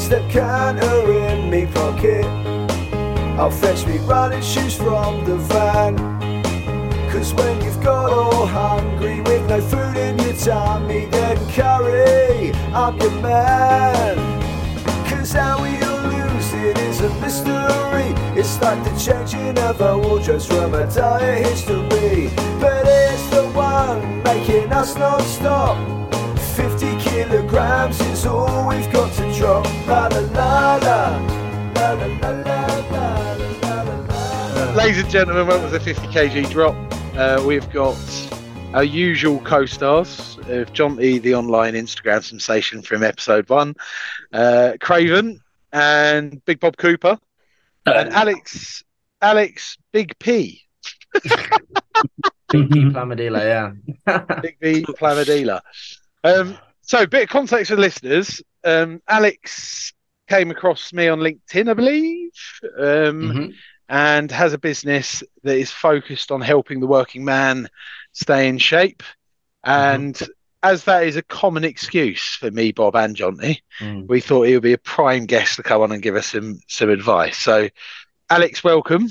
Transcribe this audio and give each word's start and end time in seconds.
step 0.00 0.28
canter 0.30 1.12
in 1.12 1.50
me 1.50 1.66
pocket. 1.66 2.24
I'll 3.38 3.50
fetch 3.50 3.86
me 3.86 3.98
running 3.98 4.42
shoes 4.42 4.74
from 4.74 5.24
the 5.26 5.36
van. 5.36 5.96
Cause 7.10 7.34
when 7.34 7.60
you've 7.62 7.82
got 7.82 8.10
all 8.10 8.46
hungry 8.46 9.20
with 9.20 9.46
no 9.48 9.60
food 9.60 9.96
in 9.96 10.18
your 10.18 10.32
tummy, 10.32 11.04
then 11.06 11.36
curry, 11.50 12.52
I'm 12.72 12.98
your 12.98 13.10
man. 13.20 14.16
Cause 15.06 15.32
how 15.32 15.60
we'll 15.60 16.02
lose 16.14 16.52
it 16.54 16.78
is 16.78 17.00
a 17.00 17.10
mystery. 17.20 18.14
It's 18.40 18.60
like 18.62 18.82
the 18.84 18.96
changing 18.98 19.58
of 19.58 19.82
our 19.82 19.98
wardrobes 19.98 20.46
from 20.46 20.72
a 20.74 20.86
dire 20.92 21.34
history. 21.34 22.30
But 22.58 22.84
it's 22.86 23.28
the 23.28 23.44
one 23.52 24.22
making 24.22 24.72
us 24.72 24.96
non 24.96 25.20
stop. 25.22 26.09
50 27.30 27.46
kilograms 27.46 28.00
is 28.00 28.26
all 28.26 28.68
we've 28.68 28.92
got 28.92 29.12
to 29.14 29.38
drop. 29.38 29.64
La 29.86 30.08
la 30.08 30.18
la 30.18 30.76
la. 30.76 31.18
La 31.76 31.92
la 31.92 32.06
la 32.06 32.30
la 32.30 32.66
la 32.90 33.34
la 33.62 33.82
la 33.82 34.64
la. 34.64 34.72
Ladies 34.74 34.98
and 34.98 35.10
gentlemen, 35.10 35.46
welcome 35.46 35.70
to 35.70 35.78
the 35.78 35.84
50 35.84 36.08
kg 36.08 36.50
drop. 36.50 36.74
Uh, 37.16 37.40
we've 37.46 37.70
got 37.70 37.96
our 38.74 38.82
usual 38.82 39.38
co-stars 39.42 40.38
of 40.48 40.72
John 40.72 41.00
E, 41.00 41.18
the 41.18 41.36
online 41.36 41.74
Instagram 41.74 42.24
sensation 42.24 42.82
from 42.82 43.04
episode 43.04 43.48
one, 43.48 43.76
uh, 44.32 44.72
Craven 44.80 45.40
and 45.72 46.44
Big 46.46 46.58
Bob 46.58 46.76
Cooper, 46.78 47.16
and 47.86 48.12
Alex, 48.12 48.82
Alex 49.22 49.78
Big 49.92 50.18
P, 50.18 50.62
Big 51.22 51.30
P 52.50 52.84
Plamadeala, 52.90 53.74
yeah. 54.06 54.18
Big 54.42 54.56
V 54.60 54.82
Plamadeala. 54.82 55.60
Um, 56.24 56.58
so, 56.90 57.02
a 57.02 57.06
bit 57.06 57.22
of 57.22 57.28
context 57.28 57.70
for 57.70 57.76
the 57.76 57.82
listeners. 57.82 58.42
Um, 58.64 59.00
Alex 59.06 59.92
came 60.28 60.50
across 60.50 60.92
me 60.92 61.06
on 61.06 61.20
LinkedIn, 61.20 61.70
I 61.70 61.74
believe. 61.74 62.32
Um, 62.76 63.30
Mhm. 63.30 63.54
and 63.88 64.28
has 64.32 64.54
a 64.54 64.58
business 64.58 65.22
that 65.44 65.56
is 65.56 65.70
focused 65.70 66.32
on 66.32 66.40
helping 66.40 66.80
the 66.80 66.88
working 66.88 67.24
man 67.24 67.68
stay 68.10 68.48
in 68.48 68.58
shape. 68.58 69.04
And 69.62 70.20
as 70.64 70.82
that 70.86 71.04
is 71.04 71.14
a 71.14 71.22
common 71.22 71.62
excuse 71.62 72.34
for 72.34 72.50
me, 72.50 72.72
Bob, 72.72 72.96
and 72.96 73.14
Johnny, 73.14 73.62
Mm. 73.78 74.08
we 74.08 74.20
thought 74.20 74.48
he 74.48 74.54
would 74.54 74.64
be 74.64 74.72
a 74.72 74.78
prime 74.78 75.26
guest 75.26 75.56
to 75.56 75.62
come 75.62 75.82
on 75.82 75.92
and 75.92 76.02
give 76.02 76.16
us 76.16 76.26
some 76.26 76.58
some 76.66 76.90
advice. 76.90 77.38
So, 77.38 77.68
Alex, 78.28 78.64
welcome. 78.64 79.08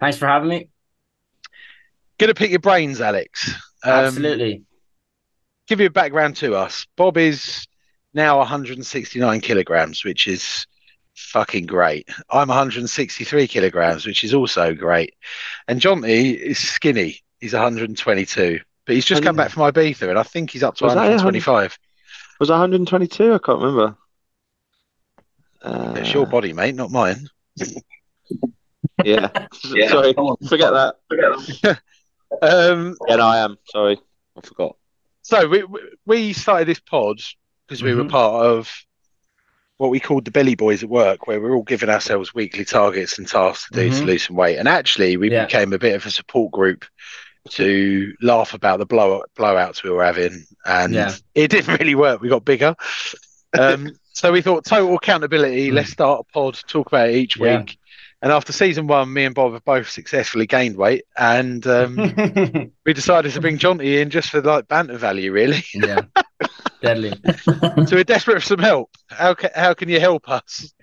Thanks 0.00 0.18
for 0.18 0.26
having 0.26 0.48
me. 0.48 0.68
Gonna 2.18 2.34
pick 2.34 2.50
your 2.50 2.58
brains, 2.58 3.00
Alex. 3.00 3.52
Um, 3.84 3.92
Absolutely. 3.92 4.65
Give 5.66 5.80
you 5.80 5.86
a 5.86 5.90
background 5.90 6.36
to 6.36 6.54
us. 6.54 6.86
Bob 6.96 7.16
is 7.16 7.66
now 8.14 8.38
169 8.38 9.40
kilograms, 9.40 10.04
which 10.04 10.26
is 10.28 10.66
fucking 11.16 11.66
great. 11.66 12.08
I'm 12.30 12.48
163 12.48 13.46
kilograms, 13.48 14.06
which 14.06 14.22
is 14.22 14.32
also 14.34 14.74
great. 14.74 15.14
And 15.66 15.80
Johnny 15.80 16.30
is 16.30 16.58
skinny. 16.58 17.20
He's 17.40 17.52
122, 17.52 18.60
but 18.86 18.94
he's 18.94 19.04
just 19.04 19.22
Oh, 19.22 19.24
come 19.24 19.36
yeah. 19.36 19.44
back 19.44 19.52
from 19.52 19.62
Ibiza, 19.70 20.08
and 20.08 20.18
I 20.18 20.22
think 20.22 20.50
he's 20.50 20.62
up 20.62 20.76
to 20.76 20.84
Was 20.84 20.94
that 20.94 21.00
125. 21.00 21.78
Was 22.40 22.48
it 22.48 22.52
122? 22.52 23.34
I 23.34 23.38
can't 23.38 23.60
remember. 23.60 23.96
Uh, 25.62 25.94
It's 25.96 26.12
your 26.12 26.26
body, 26.26 26.52
mate, 26.52 26.74
not 26.74 26.90
mine. 26.90 27.28
Yeah. 29.04 29.28
Sorry, 29.52 30.14
forget 30.48 30.72
that. 30.72 30.94
Um, 32.42 32.96
Yeah, 33.08 33.16
no, 33.16 33.26
I 33.26 33.38
am. 33.38 33.56
Sorry, 33.66 33.98
I 34.36 34.40
forgot. 34.40 34.76
So 35.26 35.48
we 35.48 35.64
we- 36.06 36.32
started 36.32 36.68
this 36.68 36.78
pod 36.80 37.20
because 37.66 37.82
we 37.82 37.94
were 37.94 38.04
Mhm. 38.04 38.10
part 38.10 38.46
of 38.46 38.70
what 39.78 39.90
we 39.90 39.98
called 40.00 40.24
the 40.24 40.30
Belly 40.30 40.54
Boys 40.54 40.82
at 40.84 40.88
work, 40.88 41.26
where 41.26 41.40
we're 41.40 41.54
all 41.54 41.62
giving 41.64 41.90
ourselves 41.90 42.32
weekly 42.32 42.64
targets 42.64 43.18
and 43.18 43.26
tasks 43.28 43.68
to 43.68 43.74
do 43.74 43.90
to 43.90 43.96
Mhm. 44.02 44.06
lose 44.06 44.22
some 44.26 44.36
weight. 44.36 44.56
And 44.56 44.68
actually, 44.68 45.16
we 45.16 45.30
Yeah. 45.30 45.44
became 45.44 45.72
a 45.72 45.78
bit 45.78 45.94
of 45.96 46.06
a 46.06 46.10
support 46.10 46.52
group 46.52 46.84
to 47.50 48.12
laugh 48.22 48.54
about 48.54 48.78
the 48.78 48.86
blow 48.86 49.22
blowouts 49.36 49.82
we 49.82 49.90
were 49.90 50.04
having, 50.04 50.44
and 50.64 50.94
Yeah. 50.94 51.14
it 51.34 51.48
didn't 51.50 51.78
really 51.80 51.94
work. 51.94 52.20
We 52.20 52.28
got 52.28 52.44
bigger. 52.44 52.74
Um, 53.58 53.90
so 54.12 54.32
we 54.32 54.42
thought 54.42 54.64
total 54.64 54.94
accountability. 54.94 55.70
Mm. 55.70 55.74
Let's 55.74 55.90
start 55.90 56.20
a 56.28 56.32
pod, 56.32 56.58
talk 56.68 56.86
about 56.86 57.08
it 57.10 57.16
each 57.16 57.36
Yeah. 57.36 57.58
week. 57.58 57.76
And 58.26 58.32
after 58.32 58.52
season 58.52 58.88
one, 58.88 59.12
me 59.12 59.24
and 59.24 59.36
Bob 59.36 59.52
have 59.52 59.64
both 59.64 59.88
successfully 59.88 60.48
gained 60.48 60.76
weight, 60.76 61.04
and 61.16 61.64
um, 61.64 61.94
we 62.84 62.92
decided 62.92 63.30
to 63.30 63.40
bring 63.40 63.56
Jonty 63.56 64.02
in 64.02 64.10
just 64.10 64.30
for 64.30 64.42
like 64.42 64.66
banter 64.66 64.98
value, 64.98 65.30
really. 65.30 65.62
yeah. 65.72 66.00
Deadly. 66.82 67.12
so 67.44 67.86
we're 67.92 68.02
desperate 68.02 68.40
for 68.40 68.48
some 68.48 68.58
help. 68.58 68.90
How 69.10 69.34
can 69.34 69.50
how 69.54 69.74
can 69.74 69.88
you 69.88 70.00
help 70.00 70.28
us? 70.28 70.74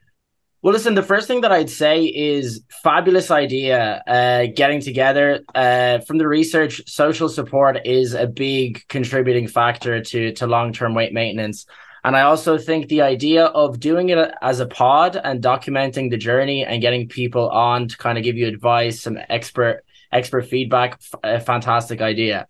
Well, 0.62 0.72
listen, 0.72 0.96
the 0.96 1.04
first 1.04 1.28
thing 1.28 1.42
that 1.42 1.52
I'd 1.52 1.70
say 1.70 2.06
is 2.06 2.64
fabulous 2.82 3.30
idea. 3.30 4.02
Uh, 4.08 4.46
getting 4.56 4.80
together 4.80 5.42
uh, 5.54 6.00
from 6.00 6.20
the 6.20 6.28
research, 6.30 6.82
social 6.88 7.28
support 7.28 7.86
is 7.86 8.14
a 8.14 8.26
big 8.26 8.88
contributing 8.88 9.50
factor 9.50 10.02
to 10.02 10.32
to 10.32 10.48
long 10.48 10.72
term 10.72 10.94
weight 10.94 11.12
maintenance. 11.12 11.66
And 12.04 12.18
I 12.18 12.24
also 12.24 12.58
think 12.58 12.90
the 12.90 13.02
idea 13.02 13.46
of 13.46 13.80
doing 13.80 14.10
it 14.10 14.34
as 14.42 14.60
a 14.60 14.66
pod 14.66 15.16
and 15.16 15.42
documenting 15.42 16.10
the 16.10 16.18
journey 16.18 16.66
and 16.66 16.82
getting 16.82 17.08
people 17.08 17.50
on 17.50 17.88
to 17.88 17.98
kind 17.98 18.18
of 18.18 18.24
give 18.24 18.36
you 18.36 18.48
advice, 18.48 19.02
some 19.02 19.18
expert 19.30 19.86
expert 20.12 20.48
feedback, 20.48 21.00
f- 21.02 21.20
a 21.24 21.40
fantastic 21.40 22.02
idea. 22.02 22.48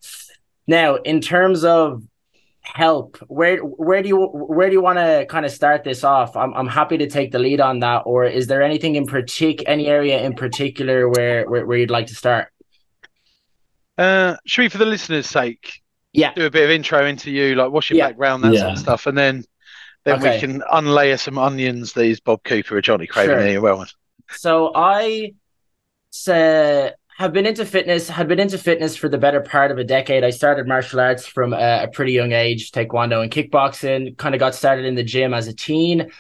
Now, 0.67 0.95
in 0.95 1.21
terms 1.21 1.63
of 1.63 2.03
help 2.63 3.17
where 3.27 3.57
where 3.57 4.01
do 4.01 4.07
you 4.07 4.17
where 4.17 4.69
do 4.69 4.73
you 4.73 4.81
want 4.81 4.97
to 4.97 5.25
kind 5.29 5.45
of 5.45 5.51
start 5.51 5.83
this 5.83 6.01
off 6.01 6.37
i'm 6.37 6.53
i'm 6.53 6.65
happy 6.65 6.97
to 6.97 7.09
take 7.09 7.29
the 7.33 7.37
lead 7.37 7.59
on 7.59 7.79
that 7.79 8.03
or 8.05 8.23
is 8.23 8.47
there 8.47 8.61
anything 8.61 8.95
in 8.95 9.05
particular, 9.05 9.69
any 9.69 9.87
area 9.87 10.23
in 10.23 10.33
particular 10.33 11.09
where 11.09 11.45
where, 11.49 11.65
where 11.65 11.77
you'd 11.77 11.91
like 11.91 12.07
to 12.07 12.15
start 12.15 12.47
Uh, 13.97 14.37
for 14.47 14.77
the 14.77 14.85
listeners' 14.85 15.27
sake, 15.27 15.82
yeah 16.13 16.33
do 16.33 16.45
a 16.45 16.49
bit 16.51 16.63
of 16.63 16.69
intro 16.69 17.05
into 17.05 17.31
you, 17.31 17.55
like 17.55 17.71
what's 17.71 17.89
your 17.89 17.97
Yeah. 17.97 18.07
background, 18.09 18.43
that 18.43 18.55
sort 18.55 18.71
of 18.71 18.79
stuff, 18.79 19.07
and 19.07 19.17
then 19.17 19.43
then 20.05 20.21
we 20.21 20.39
can 20.39 20.61
unlayer 20.61 21.19
some 21.19 21.37
onions. 21.37 21.93
That 21.93 22.05
is 22.05 22.19
Bob 22.19 22.43
Cooper 22.43 22.77
or 22.77 22.81
Johnny 22.81 23.07
Craven. 23.07 23.35
Sure. 23.37 23.43
There, 23.43 23.61
well, 23.61 23.85
so 24.31 24.71
i 24.75 25.33
uh, 26.27 26.89
have 27.17 27.33
been 27.33 27.45
into 27.45 27.65
fitness 27.65 28.09
had 28.09 28.27
been 28.27 28.39
into 28.39 28.57
fitness 28.57 28.95
for 28.95 29.09
the 29.09 29.17
better 29.17 29.41
part 29.41 29.71
of 29.71 29.77
a 29.77 29.83
decade 29.83 30.23
i 30.23 30.29
started 30.29 30.67
martial 30.67 30.99
arts 30.99 31.25
from 31.25 31.53
a, 31.53 31.83
a 31.83 31.87
pretty 31.91 32.11
young 32.11 32.31
age 32.31 32.71
taekwondo 32.71 33.21
and 33.21 33.31
kickboxing 33.31 34.17
kind 34.17 34.35
of 34.35 34.39
got 34.39 34.55
started 34.55 34.85
in 34.85 34.95
the 34.95 35.03
gym 35.03 35.33
as 35.33 35.47
a 35.47 35.53
teen 35.53 36.11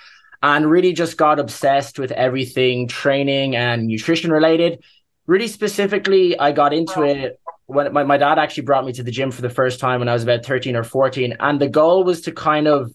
and 0.41 0.69
really 0.69 0.93
just 0.93 1.17
got 1.17 1.39
obsessed 1.39 1.99
with 1.99 2.11
everything 2.11 2.87
training 2.87 3.55
and 3.55 3.87
nutrition 3.87 4.31
related 4.31 4.83
really 5.27 5.47
specifically 5.47 6.37
i 6.39 6.51
got 6.51 6.73
into 6.73 7.03
it 7.03 7.39
when 7.65 7.93
my, 7.93 8.03
my 8.03 8.17
dad 8.17 8.37
actually 8.39 8.63
brought 8.63 8.85
me 8.85 8.93
to 8.93 9.03
the 9.03 9.11
gym 9.11 9.31
for 9.31 9.41
the 9.41 9.49
first 9.49 9.79
time 9.79 9.99
when 9.99 10.09
i 10.09 10.13
was 10.13 10.23
about 10.23 10.45
13 10.45 10.75
or 10.75 10.83
14 10.83 11.37
and 11.39 11.59
the 11.61 11.69
goal 11.69 12.03
was 12.03 12.21
to 12.21 12.31
kind 12.31 12.67
of 12.67 12.91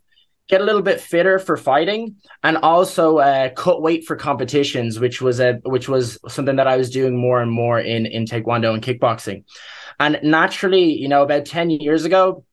get 0.49 0.61
a 0.61 0.65
little 0.65 0.83
bit 0.83 1.01
fitter 1.01 1.39
for 1.39 1.56
fighting 1.56 2.17
and 2.43 2.56
also 2.56 3.19
uh, 3.19 3.51
cut 3.51 3.83
weight 3.83 4.07
for 4.07 4.17
competitions, 4.17 4.99
which 4.99 5.21
was 5.21 5.41
a 5.41 5.55
which 5.65 5.89
was 5.89 6.19
something 6.27 6.57
that 6.57 6.67
I 6.67 6.77
was 6.77 6.91
doing 6.91 7.17
more 7.17 7.41
and 7.41 7.51
more 7.51 7.78
in 7.78 8.07
in 8.07 8.25
taekwondo 8.25 8.73
and 8.73 8.83
kickboxing. 8.83 9.45
And 10.01 10.19
naturally, 10.23 10.93
you 10.95 11.09
know, 11.09 11.23
about 11.23 11.45
ten 11.45 11.71
years 11.71 12.05
ago, 12.05 12.45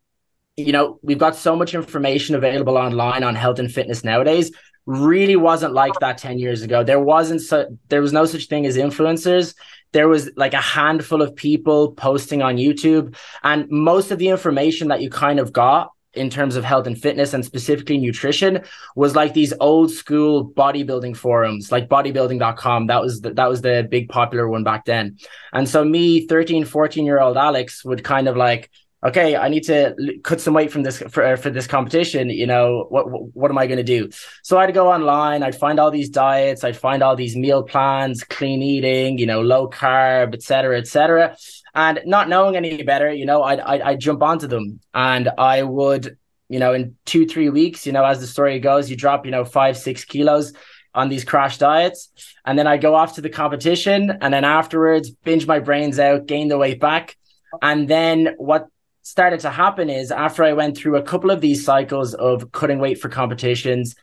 you 0.57 0.71
know, 0.71 0.99
we've 1.01 1.17
got 1.17 1.35
so 1.35 1.55
much 1.55 1.73
information 1.73 2.35
available 2.35 2.77
online 2.77 3.23
on 3.23 3.35
health 3.35 3.59
and 3.59 3.71
fitness 3.71 4.03
nowadays. 4.03 4.51
Really 4.85 5.35
wasn't 5.35 5.73
like 5.73 5.99
that 5.99 6.17
ten 6.17 6.37
years 6.37 6.61
ago. 6.61 6.83
There 6.83 6.99
wasn't 6.99 7.41
so 7.41 7.77
there 7.89 8.01
was 8.01 8.13
no 8.13 8.25
such 8.25 8.47
thing 8.47 8.65
as 8.65 8.77
influencers. 8.77 9.55
There 9.93 10.07
was 10.07 10.29
like 10.35 10.53
a 10.53 10.61
handful 10.61 11.21
of 11.21 11.35
people 11.35 11.93
posting 11.93 12.41
on 12.41 12.57
YouTube, 12.57 13.15
and 13.43 13.67
most 13.69 14.11
of 14.11 14.19
the 14.19 14.27
information 14.27 14.89
that 14.89 15.01
you 15.01 15.09
kind 15.09 15.39
of 15.39 15.51
got 15.51 15.91
in 16.15 16.29
terms 16.29 16.55
of 16.55 16.63
health 16.63 16.87
and 16.87 16.99
fitness 16.99 17.33
and 17.33 17.45
specifically 17.45 17.97
nutrition 17.97 18.63
was 18.95 19.15
like 19.15 19.33
these 19.33 19.53
old 19.59 19.91
school 19.91 20.49
bodybuilding 20.49 21.15
forums 21.15 21.71
like 21.71 21.89
bodybuilding.com 21.89 22.87
that 22.87 23.01
was 23.01 23.21
the, 23.21 23.33
that 23.33 23.49
was 23.49 23.61
the 23.61 23.85
big 23.89 24.09
popular 24.09 24.47
one 24.47 24.63
back 24.63 24.85
then 24.85 25.17
and 25.53 25.67
so 25.67 25.83
me 25.83 26.25
13 26.25 26.65
14 26.65 27.05
year 27.05 27.19
old 27.19 27.37
alex 27.37 27.83
would 27.83 28.03
kind 28.03 28.27
of 28.27 28.37
like 28.37 28.71
okay 29.03 29.35
i 29.35 29.47
need 29.49 29.63
to 29.63 29.95
cut 30.23 30.39
some 30.39 30.53
weight 30.53 30.71
from 30.71 30.83
this 30.83 30.99
for, 31.09 31.23
uh, 31.23 31.35
for 31.35 31.49
this 31.49 31.67
competition 31.67 32.29
you 32.29 32.47
know 32.47 32.85
what 32.89 33.09
what, 33.09 33.35
what 33.35 33.51
am 33.51 33.57
i 33.57 33.67
going 33.67 33.77
to 33.77 33.83
do? 33.83 34.09
So 34.43 34.57
i'd 34.57 34.73
go 34.73 34.91
online 34.91 35.43
i'd 35.43 35.55
find 35.55 35.79
all 35.79 35.91
these 35.91 36.09
diets 36.09 36.63
i'd 36.63 36.77
find 36.77 37.03
all 37.03 37.15
these 37.15 37.35
meal 37.35 37.63
plans 37.63 38.23
clean 38.23 38.61
eating 38.61 39.17
you 39.17 39.25
know 39.25 39.41
low 39.41 39.69
carb 39.69 40.33
etc 40.33 40.77
etc 40.77 41.35
and 41.75 41.99
not 42.05 42.29
knowing 42.29 42.55
any 42.55 42.81
better 42.83 43.11
you 43.13 43.25
know 43.25 43.43
I'd, 43.43 43.59
I'd 43.59 43.81
i'd 43.81 43.99
jump 43.99 44.23
onto 44.23 44.47
them. 44.47 44.79
And 44.93 45.29
i 45.37 45.61
would 45.61 46.17
you 46.49 46.59
know 46.59 46.73
in 46.73 46.95
two 47.05 47.27
three 47.27 47.49
weeks 47.49 47.85
you 47.85 47.91
know 47.91 48.05
as 48.05 48.19
the 48.19 48.27
story 48.27 48.59
goes 48.59 48.89
you 48.89 48.95
drop 48.95 49.25
you 49.25 49.31
know 49.31 49.45
five 49.45 49.77
six 49.77 50.05
kilos 50.05 50.53
on 50.93 51.09
these 51.09 51.25
crash 51.25 51.57
diets. 51.57 52.09
And 52.45 52.57
then 52.57 52.65
i 52.65 52.77
go 52.77 52.95
off 52.95 53.15
to 53.15 53.21
the 53.21 53.29
competition 53.29 54.17
and 54.21 54.33
then 54.33 54.45
afterwards 54.45 55.11
binge 55.11 55.45
my 55.45 55.59
brains 55.59 55.99
out 55.99 56.25
gain 56.25 56.47
the 56.47 56.57
weight 56.57 56.79
back. 56.79 57.17
And 57.61 57.87
then 57.87 58.35
what 58.37 58.67
started 59.05 59.39
to 59.39 59.51
happen 59.51 59.87
is 59.87 60.11
after 60.11 60.43
i 60.43 60.51
went 60.51 60.75
through 60.75 60.97
a 60.97 61.03
couple 61.03 61.29
of 61.29 61.39
these 61.39 61.63
cycles 61.63 62.15
of 62.15 62.51
cutting 62.51 62.79
weight 62.79 62.99
for 62.99 63.07
competitions 63.07 63.95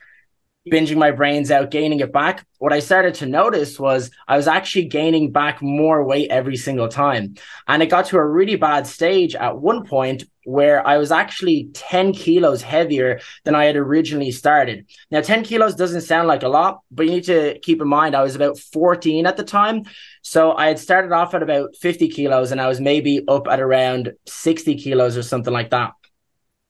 binging 0.71 0.97
my 0.97 1.11
brains 1.11 1.51
out, 1.51 1.71
gaining 1.71 1.99
it 1.99 2.13
back. 2.13 2.45
What 2.59 2.71
I 2.71 2.79
started 2.79 3.15
to 3.15 3.25
notice 3.25 3.79
was 3.79 4.11
I 4.27 4.37
was 4.37 4.47
actually 4.47 4.85
gaining 4.85 5.31
back 5.31 5.61
more 5.61 6.03
weight 6.03 6.29
every 6.31 6.55
single 6.55 6.87
time. 6.87 7.35
And 7.67 7.83
it 7.83 7.87
got 7.87 8.05
to 8.07 8.17
a 8.17 8.25
really 8.25 8.55
bad 8.55 8.87
stage 8.87 9.35
at 9.35 9.57
one 9.57 9.85
point 9.85 10.23
where 10.45 10.85
I 10.85 10.97
was 10.97 11.11
actually 11.11 11.69
10 11.73 12.13
kilos 12.13 12.61
heavier 12.61 13.19
than 13.43 13.55
I 13.55 13.65
had 13.65 13.75
originally 13.75 14.31
started. 14.31 14.87
Now, 15.11 15.21
10 15.21 15.43
kilos 15.43 15.75
doesn't 15.75 16.01
sound 16.01 16.27
like 16.27 16.43
a 16.43 16.49
lot, 16.49 16.81
but 16.91 17.05
you 17.05 17.11
need 17.11 17.25
to 17.25 17.59
keep 17.59 17.81
in 17.81 17.87
mind 17.87 18.15
I 18.15 18.23
was 18.23 18.35
about 18.35 18.57
14 18.57 19.25
at 19.25 19.37
the 19.37 19.43
time. 19.43 19.83
So 20.23 20.53
I 20.53 20.67
had 20.67 20.79
started 20.79 21.11
off 21.11 21.33
at 21.33 21.43
about 21.43 21.75
50 21.75 22.07
kilos 22.07 22.51
and 22.51 22.59
I 22.59 22.67
was 22.67 22.79
maybe 22.79 23.23
up 23.27 23.47
at 23.47 23.59
around 23.59 24.13
60 24.25 24.75
kilos 24.75 25.17
or 25.17 25.23
something 25.23 25.53
like 25.53 25.69
that. 25.71 25.91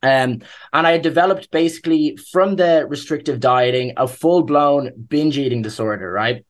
Um, 0.02 0.42
and 0.74 0.86
I 0.86 0.98
developed 0.98 1.50
basically 1.52 2.18
from 2.32 2.58
the 2.58 2.86
restrictive 2.90 3.40
dieting 3.40 3.94
a 3.96 4.08
full 4.08 4.44
blown 4.44 4.92
binge 5.08 5.38
eating 5.38 5.62
disorder, 5.62 6.12
right? 6.12 6.46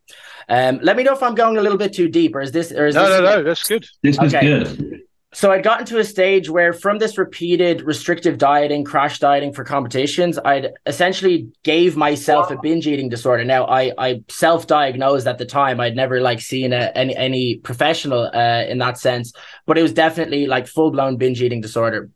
Um, 0.50 0.79
let 0.81 0.97
me 0.97 1.03
know 1.03 1.13
if 1.13 1.21
I'm 1.21 1.35
going 1.35 1.57
a 1.57 1.61
little 1.61 1.77
bit 1.77 1.94
too 1.94 2.07
deep, 2.09 2.35
or 2.35 2.41
is 2.41 2.51
this? 2.51 2.71
Or 2.71 2.88
is 2.88 2.95
no, 2.95 3.03
this, 3.03 3.09
no, 3.09 3.21
no, 3.21 3.44
that's 3.44 3.67
good. 3.67 3.85
This 4.01 4.17
was 4.17 4.33
Okay. 4.33 4.47
good. 4.47 5.03
So 5.33 5.51
I'd 5.51 5.63
gotten 5.63 5.85
to 5.88 5.97
a 5.97 6.03
stage 6.03 6.47
where, 6.47 6.74
from 6.74 7.00
this 7.00 7.18
repeated 7.18 7.81
restrictive 7.81 8.38
dieting, 8.38 8.83
crash 8.83 9.18
dieting 9.18 9.51
for 9.51 9.63
competitions, 9.63 10.38
I'd 10.38 10.74
essentially 10.85 11.50
gave 11.63 11.97
myself 11.97 12.51
a 12.51 12.57
binge 12.62 12.85
eating 12.85 13.09
disorder. 13.09 13.44
Now, 13.44 13.65
I 13.65 13.94
I 13.97 14.24
self 14.30 14.68
diagnosed 14.68 15.25
at 15.25 15.39
the 15.39 15.45
time. 15.45 15.80
I'd 15.80 15.95
never 15.95 16.21
like 16.21 16.39
seen 16.39 16.71
a, 16.71 16.91
any 16.94 17.15
any 17.15 17.56
professional 17.57 18.30
uh, 18.31 18.63
in 18.65 18.77
that 18.77 19.00
sense, 19.00 19.33
but 19.65 19.77
it 19.77 19.81
was 19.81 19.94
definitely 19.94 20.45
like 20.45 20.68
full 20.68 20.91
blown 20.91 21.18
binge 21.18 21.41
eating 21.41 21.62
disorder. 21.62 22.12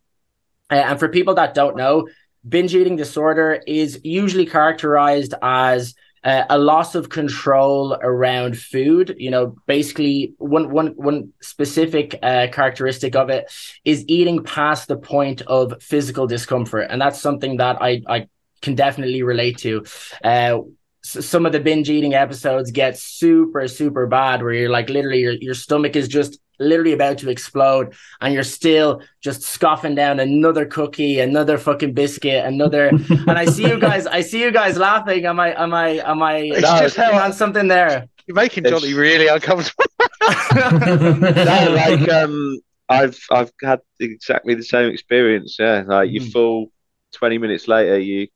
Uh, 0.70 0.76
and 0.76 1.00
for 1.00 1.10
people 1.10 1.34
that 1.36 1.56
don't 1.56 1.76
know, 1.76 2.08
binge 2.48 2.76
eating 2.76 2.98
disorder 2.98 3.62
is 3.66 4.00
usually 4.04 4.46
characterized 4.46 5.34
as 5.42 5.96
uh, 6.28 6.44
a 6.50 6.60
loss 6.60 6.94
of 6.94 7.08
control 7.08 7.98
around 8.02 8.60
food. 8.60 9.16
You 9.18 9.32
know, 9.32 9.56
basically 9.66 10.34
one 10.38 10.70
one 10.70 10.88
one 10.98 11.32
specific 11.42 12.20
uh, 12.22 12.48
characteristic 12.52 13.16
of 13.16 13.30
it 13.30 13.50
is 13.86 14.04
eating 14.08 14.44
past 14.44 14.90
the 14.90 14.98
point 14.98 15.42
of 15.48 15.82
physical 15.82 16.28
discomfort, 16.28 16.88
and 16.90 17.02
that's 17.02 17.22
something 17.22 17.58
that 17.58 17.82
I 17.82 18.02
I 18.08 18.28
can 18.62 18.76
definitely 18.76 19.24
relate 19.24 19.58
to. 19.60 19.86
Uh, 20.22 20.60
some 21.02 21.46
of 21.46 21.54
the 21.54 21.62
binge 21.62 21.90
eating 21.90 22.14
episodes 22.14 22.72
get 22.72 22.98
super 22.98 23.66
super 23.70 24.06
bad 24.08 24.42
where 24.42 24.52
you're 24.52 24.70
like 24.70 24.90
literally 24.90 25.22
your, 25.22 25.34
your 25.34 25.54
stomach 25.54 25.96
is 25.96 26.10
just 26.10 26.40
literally 26.60 26.94
about 26.94 27.18
to 27.20 27.30
explode 27.30 27.94
and 28.22 28.34
you're 28.34 28.44
still 28.44 29.02
just 29.22 29.44
scoffing 29.44 29.96
down 29.96 30.20
another 30.20 30.66
cookie 30.66 31.20
another 31.20 31.58
fucking 31.58 31.94
biscuit 31.94 32.44
another 32.46 32.88
and 33.10 33.32
i 33.32 33.46
see 33.46 33.68
you 33.68 33.80
guys 33.80 34.08
i 34.08 34.22
see 34.22 34.42
you 34.42 34.52
guys 34.52 34.78
laughing 34.78 35.26
am 35.26 35.40
i 35.40 35.54
am 35.62 35.74
i 35.74 35.90
am 36.06 36.22
i 36.24 36.38
It's 36.38 36.62
just 36.62 36.96
how 36.98 37.18
on 37.20 37.32
something 37.34 37.68
there 37.68 38.08
You're 38.26 38.36
making 38.36 38.66
It's- 38.66 38.82
Johnny 38.82 38.94
really 38.94 39.28
uncomfortable. 39.28 39.86
no, 40.22 41.74
like 41.76 42.10
um, 42.10 42.60
I've 42.90 43.18
I've 43.32 43.52
had 43.62 43.80
exactly 44.00 44.56
the 44.56 44.64
same 44.64 44.90
experience. 44.92 45.58
Yeah, 45.60 45.84
like 45.88 46.10
you 46.12 46.22
Mhm. 46.22 46.32
full 46.32 46.72
twenty 47.14 47.38
minutes 47.38 47.68
later, 47.68 47.98
you 48.00 48.28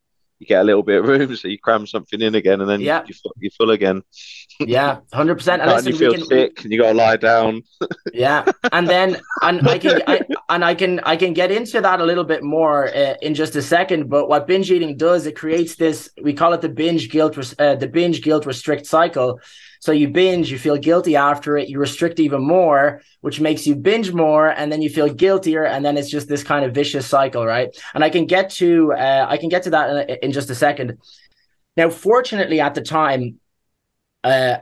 you 0.41 0.47
get 0.47 0.61
a 0.61 0.63
little 0.63 0.81
bit 0.83 0.99
of 0.99 1.05
room, 1.07 1.35
so 1.35 1.47
you 1.47 1.59
cram 1.59 1.85
something 1.85 2.19
in 2.19 2.33
again, 2.35 2.59
and 2.61 2.69
then 2.69 2.81
Yeah. 2.81 3.03
you, 3.07 3.13
you 3.23 3.31
you're 3.39 3.51
full 3.51 3.69
again. 3.71 4.01
yeah 4.59 4.99
100% 5.13 5.53
and 5.53 5.61
and 5.61 5.87
you 5.87 5.95
feel 5.95 6.13
can- 6.13 6.25
sick, 6.25 6.63
and 6.63 6.71
you 6.73 6.79
got 6.79 6.91
to 6.91 6.97
lie 6.97 7.15
down. 7.17 7.63
yeah 8.13 8.43
and 8.71 8.87
then 8.87 9.17
and 9.41 9.67
i 9.67 9.77
can 9.79 10.01
I, 10.07 10.21
and 10.49 10.63
i 10.63 10.75
can 10.75 10.99
i 11.01 11.15
can 11.15 11.33
get 11.33 11.49
into 11.51 11.81
that 11.81 11.99
a 11.99 12.03
little 12.05 12.23
bit 12.23 12.43
more 12.43 12.87
uh, 12.89 13.15
in 13.21 13.33
just 13.33 13.55
a 13.55 13.61
second 13.61 14.09
but 14.09 14.27
what 14.29 14.45
binge 14.47 14.69
eating 14.69 14.97
does 14.97 15.25
it 15.25 15.35
creates 15.35 15.75
this 15.77 16.09
we 16.21 16.33
call 16.33 16.53
it 16.53 16.61
the 16.61 16.69
binge 16.69 17.09
guilt 17.09 17.35
uh, 17.59 17.75
the 17.75 17.87
binge 17.87 18.21
guilt 18.21 18.45
restrict 18.45 18.85
cycle 18.85 19.39
so 19.81 19.91
you 19.91 20.07
binge 20.07 20.49
you 20.49 20.57
feel 20.57 20.77
guilty 20.77 21.17
after 21.17 21.57
it 21.57 21.67
you 21.67 21.77
restrict 21.77 22.19
even 22.19 22.41
more 22.41 23.01
which 23.19 23.41
makes 23.41 23.67
you 23.67 23.75
binge 23.75 24.13
more 24.13 24.47
and 24.49 24.71
then 24.71 24.81
you 24.81 24.89
feel 24.89 25.13
guiltier 25.13 25.65
and 25.65 25.83
then 25.83 25.97
it's 25.97 26.09
just 26.09 26.29
this 26.29 26.43
kind 26.43 26.63
of 26.63 26.73
vicious 26.73 27.05
cycle 27.05 27.45
right 27.45 27.77
and 27.93 28.03
i 28.03 28.09
can 28.09 28.25
get 28.25 28.49
to 28.49 28.93
uh, 28.93 29.25
i 29.27 29.35
can 29.35 29.49
get 29.49 29.63
to 29.63 29.71
that 29.71 30.09
in, 30.09 30.17
in 30.23 30.31
just 30.31 30.49
a 30.49 30.55
second 30.55 30.97
now 31.75 31.89
fortunately 31.89 32.61
at 32.61 32.73
the 32.75 32.81
time 32.81 33.37
uh 34.23 34.55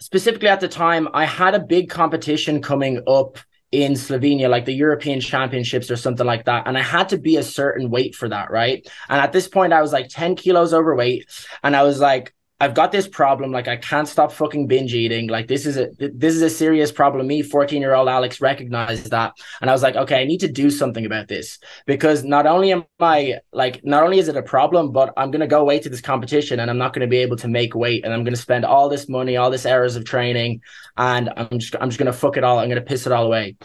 specifically 0.00 0.48
at 0.48 0.60
the 0.60 0.68
time, 0.68 1.08
I 1.12 1.24
had 1.24 1.54
a 1.54 1.60
big 1.60 1.90
competition 1.90 2.62
coming 2.62 3.02
up 3.06 3.38
in 3.70 3.92
Slovenia, 3.92 4.48
like 4.48 4.64
the 4.64 4.72
European 4.72 5.20
Championships 5.20 5.90
or 5.90 5.96
something 5.96 6.26
like 6.26 6.46
that. 6.46 6.66
And 6.66 6.78
I 6.78 6.82
had 6.82 7.10
to 7.10 7.18
be 7.18 7.36
a 7.36 7.42
certain 7.42 7.90
weight 7.90 8.14
for 8.14 8.28
that, 8.28 8.50
right? 8.50 8.86
And 9.08 9.20
at 9.20 9.32
this 9.32 9.46
point, 9.46 9.72
I 9.72 9.82
was 9.82 9.92
like 9.92 10.08
10 10.08 10.36
kilos 10.36 10.72
overweight. 10.72 11.26
And 11.62 11.76
I 11.76 11.82
was 11.82 12.00
like, 12.00 12.34
I've 12.60 12.74
got 12.74 12.90
this 12.90 13.06
problem. 13.06 13.52
Like 13.52 13.68
I 13.68 13.76
can't 13.76 14.08
stop 14.08 14.32
fucking 14.32 14.66
binge 14.66 14.92
eating. 14.92 15.28
Like 15.28 15.46
this 15.46 15.64
is 15.64 15.76
a 15.76 15.90
this 15.98 16.34
is 16.34 16.42
a 16.42 16.50
serious 16.50 16.90
problem. 16.90 17.26
Me, 17.28 17.42
14 17.42 17.80
year 17.80 17.94
old 17.94 18.08
Alex, 18.08 18.40
recognized 18.40 19.10
that, 19.10 19.34
and 19.60 19.70
I 19.70 19.72
was 19.72 19.82
like, 19.82 19.94
okay, 19.94 20.20
I 20.20 20.24
need 20.24 20.40
to 20.40 20.48
do 20.48 20.68
something 20.70 21.06
about 21.06 21.28
this 21.28 21.58
because 21.86 22.24
not 22.24 22.46
only 22.46 22.72
am 22.72 22.84
I 22.98 23.38
like 23.52 23.84
not 23.84 24.02
only 24.02 24.18
is 24.18 24.28
it 24.28 24.36
a 24.36 24.42
problem, 24.42 24.90
but 24.90 25.12
I'm 25.16 25.30
gonna 25.30 25.46
go 25.46 25.60
away 25.60 25.78
to 25.78 25.88
this 25.88 26.00
competition 26.00 26.58
and 26.58 26.68
I'm 26.68 26.78
not 26.78 26.92
gonna 26.92 27.06
be 27.06 27.18
able 27.18 27.36
to 27.36 27.48
make 27.48 27.76
weight, 27.76 28.04
and 28.04 28.12
I'm 28.12 28.24
gonna 28.24 28.36
spend 28.36 28.64
all 28.64 28.88
this 28.88 29.08
money, 29.08 29.36
all 29.36 29.50
this 29.50 29.66
hours 29.66 29.94
of 29.94 30.04
training, 30.04 30.62
and 30.96 31.30
I'm 31.36 31.60
just 31.60 31.76
I'm 31.80 31.90
just 31.90 31.98
gonna 31.98 32.12
fuck 32.12 32.36
it 32.36 32.44
all. 32.44 32.58
I'm 32.58 32.68
gonna 32.68 32.80
piss 32.80 33.06
it 33.06 33.12
all 33.12 33.26
away 33.26 33.56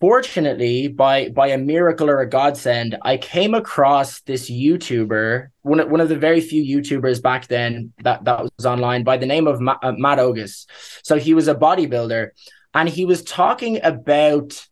fortunately 0.00 0.88
by 0.88 1.28
by 1.30 1.48
a 1.48 1.58
miracle 1.58 2.08
or 2.08 2.20
a 2.20 2.28
godsend 2.28 2.96
i 3.02 3.16
came 3.16 3.54
across 3.54 4.20
this 4.22 4.48
youtuber 4.48 5.48
one 5.62 5.80
of, 5.80 5.90
one 5.90 6.00
of 6.00 6.08
the 6.08 6.16
very 6.16 6.40
few 6.40 6.62
youtubers 6.62 7.20
back 7.22 7.46
then 7.48 7.92
that 8.02 8.24
that 8.24 8.42
was 8.42 8.66
online 8.66 9.04
by 9.04 9.16
the 9.16 9.26
name 9.26 9.46
of 9.46 9.60
Ma- 9.60 9.78
uh, 9.82 9.92
matt 9.92 10.18
ogus. 10.18 10.66
So 11.02 11.18
he 11.18 11.34
was 11.34 11.48
a 11.48 11.54
bodybuilder 11.54 12.30
and 12.74 12.88
he 12.88 13.04
was 13.04 13.22
talking 13.22 13.80
about 13.82 14.66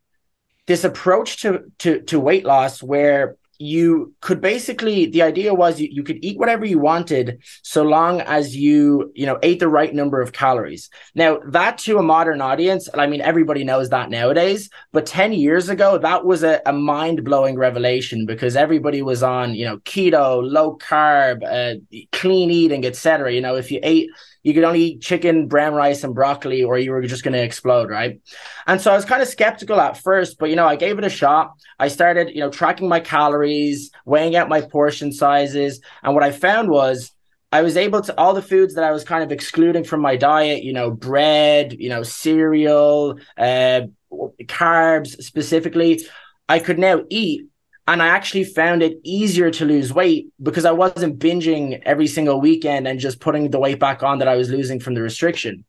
this 0.67 0.85
approach 0.85 1.43
to 1.43 1.65
to 1.79 2.01
to 2.03 2.19
weight 2.19 2.45
loss 2.45 2.83
where 2.83 3.37
you 3.59 4.15
could 4.21 4.41
basically 4.41 5.07
the 5.07 5.23
idea 5.23 5.55
was 5.55 5.81
you, 5.81 5.89
you 5.91 6.03
could 6.03 6.19
eat 6.23 6.39
whatever 6.39 6.65
you 6.65 6.79
wanted 6.79 7.43
so 7.63 7.83
long 7.83 8.21
as 8.23 8.57
you 8.57 9.13
you 9.15 9.27
know 9.27 9.39
ate 9.43 9.61
the 9.61 9.69
right 9.69 9.95
number 9.95 10.21
of 10.21 10.33
calories. 10.33 10.91
Now 11.15 11.39
that 11.47 11.79
to 11.79 11.99
a 11.99 12.03
modern 12.03 12.41
audience 12.41 12.89
i 12.95 13.07
mean 13.07 13.21
everybody 13.21 13.65
knows 13.65 13.89
that 13.91 14.11
nowadays 14.11 14.69
but 14.93 15.07
10 15.07 15.33
years 15.33 15.69
ago 15.69 15.99
that 15.99 16.25
was 16.25 16.43
a, 16.43 16.61
a 16.67 16.73
mind-blowing 16.73 17.57
revelation 17.57 18.27
because 18.27 18.57
everybody 18.57 19.03
was 19.03 19.23
on 19.23 19.55
you 19.55 19.65
know 19.65 19.79
keto 19.79 20.41
low 20.43 20.77
carb 20.79 21.43
uh, 21.45 21.79
clean 22.13 22.51
eating 22.51 22.85
etc 22.85 23.33
you 23.33 23.41
know 23.41 23.57
if 23.57 23.71
you 23.71 23.81
ate 23.83 24.09
you 24.47 24.55
could 24.55 24.63
only 24.63 24.81
eat 24.81 25.01
chicken 25.01 25.49
brown 25.49 25.75
rice 25.75 26.05
and 26.05 26.15
broccoli 26.15 26.63
or 26.63 26.79
you 26.79 26.93
were 26.93 27.03
just 27.03 27.25
going 27.25 27.35
to 27.35 27.43
explode 27.43 27.91
right 27.91 28.21
and 28.69 28.81
so 28.81 28.93
i 28.93 28.95
was 28.95 29.05
kind 29.05 29.21
of 29.21 29.27
skeptical 29.27 29.81
at 29.81 29.97
first 29.97 30.39
but 30.39 30.49
you 30.49 30.55
know 30.55 30.67
i 30.67 30.77
gave 30.77 30.99
it 30.99 31.05
a 31.05 31.11
shot 31.11 31.55
i 31.81 31.89
started 31.89 32.31
you 32.31 32.41
know 32.41 32.51
tracking 32.51 32.89
my 32.89 33.01
calories 33.01 33.91
weighing 34.05 34.37
out 34.37 34.49
my 34.49 34.61
portion 34.61 35.11
sizes 35.11 35.81
and 36.05 36.15
what 36.15 36.23
i 36.23 36.31
found 36.31 36.71
was 36.71 37.13
I 37.53 37.63
was 37.63 37.77
able 37.77 38.03
to 38.03 38.19
all 38.19 38.35
the 38.35 38.43
foods 38.43 38.75
that 38.75 38.85
I 38.85 38.91
was 38.91 39.05
kind 39.05 39.23
of 39.23 39.31
excluding 39.31 39.85
from 39.85 40.01
my 40.01 40.17
diet, 40.17 40.65
you 40.65 40.73
know, 40.73 40.91
bread, 40.91 41.73
you 41.79 41.89
know, 41.89 42.03
cereal, 42.03 43.19
uh, 43.39 43.83
carbs 44.43 45.23
specifically, 45.23 46.05
I 46.49 46.59
could 46.59 46.79
now 46.79 47.05
eat. 47.09 47.47
And 47.89 48.03
I 48.03 48.09
actually 48.09 48.45
found 48.45 48.83
it 48.83 48.99
easier 49.05 49.51
to 49.53 49.65
lose 49.65 49.93
weight 49.93 50.33
because 50.43 50.65
I 50.65 50.73
wasn't 50.73 51.21
binging 51.21 51.81
every 51.85 52.09
single 52.09 52.41
weekend 52.41 52.89
and 52.89 52.99
just 52.99 53.21
putting 53.21 53.51
the 53.51 53.61
weight 53.61 53.79
back 53.79 54.03
on 54.03 54.19
that 54.19 54.29
I 54.29 54.37
was 54.37 54.51
losing 54.51 54.81
from 54.81 54.95
the 54.95 55.03
restriction. 55.03 55.65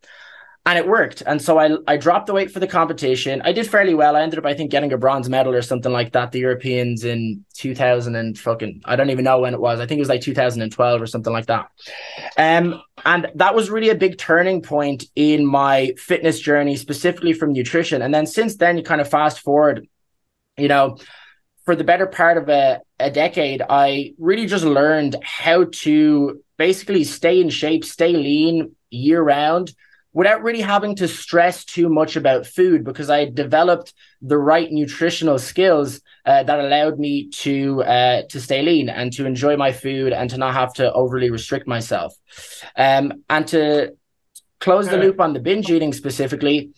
And 0.66 0.78
it 0.78 0.86
worked. 0.86 1.24
And 1.26 1.42
so 1.42 1.58
I, 1.58 1.78
I 1.88 1.96
dropped 1.96 2.26
the 2.26 2.34
weight 2.34 2.52
for 2.52 2.60
the 2.60 2.68
competition. 2.68 3.42
I 3.46 3.54
did 3.54 3.70
fairly 3.70 3.94
well. 3.94 4.18
I 4.18 4.22
ended 4.22 4.38
up, 4.38 4.46
I 4.46 4.54
think, 4.54 4.70
getting 4.70 4.92
a 4.92 4.98
bronze 4.98 5.30
medal 5.30 5.54
or 5.54 5.62
something 5.62 5.94
like 5.94 6.12
that. 6.12 6.34
The 6.34 6.40
Europeans 6.40 7.06
in 7.06 7.46
2000 7.54 8.16
and 8.18 8.38
fucking, 8.38 8.82
I 8.84 8.98
don't 8.98 9.10
even 9.10 9.24
know 9.24 9.40
when 9.40 9.54
it 9.54 9.62
was. 9.62 9.80
I 9.80 9.86
think 9.86 10.00
it 10.00 10.02
was 10.02 10.10
like 10.10 10.20
2012 10.20 11.02
or 11.02 11.08
something 11.08 11.32
like 11.32 11.46
that. 11.46 11.70
Um, 12.36 12.82
and 13.06 13.32
that 13.36 13.56
was 13.56 13.70
really 13.70 13.90
a 13.90 13.96
big 13.96 14.18
turning 14.18 14.62
point 14.62 15.06
in 15.16 15.46
my 15.46 15.94
fitness 15.98 16.38
journey, 16.38 16.76
specifically 16.76 17.32
from 17.32 17.54
nutrition. 17.54 18.02
And 18.02 18.14
then 18.14 18.26
since 18.26 18.58
then, 18.58 18.76
you 18.76 18.84
kind 18.84 19.00
of 19.00 19.10
fast 19.10 19.40
forward, 19.40 19.88
you 20.58 20.68
know, 20.68 20.98
for 21.68 21.76
the 21.76 21.84
better 21.84 22.08
part 22.08 22.38
of 22.38 22.48
a, 22.48 22.80
a 22.98 23.12
decade, 23.12 23.62
I 23.70 24.14
really 24.18 24.46
just 24.46 24.64
learned 24.64 25.18
how 25.22 25.66
to 25.84 26.42
basically 26.56 27.04
stay 27.04 27.42
in 27.42 27.50
shape, 27.50 27.84
stay 27.84 28.14
lean 28.14 28.74
year 28.90 29.22
round 29.22 29.74
without 30.14 30.42
really 30.44 30.62
having 30.62 30.96
to 30.96 31.10
stress 31.10 31.66
too 31.66 31.90
much 31.90 32.16
about 32.16 32.48
food 32.48 32.86
because 32.86 33.10
I 33.10 33.26
developed 33.26 33.94
the 34.22 34.38
right 34.38 34.72
nutritional 34.72 35.38
skills 35.40 36.00
uh, 36.26 36.44
that 36.44 36.58
allowed 36.58 37.00
me 37.00 37.28
to 37.44 37.84
uh, 37.84 38.22
to 38.30 38.40
stay 38.40 38.62
lean 38.62 38.88
and 38.88 39.12
to 39.18 39.26
enjoy 39.26 39.58
my 39.58 39.74
food 39.74 40.14
and 40.14 40.30
to 40.30 40.38
not 40.38 40.54
have 40.54 40.72
to 40.76 40.90
overly 40.94 41.32
restrict 41.32 41.68
myself. 41.68 42.16
Um, 42.78 43.12
and 43.30 43.46
to 43.48 43.98
close 44.62 44.88
the 44.88 44.98
loop 44.98 45.20
on 45.20 45.34
the 45.34 45.42
binge 45.42 45.70
eating 45.70 45.92
specifically, 45.92 46.72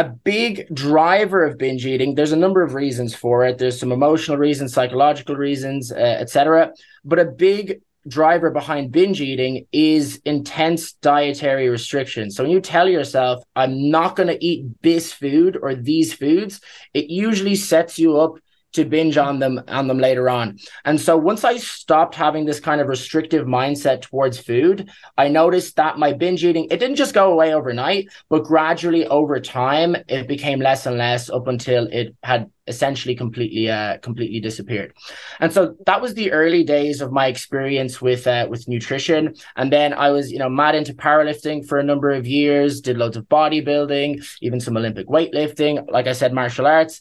a 0.00 0.04
big 0.04 0.52
driver 0.74 1.44
of 1.44 1.58
binge 1.58 1.84
eating. 1.86 2.14
There's 2.14 2.32
a 2.32 2.36
number 2.44 2.62
of 2.62 2.74
reasons 2.74 3.14
for 3.14 3.44
it. 3.46 3.58
There's 3.58 3.78
some 3.78 3.92
emotional 3.92 4.36
reasons 4.36 4.72
psychological 4.72 5.36
reasons 5.36 5.92
uh, 5.92 6.16
etc 6.24 6.72
but 7.04 7.18
a 7.18 7.24
big 7.24 7.80
driver 8.08 8.50
behind 8.50 8.92
binge 8.92 9.20
eating 9.20 9.66
is 9.72 10.20
intense 10.24 10.92
dietary 10.94 11.68
restriction. 11.68 12.30
So 12.30 12.42
when 12.42 12.52
you 12.52 12.60
tell 12.60 12.88
yourself, 12.88 13.44
I'm 13.54 13.90
not 13.90 14.16
going 14.16 14.28
to 14.28 14.42
eat 14.44 14.66
this 14.82 15.12
food 15.12 15.58
or 15.60 15.74
these 15.74 16.14
foods, 16.14 16.60
it 16.94 17.10
usually 17.10 17.56
sets 17.56 17.98
you 17.98 18.18
up 18.18 18.36
to 18.72 18.84
binge 18.84 19.16
on 19.16 19.38
them 19.38 19.60
on 19.68 19.88
them 19.88 19.98
later 19.98 20.28
on. 20.28 20.58
And 20.84 21.00
so 21.00 21.16
once 21.16 21.44
I 21.44 21.56
stopped 21.56 22.14
having 22.14 22.44
this 22.44 22.60
kind 22.60 22.80
of 22.80 22.88
restrictive 22.88 23.46
mindset 23.46 24.02
towards 24.02 24.38
food, 24.38 24.90
I 25.18 25.28
noticed 25.28 25.76
that 25.76 25.98
my 25.98 26.12
binge 26.12 26.44
eating 26.44 26.66
it 26.70 26.78
didn't 26.78 26.96
just 26.96 27.14
go 27.14 27.32
away 27.32 27.54
overnight, 27.54 28.08
but 28.28 28.44
gradually 28.44 29.06
over 29.06 29.40
time 29.40 29.96
it 30.08 30.28
became 30.28 30.60
less 30.60 30.86
and 30.86 30.98
less 30.98 31.30
up 31.30 31.48
until 31.48 31.86
it 31.86 32.14
had 32.22 32.50
essentially 32.66 33.16
completely 33.16 33.68
uh 33.68 33.98
completely 33.98 34.38
disappeared. 34.38 34.94
And 35.40 35.52
so 35.52 35.74
that 35.86 36.00
was 36.00 36.14
the 36.14 36.30
early 36.30 36.62
days 36.62 37.00
of 37.00 37.10
my 37.10 37.26
experience 37.26 38.00
with 38.00 38.26
uh, 38.26 38.46
with 38.48 38.68
nutrition 38.68 39.34
and 39.56 39.72
then 39.72 39.92
I 39.92 40.10
was, 40.10 40.30
you 40.30 40.38
know, 40.38 40.48
mad 40.48 40.74
into 40.74 40.94
powerlifting 40.94 41.66
for 41.66 41.78
a 41.78 41.84
number 41.84 42.10
of 42.10 42.26
years, 42.26 42.80
did 42.80 42.96
loads 42.96 43.16
of 43.16 43.28
bodybuilding, 43.28 44.24
even 44.40 44.60
some 44.60 44.76
Olympic 44.76 45.06
weightlifting, 45.08 45.90
like 45.90 46.06
I 46.06 46.12
said 46.12 46.32
martial 46.32 46.66
arts. 46.66 47.00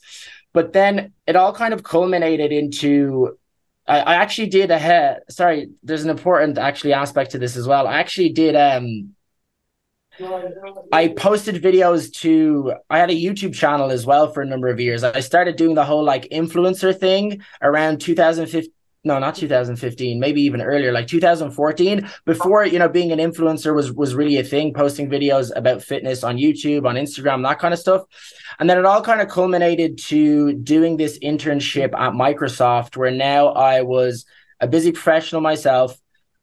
But 0.53 0.73
then 0.73 1.13
it 1.27 1.35
all 1.35 1.53
kind 1.53 1.73
of 1.73 1.83
culminated 1.83 2.51
into 2.51 3.37
I, 3.87 3.99
I 3.99 4.15
actually 4.15 4.49
did 4.49 4.71
a 4.71 4.77
hair. 4.77 5.21
sorry, 5.29 5.71
there's 5.83 6.03
an 6.03 6.09
important 6.09 6.57
actually 6.57 6.93
aspect 6.93 7.31
to 7.31 7.39
this 7.39 7.55
as 7.57 7.67
well. 7.67 7.87
I 7.87 7.99
actually 7.99 8.29
did 8.29 8.55
um 8.55 9.15
I 10.91 11.07
posted 11.09 11.61
videos 11.63 12.11
to 12.21 12.73
I 12.89 12.99
had 12.99 13.09
a 13.09 13.13
YouTube 13.13 13.53
channel 13.53 13.89
as 13.89 14.05
well 14.05 14.31
for 14.31 14.41
a 14.41 14.45
number 14.45 14.67
of 14.67 14.79
years. 14.79 15.03
I 15.03 15.21
started 15.21 15.55
doing 15.55 15.75
the 15.75 15.85
whole 15.85 16.03
like 16.03 16.27
influencer 16.29 16.97
thing 16.97 17.41
around 17.61 18.01
2015 18.01 18.71
no 19.03 19.17
not 19.17 19.35
2015 19.35 20.19
maybe 20.19 20.41
even 20.41 20.61
earlier 20.61 20.91
like 20.91 21.07
2014 21.07 22.09
before 22.25 22.65
you 22.65 22.77
know 22.77 22.89
being 22.89 23.11
an 23.11 23.19
influencer 23.19 23.73
was 23.73 23.91
was 23.93 24.13
really 24.13 24.37
a 24.37 24.43
thing 24.43 24.73
posting 24.73 25.09
videos 25.09 25.51
about 25.55 25.81
fitness 25.81 26.23
on 26.23 26.37
youtube 26.37 26.85
on 26.85 26.95
instagram 26.95 27.43
that 27.43 27.59
kind 27.59 27.73
of 27.73 27.79
stuff. 27.79 28.03
And 28.59 28.69
then 28.69 28.77
it 28.77 28.85
all 28.85 29.01
kind 29.01 29.21
of 29.21 29.29
culminated 29.29 29.97
to 30.09 30.53
doing 30.53 30.97
this 30.97 31.17
internship 31.19 31.93
at 31.93 32.13
microsoft 32.13 32.97
where 32.97 33.11
now 33.11 33.49
i 33.49 33.81
was 33.81 34.25
a 34.59 34.67
busy 34.67 34.91
professional 34.91 35.41
myself 35.41 35.97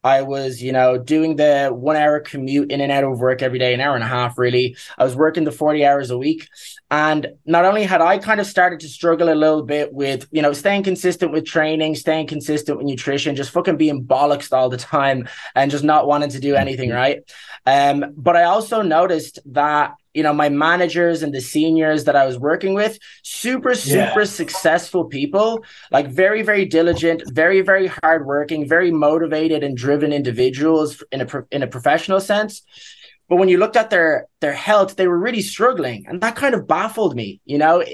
I 0.06 0.22
was, 0.22 0.62
you 0.62 0.70
know, 0.70 0.98
doing 0.98 1.34
the 1.34 1.68
one 1.74 1.96
hour 1.96 2.20
commute 2.20 2.70
in 2.70 2.80
and 2.80 2.92
out 2.92 3.02
of 3.02 3.18
work 3.18 3.42
every 3.42 3.58
day, 3.58 3.74
an 3.74 3.80
hour 3.80 3.96
and 3.96 4.04
a 4.04 4.06
half, 4.06 4.38
really. 4.38 4.76
I 4.96 5.02
was 5.02 5.16
working 5.16 5.42
the 5.42 5.50
40 5.50 5.84
hours 5.84 6.12
a 6.12 6.16
week. 6.16 6.48
And 6.92 7.26
not 7.44 7.64
only 7.64 7.82
had 7.82 8.00
I 8.00 8.18
kind 8.18 8.38
of 8.38 8.46
started 8.46 8.78
to 8.80 8.88
struggle 8.88 9.32
a 9.32 9.34
little 9.34 9.64
bit 9.64 9.92
with, 9.92 10.28
you 10.30 10.42
know, 10.42 10.52
staying 10.52 10.84
consistent 10.84 11.32
with 11.32 11.44
training, 11.44 11.96
staying 11.96 12.28
consistent 12.28 12.78
with 12.78 12.86
nutrition, 12.86 13.34
just 13.34 13.50
fucking 13.50 13.78
being 13.78 14.04
bollocks 14.04 14.52
all 14.52 14.68
the 14.68 14.76
time 14.76 15.28
and 15.56 15.72
just 15.72 15.82
not 15.82 16.06
wanting 16.06 16.30
to 16.30 16.38
do 16.38 16.54
anything 16.54 16.90
right. 16.90 17.28
Um, 17.66 18.14
but 18.16 18.36
I 18.36 18.44
also 18.44 18.82
noticed 18.82 19.40
that 19.46 19.96
you 20.16 20.22
know 20.22 20.32
my 20.32 20.48
managers 20.48 21.22
and 21.22 21.32
the 21.32 21.40
seniors 21.40 22.04
that 22.04 22.16
i 22.16 22.24
was 22.24 22.38
working 22.38 22.74
with 22.74 22.98
super 23.22 23.74
super 23.74 24.20
yeah. 24.20 24.36
successful 24.42 25.04
people 25.04 25.62
like 25.90 26.08
very 26.08 26.42
very 26.42 26.64
diligent 26.64 27.22
very 27.32 27.60
very 27.60 27.88
hardworking 28.02 28.68
very 28.68 28.90
motivated 28.90 29.62
and 29.62 29.76
driven 29.76 30.12
individuals 30.12 31.02
in 31.12 31.20
a 31.20 31.26
in 31.50 31.62
a 31.62 31.66
professional 31.66 32.20
sense. 32.20 32.62
But 33.28 33.36
when 33.36 33.48
you 33.48 33.58
looked 33.58 33.76
at 33.76 33.90
their 33.90 34.26
their 34.40 34.52
health 34.52 34.96
they 34.96 35.08
were 35.08 35.18
really 35.18 35.42
struggling. 35.42 36.06
And 36.08 36.20
that 36.20 36.36
kind 36.36 36.54
of 36.54 36.66
baffled 36.66 37.14
me 37.16 37.40
you 37.44 37.58
know 37.58 37.84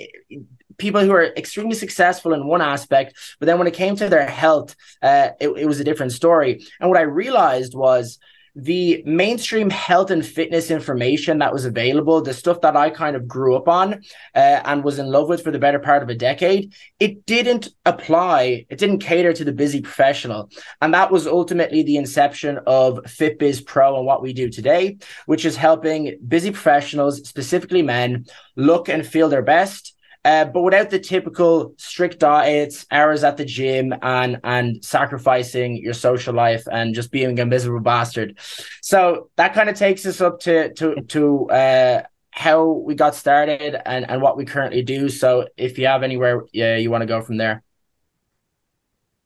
people 0.79 1.01
who 1.01 1.13
are 1.13 1.25
extremely 1.37 1.77
successful 1.77 2.33
in 2.33 2.47
one 2.47 2.63
aspect 2.63 3.15
but 3.39 3.47
then 3.47 3.59
when 3.59 3.69
it 3.69 3.75
came 3.75 3.95
to 3.97 4.09
their 4.09 4.27
health 4.27 4.75
uh, 5.03 5.29
it, 5.41 5.49
it 5.49 5.67
was 5.67 5.81
a 5.81 5.85
different 5.85 6.13
story. 6.13 6.65
And 6.81 6.89
what 6.91 6.99
i 6.99 7.03
realized 7.03 7.75
was 7.75 8.19
the 8.55 9.03
mainstream 9.07 9.71
health 9.71 10.11
and 10.11 10.25
fitness 10.25 10.71
information 10.71 11.39
that 11.39 11.53
was 11.53 11.65
available, 11.65 12.21
the 12.21 12.35
stuff 12.35 12.61
that 12.61 12.77
I 12.77 12.91
kind 12.91 13.17
of 13.17 13.27
grew 13.27 13.57
up 13.57 13.67
on 13.67 13.95
uh, 14.35 14.61
and 14.65 14.85
was 14.85 14.99
in 14.99 15.07
love 15.07 15.29
with 15.29 15.43
for 15.43 15.51
the 15.51 15.59
better 15.59 15.79
part 15.79 16.03
of 16.03 16.11
a 16.11 16.15
decade, 16.15 16.75
it 17.01 17.25
didn't 17.25 17.69
apply, 17.87 18.67
it 18.69 18.79
didn't 18.79 18.99
cater 18.99 19.33
to 19.33 19.45
the 19.45 19.53
busy 19.53 19.81
professional. 19.81 20.51
And 20.83 20.93
that 20.93 21.11
was 21.11 21.27
ultimately 21.27 21.83
the 21.83 21.97
inception 21.97 22.59
of 22.67 22.99
FitBiz 23.05 23.65
Pro 23.65 23.97
and 23.97 24.07
what 24.07 24.23
we 24.23 24.35
do 24.35 24.51
today, 24.51 24.99
which 25.27 25.45
is 25.47 25.57
helping 25.57 26.19
busy 26.27 26.51
professionals, 26.51 27.27
specifically 27.27 27.83
men, 27.83 28.27
look 28.57 28.89
and 28.89 29.07
feel 29.07 29.31
their 29.31 29.43
best 29.43 29.95
uh, 30.25 30.45
but 30.45 30.63
without 30.63 30.91
the 30.91 31.01
typical 31.01 31.75
strict 31.79 32.21
diets, 32.21 32.87
hours 32.91 33.25
at 33.25 33.37
the 33.37 33.45
gym, 33.45 33.93
and 34.03 34.39
and 34.45 34.85
sacrificing 34.85 35.77
your 35.77 35.95
social 35.95 36.33
life 36.33 36.63
and 36.71 36.95
just 36.95 37.11
being 37.11 37.39
a 37.41 37.47
miserable 37.47 37.83
bastard. 37.83 38.39
So 38.81 39.31
that 39.37 39.55
kind 39.55 39.69
of 39.69 39.77
takes 39.77 40.07
us 40.07 40.21
up 40.21 40.41
to 40.41 40.73
to 40.75 41.03
to 41.09 41.51
uh, 41.51 42.03
how 42.31 42.65
we 42.65 42.95
got 42.95 43.17
started 43.17 43.81
and 43.85 44.09
and 44.09 44.23
what 44.23 44.37
we 44.37 44.45
currently 44.45 44.83
do. 44.83 45.09
So 45.09 45.49
if 45.57 45.77
you 45.77 45.87
have 45.87 46.05
anywhere, 46.05 46.45
yeah, 46.53 46.77
you 46.77 46.91
want 46.91 47.03
to 47.03 47.07
go 47.07 47.21
from 47.21 47.37
there. 47.37 47.63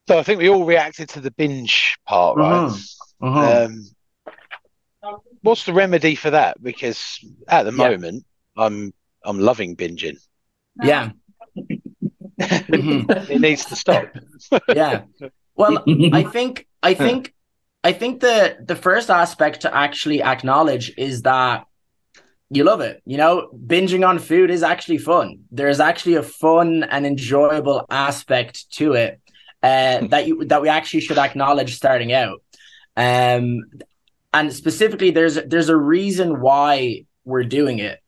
So 0.08 0.18
I 0.18 0.22
think 0.22 0.38
we 0.38 0.48
all 0.48 0.64
reacted 0.64 1.08
to 1.10 1.20
the 1.20 1.32
binge 1.32 1.96
part, 2.06 2.38
right? 2.38 2.70
Mm-hmm. 2.70 3.26
Mm-hmm. 3.26 3.74
Um, 5.06 5.12
what's 5.42 5.64
the 5.64 5.72
remedy 5.72 6.14
for 6.14 6.30
that? 6.30 6.62
Because 6.62 7.18
at 7.48 7.64
the 7.64 7.72
yeah. 7.72 7.88
moment, 7.88 8.24
I'm 8.56 8.94
I'm 9.24 9.40
loving 9.40 9.76
binging. 9.76 10.16
Yeah. 10.82 11.10
it 12.38 13.40
needs 13.40 13.64
to 13.66 13.76
stop. 13.76 14.14
yeah. 14.68 15.02
Well, 15.54 15.84
I 16.12 16.22
think 16.22 16.66
I 16.82 16.94
think 16.94 17.34
I 17.82 17.92
think 17.92 18.20
the 18.20 18.56
the 18.64 18.76
first 18.76 19.10
aspect 19.10 19.62
to 19.62 19.74
actually 19.74 20.22
acknowledge 20.22 20.92
is 20.98 21.22
that 21.22 21.66
you 22.50 22.64
love 22.64 22.80
it. 22.80 23.02
You 23.06 23.16
know, 23.16 23.48
binging 23.54 24.06
on 24.06 24.18
food 24.18 24.50
is 24.50 24.62
actually 24.62 24.98
fun. 24.98 25.40
There's 25.50 25.80
actually 25.80 26.16
a 26.16 26.22
fun 26.22 26.84
and 26.84 27.06
enjoyable 27.06 27.86
aspect 27.90 28.70
to 28.72 28.92
it 28.92 29.20
uh, 29.62 30.06
that 30.10 30.26
you 30.26 30.44
that 30.46 30.62
we 30.62 30.68
actually 30.68 31.00
should 31.00 31.18
acknowledge 31.18 31.76
starting 31.76 32.12
out. 32.12 32.42
Um, 32.96 33.64
and 34.32 34.52
specifically, 34.52 35.10
there's 35.10 35.36
there's 35.46 35.68
a 35.68 35.76
reason 35.76 36.40
why 36.40 37.04
we're 37.24 37.44
doing 37.44 37.78
it. 37.78 38.00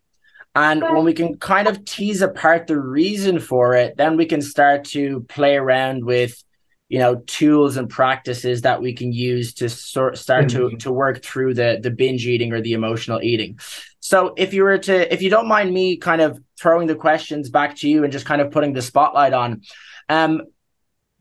And 0.55 0.83
when 0.83 1.05
we 1.05 1.13
can 1.13 1.37
kind 1.39 1.69
of 1.69 1.85
tease 1.85 2.21
apart 2.21 2.67
the 2.67 2.81
reason 2.81 3.39
for 3.39 3.75
it, 3.75 3.97
then 3.97 4.17
we 4.17 4.27
can 4.27 4.43
start 4.43 4.85
to 4.87 5.21
play 5.29 5.57
around 5.57 6.05
with, 6.05 6.43
you 6.89 6.99
know, 6.99 7.17
tools 7.27 7.77
and 7.77 7.89
practices 7.89 8.63
that 8.63 8.81
we 8.81 8.93
can 8.93 9.13
use 9.13 9.55
to 9.55 9.69
sort 9.69 10.19
start 10.19 10.47
mm-hmm. 10.47 10.71
to 10.71 10.77
to 10.79 10.93
work 10.93 11.23
through 11.23 11.55
the 11.55 11.79
the 11.81 11.91
binge 11.91 12.27
eating 12.27 12.53
or 12.53 12.61
the 12.61 12.73
emotional 12.73 13.21
eating. 13.23 13.59
So 14.01 14.33
if 14.37 14.55
you 14.55 14.63
were 14.63 14.79
to, 14.79 15.13
if 15.13 15.23
you 15.23 15.29
don't 15.29 15.49
mind 15.49 15.73
me 15.73 15.97
kind 15.97 16.23
of 16.23 16.41
throwing 16.59 16.87
the 16.87 16.95
questions 16.95 17.51
back 17.51 17.77
to 17.77 17.89
you 17.89 18.05
and 18.05 18.13
just 18.13 18.25
kind 18.27 18.41
of 18.41 18.51
putting 18.51 18.73
the 18.73 18.83
spotlight 18.83 19.35
on, 19.35 19.63
um, 20.09 20.43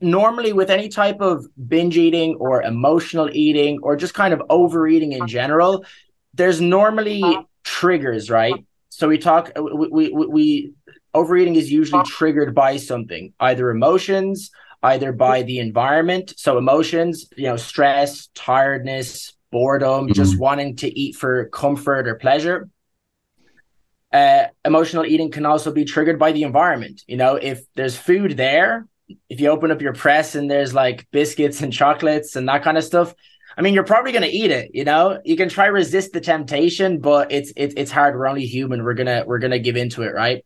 normally 0.00 0.52
with 0.52 0.70
any 0.70 0.88
type 0.88 1.20
of 1.20 1.46
binge 1.68 1.98
eating 1.98 2.36
or 2.36 2.62
emotional 2.62 3.28
eating 3.32 3.80
or 3.82 3.96
just 3.96 4.14
kind 4.14 4.32
of 4.32 4.42
overeating 4.48 5.12
in 5.12 5.26
general, 5.26 5.84
there's 6.34 6.60
normally 6.60 7.22
triggers, 7.64 8.30
right? 8.30 8.64
So 8.90 9.08
we 9.08 9.18
talk, 9.18 9.52
we, 9.56 10.10
we, 10.10 10.10
we 10.10 10.72
overeating 11.14 11.56
is 11.56 11.70
usually 11.70 12.04
triggered 12.04 12.54
by 12.54 12.76
something, 12.76 13.32
either 13.38 13.70
emotions, 13.70 14.50
either 14.82 15.12
by 15.12 15.42
the 15.42 15.58
environment. 15.58 16.34
So 16.36 16.58
emotions, 16.58 17.28
you 17.36 17.44
know, 17.44 17.56
stress, 17.56 18.28
tiredness, 18.34 19.34
boredom, 19.50 20.06
mm-hmm. 20.06 20.12
just 20.12 20.38
wanting 20.38 20.76
to 20.76 20.98
eat 20.98 21.16
for 21.16 21.48
comfort 21.48 22.06
or 22.06 22.14
pleasure. 22.14 22.68
Uh, 24.12 24.44
emotional 24.64 25.04
eating 25.04 25.30
can 25.30 25.44
also 25.44 25.70
be 25.70 25.84
triggered 25.84 26.18
by 26.18 26.32
the 26.32 26.42
environment. 26.42 27.02
You 27.06 27.16
know, 27.16 27.36
if 27.36 27.62
there's 27.74 27.96
food 27.96 28.36
there, 28.36 28.86
if 29.28 29.40
you 29.40 29.48
open 29.50 29.70
up 29.70 29.82
your 29.82 29.92
press 29.92 30.34
and 30.34 30.50
there's 30.50 30.74
like 30.74 31.06
biscuits 31.10 31.60
and 31.60 31.72
chocolates 31.72 32.36
and 32.36 32.48
that 32.48 32.62
kind 32.62 32.78
of 32.78 32.84
stuff, 32.84 33.14
I 33.58 33.60
mean, 33.60 33.74
you're 33.74 33.84
probably 33.84 34.12
going 34.12 34.22
to 34.22 34.30
eat 34.30 34.52
it. 34.52 34.70
You 34.72 34.84
know, 34.84 35.20
you 35.24 35.36
can 35.36 35.48
try 35.48 35.66
resist 35.66 36.12
the 36.12 36.20
temptation, 36.20 37.00
but 37.00 37.32
it's 37.32 37.52
it's 37.56 37.74
it's 37.76 37.90
hard. 37.90 38.14
We're 38.14 38.28
only 38.28 38.46
human. 38.46 38.84
We're 38.84 38.94
gonna 38.94 39.24
we're 39.26 39.40
gonna 39.40 39.58
give 39.58 39.76
into 39.76 40.02
it, 40.02 40.14
right? 40.14 40.44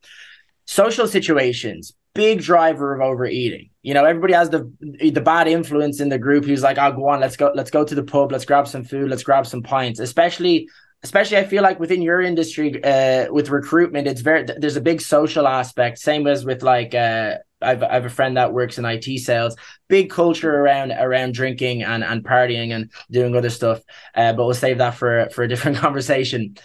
Social 0.65 1.07
situations, 1.07 1.93
big 2.15 2.41
driver 2.41 2.95
of 2.95 3.03
overeating. 3.03 3.69
You 3.83 3.93
know, 3.93 4.07
everybody 4.07 4.33
has 4.33 4.49
the 4.49 4.73
the 4.81 5.21
bad 5.21 5.47
influence 5.47 6.01
in 6.01 6.09
the 6.09 6.19
group 6.19 6.47
who's 6.47 6.63
like, 6.63 6.79
"Oh, 6.79 6.93
go 6.93 7.09
on, 7.09 7.21
let's 7.21 7.37
go, 7.37 7.53
let's 7.55 7.71
go 7.71 7.85
to 7.85 7.95
the 7.95 8.03
pub, 8.03 8.33
let's 8.33 8.47
grab 8.47 8.67
some 8.67 8.83
food, 8.83 9.11
let's 9.11 9.25
grab 9.25 9.47
some 9.47 9.63
pints." 9.63 10.01
Especially, 10.01 10.69
especially, 11.03 11.39
I 11.39 11.45
feel 11.45 11.63
like 11.63 11.81
within 11.81 12.03
your 12.03 12.21
industry, 12.21 12.83
uh, 12.83 13.33
with 13.33 13.51
recruitment, 13.51 14.07
it's 14.07 14.21
very 14.21 14.45
there's 14.45 14.77
a 14.77 14.81
big 14.81 15.01
social 15.01 15.49
aspect. 15.49 15.99
Same 15.99 16.27
as 16.27 16.45
with 16.45 16.63
like 16.63 16.95
uh 16.95 17.39
I've 17.61 17.83
I 17.83 17.95
have 17.95 18.05
a 18.05 18.11
friend 18.11 18.37
that 18.37 18.53
works 18.53 18.79
in 18.79 18.85
IT 18.85 19.19
sales. 19.21 19.57
Big 19.89 20.11
culture 20.11 20.55
around 20.55 20.93
around 20.93 21.35
drinking 21.35 21.83
and 21.83 22.05
and 22.05 22.25
partying 22.25 22.75
and 22.75 22.91
doing 23.11 23.37
other 23.37 23.51
stuff. 23.51 23.81
Uh, 24.15 24.33
but 24.33 24.45
we'll 24.45 24.55
save 24.55 24.79
that 24.79 24.95
for 24.95 25.29
for 25.33 25.43
a 25.45 25.49
different 25.49 25.77
conversation. 25.85 26.57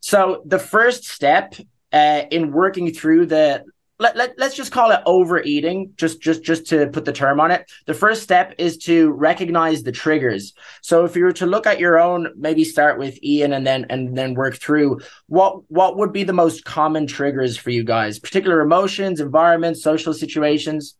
So 0.00 0.42
the 0.44 0.58
first 0.58 1.04
step 1.04 1.54
uh, 1.92 2.22
in 2.30 2.52
working 2.52 2.92
through 2.92 3.26
the 3.26 3.64
let, 4.02 4.16
let, 4.16 4.38
let's 4.38 4.54
just 4.56 4.72
call 4.72 4.90
it 4.90 5.00
overeating 5.06 5.92
just 5.96 6.20
just 6.20 6.42
just 6.42 6.66
to 6.66 6.88
put 6.88 7.04
the 7.04 7.12
term 7.12 7.40
on 7.40 7.50
it. 7.50 7.70
The 7.86 7.94
first 7.94 8.22
step 8.22 8.54
is 8.58 8.76
to 8.78 9.10
recognize 9.12 9.82
the 9.82 9.92
triggers. 9.92 10.52
So 10.82 11.04
if 11.04 11.16
you 11.16 11.24
were 11.24 11.32
to 11.34 11.46
look 11.46 11.66
at 11.66 11.80
your 11.80 11.98
own 11.98 12.28
maybe 12.36 12.64
start 12.64 12.98
with 12.98 13.22
ian 13.22 13.52
and 13.52 13.66
then 13.66 13.86
and 13.88 14.16
then 14.16 14.34
work 14.34 14.56
through 14.56 15.00
what 15.28 15.70
what 15.70 15.96
would 15.96 16.12
be 16.12 16.24
the 16.24 16.32
most 16.32 16.64
common 16.64 17.06
triggers 17.06 17.56
for 17.56 17.70
you 17.70 17.84
guys? 17.84 18.18
Particular 18.18 18.60
emotions 18.60 19.20
environments 19.20 19.82
social 19.82 20.12
situations? 20.12 20.96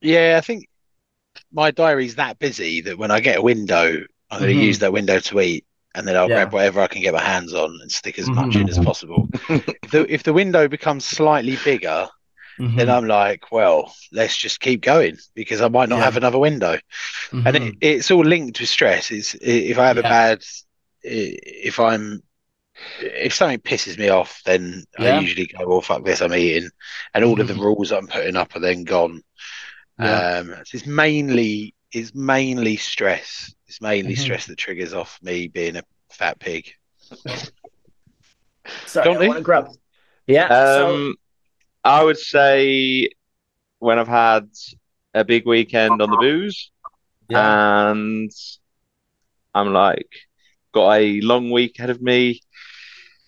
Yeah, 0.00 0.36
I 0.38 0.40
think 0.40 0.68
my 1.52 1.70
diary's 1.70 2.16
that 2.16 2.38
busy 2.38 2.80
that 2.82 2.98
when 2.98 3.10
I 3.10 3.20
get 3.20 3.38
a 3.38 3.42
window, 3.42 4.04
I'm 4.30 4.40
going 4.40 4.54
to 4.54 4.56
Mhm. 4.56 4.66
use 4.66 4.78
that 4.80 4.92
window 4.92 5.18
to 5.20 5.40
eat, 5.40 5.64
and 5.94 6.06
then 6.06 6.16
I'll 6.16 6.28
Yeah. 6.28 6.36
grab 6.36 6.52
whatever 6.52 6.80
I 6.80 6.86
can 6.88 7.02
get 7.02 7.14
my 7.14 7.22
hands 7.22 7.52
on 7.54 7.78
and 7.82 7.90
stick 7.92 8.18
as 8.18 8.28
much 8.30 8.56
in 8.56 8.68
as 8.68 8.78
Mhm. 8.78 8.84
possible. 8.84 9.28
if, 9.48 9.90
the, 9.90 10.12
if 10.12 10.22
the 10.22 10.32
window 10.32 10.68
becomes 10.68 11.04
slightly 11.04 11.56
bigger, 11.64 12.08
Mm-hmm. 12.60 12.76
then 12.76 12.90
I'm 12.90 13.06
like, 13.06 13.50
well, 13.50 13.94
let's 14.12 14.36
just 14.36 14.60
keep 14.60 14.82
going 14.82 15.16
because 15.34 15.62
I 15.62 15.68
might 15.68 15.88
not 15.88 15.98
Yeah. 15.98 16.04
have 16.04 16.18
another 16.18 16.38
window. 16.38 16.78
And 17.32 17.46
Mhm. 17.46 17.68
it, 17.68 17.74
it's 17.80 18.10
all 18.10 18.22
linked 18.24 18.60
with 18.60 18.68
stress. 18.68 19.10
It's 19.10 19.34
if 19.40 19.78
I 19.78 19.86
have 19.88 19.96
a 19.96 20.02
bad, 20.02 20.44
if 21.02 21.80
I'm, 21.80 22.22
if 23.00 23.32
something 23.34 23.58
pisses 23.60 23.98
me 23.98 24.10
off, 24.10 24.42
then 24.44 24.84
Yeah. 24.98 25.16
I 25.16 25.20
usually 25.20 25.46
go, 25.46 25.66
well, 25.66 25.80
fuck 25.80 26.04
this, 26.04 26.20
I'm 26.20 26.34
eating, 26.34 26.68
and 27.14 27.24
all 27.24 27.40
of 27.40 27.48
the 27.48 27.54
Mhm. 27.54 27.60
rules 27.60 27.90
I'm 27.90 28.06
putting 28.06 28.36
up 28.36 28.54
are 28.54 28.60
then 28.60 28.84
gone. 28.84 29.22
Yeah. 29.98 30.38
Um, 30.38 30.54
so 30.64 30.76
it's 30.76 30.86
mainly 30.86 31.74
it's 31.92 32.14
mainly 32.14 32.76
stress. 32.76 33.54
It's 33.66 33.80
mainly 33.80 34.14
Mhm. 34.14 34.18
stress 34.18 34.46
that 34.46 34.56
triggers 34.58 34.94
off 34.94 35.18
me 35.22 35.48
being 35.48 35.76
a 35.76 35.82
fat 36.10 36.38
pig. 36.38 36.72
Sorry, 38.86 39.04
Don't 39.04 39.22
I 39.22 39.26
want 39.26 39.38
to 39.38 39.44
grab. 39.44 39.68
Yeah. 40.26 40.48
so, 40.48 40.94
Um, 40.94 41.14
I 41.84 42.02
would 42.04 42.18
say 42.18 43.10
when 43.78 43.98
I've 43.98 44.08
had 44.08 44.48
a 45.14 45.24
big 45.24 45.46
weekend 45.46 46.00
on 46.00 46.10
the 46.10 46.16
booze 46.16 46.70
yeah. 47.28 47.90
and 47.90 48.30
I'm 49.54 49.72
like 49.72 50.08
got 50.72 50.92
a 50.94 51.20
long 51.20 51.50
week 51.50 51.78
ahead 51.78 51.90
of 51.90 52.00
me. 52.00 52.40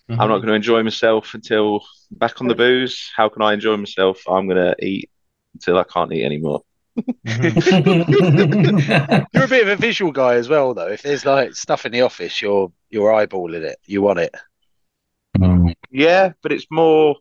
I'm 0.07 0.17
not 0.29 0.37
going 0.37 0.47
to 0.47 0.53
enjoy 0.53 0.83
myself 0.83 1.33
until 1.33 1.83
back 2.11 2.39
on 2.39 2.47
the 2.47 2.55
booze. 2.55 3.11
How 3.15 3.27
can 3.27 3.41
I 3.41 3.53
enjoy 3.53 3.75
myself? 3.75 4.21
I'm 4.27 4.47
going 4.47 4.63
to 4.75 4.85
eat 4.85 5.09
until 5.55 5.77
I 5.79 5.83
can't 5.83 6.13
eat 6.13 6.23
anymore. 6.23 6.61
Mhm. 6.97 8.05
You're 9.33 9.43
a 9.43 9.47
bit 9.47 9.63
of 9.63 9.69
a 9.69 9.75
visual 9.75 10.11
guy 10.11 10.35
as 10.35 10.47
well, 10.47 10.73
though. 10.73 10.87
If 10.87 11.01
there's 11.01 11.25
like 11.25 11.55
stuff 11.55 11.85
in 11.85 11.91
the 11.91 12.01
office, 12.01 12.41
you're 12.41 12.71
you're 12.89 13.11
eyeballing 13.11 13.63
it. 13.63 13.77
You 13.85 14.01
want 14.01 14.19
it. 14.19 14.35
Mm. 15.37 15.75
Yeah, 15.91 16.33
but 16.41 16.51
it's 16.51 16.67
more 16.71 17.15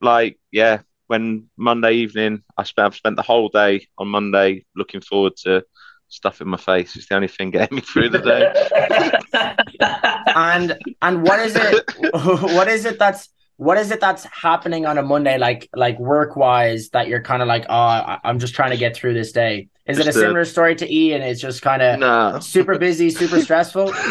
like 0.00 0.38
yeah. 0.50 0.80
When 1.08 1.50
Monday 1.58 1.92
evening, 1.94 2.42
I 2.56 2.62
spent 2.62 2.86
I've 2.86 2.94
spent 2.94 3.16
the 3.16 3.22
whole 3.22 3.50
day 3.50 3.86
on 3.98 4.08
Monday 4.08 4.64
looking 4.74 5.02
forward 5.02 5.36
to 5.44 5.62
stuff 6.08 6.40
in 6.40 6.48
my 6.48 6.56
face. 6.56 6.96
It's 6.96 7.08
the 7.08 7.16
only 7.16 7.28
thing 7.28 7.50
getting 7.50 7.76
me 7.76 7.82
through 7.82 8.08
the 8.10 8.18
day. 8.18 8.52
and 10.34 10.78
and 11.02 11.22
what 11.22 11.40
is 11.40 11.54
it 11.56 11.90
what 12.54 12.68
is 12.68 12.84
it 12.86 12.98
that's 12.98 13.28
what 13.62 13.76
is 13.78 13.90
it 13.90 14.00
that's 14.00 14.24
happening 14.46 14.86
on 14.86 14.98
a 14.98 15.02
monday 15.02 15.36
like 15.38 15.68
like 15.74 15.98
work 15.98 16.36
wise 16.36 16.88
that 16.90 17.08
you're 17.08 17.22
kind 17.22 17.42
of 17.42 17.48
like 17.48 17.64
oh 17.68 17.74
I- 17.74 18.18
i'm 18.24 18.38
just 18.38 18.54
trying 18.54 18.70
to 18.70 18.76
get 18.76 18.96
through 18.96 19.14
this 19.14 19.32
day. 19.32 19.68
Is 19.86 19.98
it 19.98 20.02
a 20.02 20.04
Just, 20.06 20.18
similar 20.18 20.44
story 20.44 20.74
to 20.76 20.86
ian 21.00 21.22
it's 21.22 21.40
just 21.40 21.60
kind 21.62 21.82
of 21.82 21.98
no, 21.98 22.38
super 22.40 22.78
busy 22.78 23.10
super 23.10 23.40
stressful? 23.40 23.92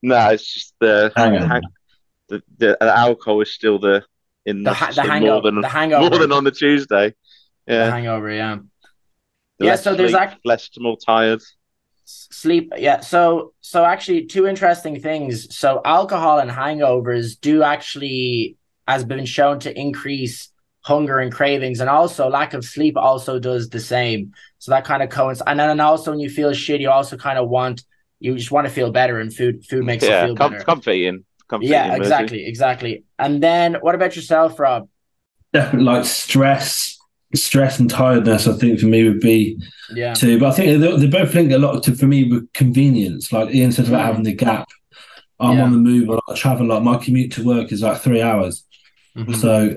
No, 0.00 0.28
it's 0.30 0.46
just 0.54 0.74
the 0.80 1.10
Hang 1.16 1.34
hang- 1.34 1.62
the, 2.28 2.40
the, 2.58 2.76
the 2.80 2.96
alcohol 2.96 3.40
is 3.40 3.52
still 3.52 3.78
the 3.80 4.04
in 4.46 4.62
the, 4.62 4.70
the, 4.70 4.92
the 4.94 5.02
hangover 5.02 5.32
more 5.32 5.42
than 5.42 5.60
the 5.60 5.68
hangover. 5.68 6.08
more 6.10 6.18
than 6.20 6.30
on 6.32 6.44
the 6.44 6.52
Tuesday. 6.52 7.14
the 7.66 7.74
Yeah, 7.74 7.90
hangover 7.90 8.30
yeah. 8.30 8.58
Yeah, 9.58 9.70
less 9.70 9.82
so 9.82 9.94
there's 9.96 10.10
sleep, 10.12 10.22
act- 10.22 10.40
less 10.44 10.70
more 10.78 10.96
tired. 11.04 11.42
sleep 12.04 12.72
yeah 12.76 13.00
so 13.00 13.52
so 13.60 13.84
actually 13.84 14.26
two 14.26 14.46
interesting 14.46 15.00
things. 15.00 15.56
So 15.56 15.80
alcohol 15.84 16.38
and 16.38 16.50
hangovers 16.50 17.38
do 17.40 17.62
actually 17.64 18.56
has 18.88 19.04
been 19.04 19.24
shown 19.26 19.60
to 19.60 19.70
increase 19.78 20.50
hunger 20.82 21.18
and 21.18 21.30
cravings 21.32 21.80
and 21.80 21.90
also 21.90 22.28
lack 22.28 22.54
of 22.54 22.64
sleep 22.64 22.96
also 22.96 23.38
does 23.38 23.68
the 23.68 23.80
same 23.80 24.32
so 24.58 24.70
that 24.70 24.84
kind 24.84 25.02
of 25.02 25.10
coincides 25.10 25.42
and 25.46 25.60
then 25.60 25.80
also 25.80 26.10
when 26.12 26.20
you 26.20 26.30
feel 26.30 26.52
shit 26.54 26.80
you 26.80 26.90
also 26.90 27.16
kind 27.16 27.38
of 27.38 27.48
want 27.48 27.82
you 28.20 28.34
just 28.36 28.50
want 28.50 28.66
to 28.66 28.72
feel 28.72 28.90
better 28.90 29.20
and 29.20 29.34
food 29.34 29.64
food 29.66 29.84
makes 29.84 30.02
yeah, 30.04 30.22
you 30.22 30.26
feel 30.28 30.36
com- 30.36 30.52
better 30.52 30.64
comfort 30.64 30.92
eating. 30.92 31.24
Comfort 31.50 31.66
yeah 31.66 31.82
eating, 31.86 31.92
really. 31.92 32.06
exactly 32.06 32.46
exactly 32.46 33.04
and 33.18 33.42
then 33.42 33.74
what 33.82 33.94
about 33.94 34.16
yourself 34.16 34.58
rob 34.58 34.88
Definitely 35.52 35.84
like 35.86 36.04
stress, 36.04 36.98
stress 37.34 37.78
and 37.78 37.88
tiredness. 37.90 38.46
I 38.46 38.52
think 38.52 38.78
for 38.80 38.86
me 38.86 39.04
would 39.08 39.20
be 39.20 39.58
yeah 39.94 40.12
two, 40.14 40.38
but 40.38 40.48
I 40.50 40.52
think 40.52 40.80
they, 40.80 40.96
they 40.96 41.06
both 41.06 41.34
link 41.34 41.50
a 41.52 41.58
lot 41.58 41.82
to 41.84 41.94
for 41.94 42.06
me 42.06 42.30
with 42.30 42.52
convenience. 42.52 43.32
Like 43.32 43.54
Ian 43.54 43.72
said 43.72 43.88
about 43.88 44.02
Mm. 44.02 44.06
having 44.06 44.22
the 44.24 44.34
gap. 44.34 44.68
I'm 45.40 45.56
Yeah. 45.56 45.64
on 45.64 45.72
the 45.72 45.78
move. 45.78 46.08
a 46.08 46.12
lot, 46.12 46.24
I 46.28 46.34
travel 46.34 46.66
a 46.66 46.68
lot. 46.68 46.84
My 46.84 46.98
commute 46.98 47.32
to 47.32 47.44
work 47.44 47.72
is 47.72 47.80
like 47.82 47.98
three 48.02 48.20
hours. 48.20 48.64
Mhm. 49.18 49.36
So, 49.36 49.76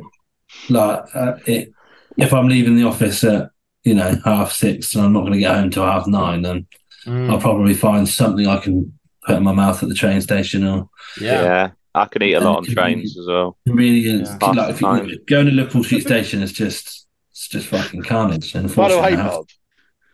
like, 0.69 1.03
uh, 1.15 1.33
it, 1.45 1.71
if 2.17 2.33
I'm 2.33 2.47
leaving 2.47 2.75
the 2.75 2.83
office 2.83 3.23
at 3.23 3.49
you 3.83 3.95
know 3.95 4.15
half 4.25 4.51
six 4.51 4.93
and 4.95 5.03
I'm 5.05 5.13
not 5.13 5.21
going 5.21 5.33
to 5.33 5.39
get 5.39 5.55
home 5.55 5.69
till 5.69 5.85
half 5.85 6.07
nine, 6.07 6.41
then 6.43 6.67
Mm, 7.07 7.31
I'll 7.31 7.39
probably 7.41 7.73
find 7.73 8.07
something 8.07 8.45
I 8.45 8.57
can 8.59 8.93
put 9.25 9.35
in 9.37 9.41
my 9.43 9.53
mouth 9.53 9.81
at 9.81 9.89
the 9.89 9.95
train 9.95 10.21
station 10.21 10.63
or 10.63 10.87
Yeah. 11.19 11.41
yeah 11.41 11.69
I 11.95 12.05
can 12.05 12.21
eat 12.21 12.33
a 12.35 12.39
lot 12.41 12.57
on 12.57 12.63
trains 12.65 13.17
as 13.17 13.25
well. 13.25 13.57
convenience. 13.65 14.29
Yeah. 14.39 14.51
Like, 14.51 14.69
if 14.69 14.81
you, 14.81 15.19
going 15.25 15.47
to 15.47 15.51
Liverpool 15.51 15.83
Street 15.83 16.01
Station 16.03 16.43
is 16.43 16.51
just 16.53 17.07
it's 17.31 17.47
just 17.47 17.65
fucking 17.69 18.03
carnage. 18.03 18.53
And 18.53 18.67
By 18.75 18.89
the 18.89 18.99
way, 18.99 19.13
unfortunately, 19.13 19.17
I 19.17 19.23
have- 19.23 19.31
Bob, 19.31 19.47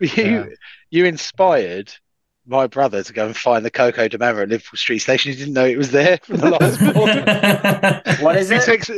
you 0.00 0.24
Yeah. 0.24 0.46
you 0.88 1.04
inspired 1.04 1.92
my 2.48 2.66
brother 2.66 3.02
to 3.02 3.12
go 3.12 3.26
and 3.26 3.36
find 3.36 3.64
the 3.64 3.70
Coco 3.70 4.08
di 4.08 4.16
Mama 4.16 4.40
at 4.42 4.48
Liverpool 4.48 4.76
Street 4.76 4.98
Station. 5.00 5.32
He 5.32 5.38
didn't 5.38 5.54
know 5.54 5.66
it 5.66 5.76
was 5.78 5.90
there 5.90 6.18
from 6.22 6.38
the 6.38 6.50
last 6.50 6.78
pod. 8.14 8.20
what 8.22 8.36
is 8.36 8.48
He 8.48 8.56
it 8.56 8.62
texts 8.62 8.90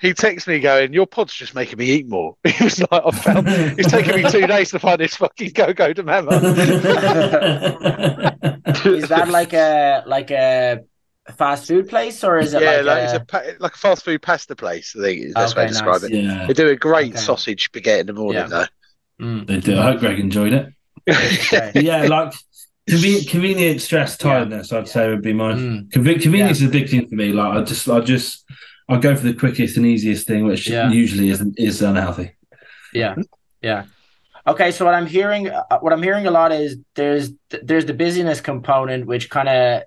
he 0.00 0.12
texts 0.12 0.46
me 0.48 0.58
going, 0.60 0.92
"Your 0.92 1.06
pod's 1.06 1.32
just 1.34 1.54
making 1.54 1.78
me 1.78 1.86
eat 1.86 2.08
more." 2.08 2.36
He 2.44 2.64
was 2.64 2.80
like, 2.80 3.02
"I 3.04 3.10
found 3.12 3.46
it's 3.48 3.90
taken 3.90 4.16
me 4.22 4.30
two 4.30 4.46
days 4.46 4.70
to 4.72 4.78
find 4.78 4.98
this 5.00 5.16
fucking 5.16 5.52
Coco 5.52 5.92
di 5.92 6.02
Mama." 6.02 6.40
is 8.84 9.08
that 9.08 9.28
like 9.30 9.52
a 9.52 10.02
like 10.06 10.30
a 10.30 10.80
fast 11.36 11.66
food 11.66 11.88
place 11.88 12.22
or 12.22 12.38
is 12.38 12.54
it 12.54 12.62
yeah, 12.62 12.76
like, 12.82 12.84
like, 12.84 12.98
a, 12.98 13.04
it's 13.04 13.58
a 13.58 13.62
like 13.62 13.74
a 13.74 13.78
fast 13.78 14.04
food 14.04 14.22
pasta 14.22 14.54
place. 14.56 14.94
I 14.96 15.02
think 15.02 15.22
is 15.22 15.34
the 15.34 15.40
best 15.40 15.56
way 15.56 15.62
Okay, 15.62 15.68
to 15.68 15.72
describe 15.72 16.02
nice. 16.02 16.10
it. 16.10 16.22
yeah, 16.24 16.46
They 16.46 16.52
do 16.52 16.68
a 16.68 16.76
great 16.76 17.12
Okay. 17.12 17.20
sausage 17.20 17.64
spaghetti 17.64 18.00
in 18.00 18.06
the 18.06 18.12
morning, 18.12 18.42
Yeah. 18.42 18.46
though. 18.48 19.24
Mm, 19.24 19.46
they 19.46 19.58
do. 19.60 19.78
I 19.78 19.82
hope 19.92 20.00
Greg 20.00 20.18
enjoyed 20.18 20.52
it. 20.52 20.72
yeah, 21.74 22.02
like 22.08 22.34
conven- 22.88 23.28
convenient 23.28 23.80
stress, 23.82 24.16
tiredness. 24.16 24.72
I'd 24.72 24.88
say 24.88 25.08
would 25.08 25.22
be 25.22 25.32
my 25.32 25.52
Mm, 25.52 25.88
Conven- 25.90 26.20
convenience 26.22 26.60
is 26.60 26.68
a 26.68 26.70
big 26.70 26.88
thing 26.88 27.08
for 27.08 27.14
me. 27.14 27.32
Like 27.32 27.56
I 27.56 27.62
just, 27.62 27.88
I 27.88 28.00
just, 28.00 28.44
I 28.88 28.98
go 28.98 29.16
for 29.16 29.24
the 29.26 29.34
quickest 29.34 29.76
and 29.76 29.86
easiest 29.86 30.26
thing, 30.26 30.44
which 30.46 30.68
Yeah. 30.68 30.90
usually 30.90 31.30
isn't 31.30 31.58
is 31.58 31.82
unhealthy. 31.82 32.32
yeah 32.94 33.16
yeah 33.62 33.84
okay 34.46 34.70
so 34.70 34.84
what 34.84 34.94
i'm 34.94 35.06
hearing 35.06 35.48
uh, 35.48 35.78
what 35.80 35.92
i'm 35.92 36.02
hearing 36.02 36.26
a 36.26 36.30
lot 36.30 36.52
is 36.52 36.78
there's 36.94 37.30
there's 37.64 37.84
the 37.84 37.92
busyness 37.92 38.40
component 38.40 39.06
which 39.06 39.28
kind 39.28 39.48
of 39.48 39.82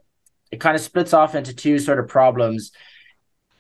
it 0.51 0.59
kind 0.59 0.75
of 0.75 0.81
splits 0.81 1.13
off 1.13 1.33
into 1.33 1.53
two 1.55 1.79
sort 1.79 1.97
of 1.99 2.07
problems 2.09 2.71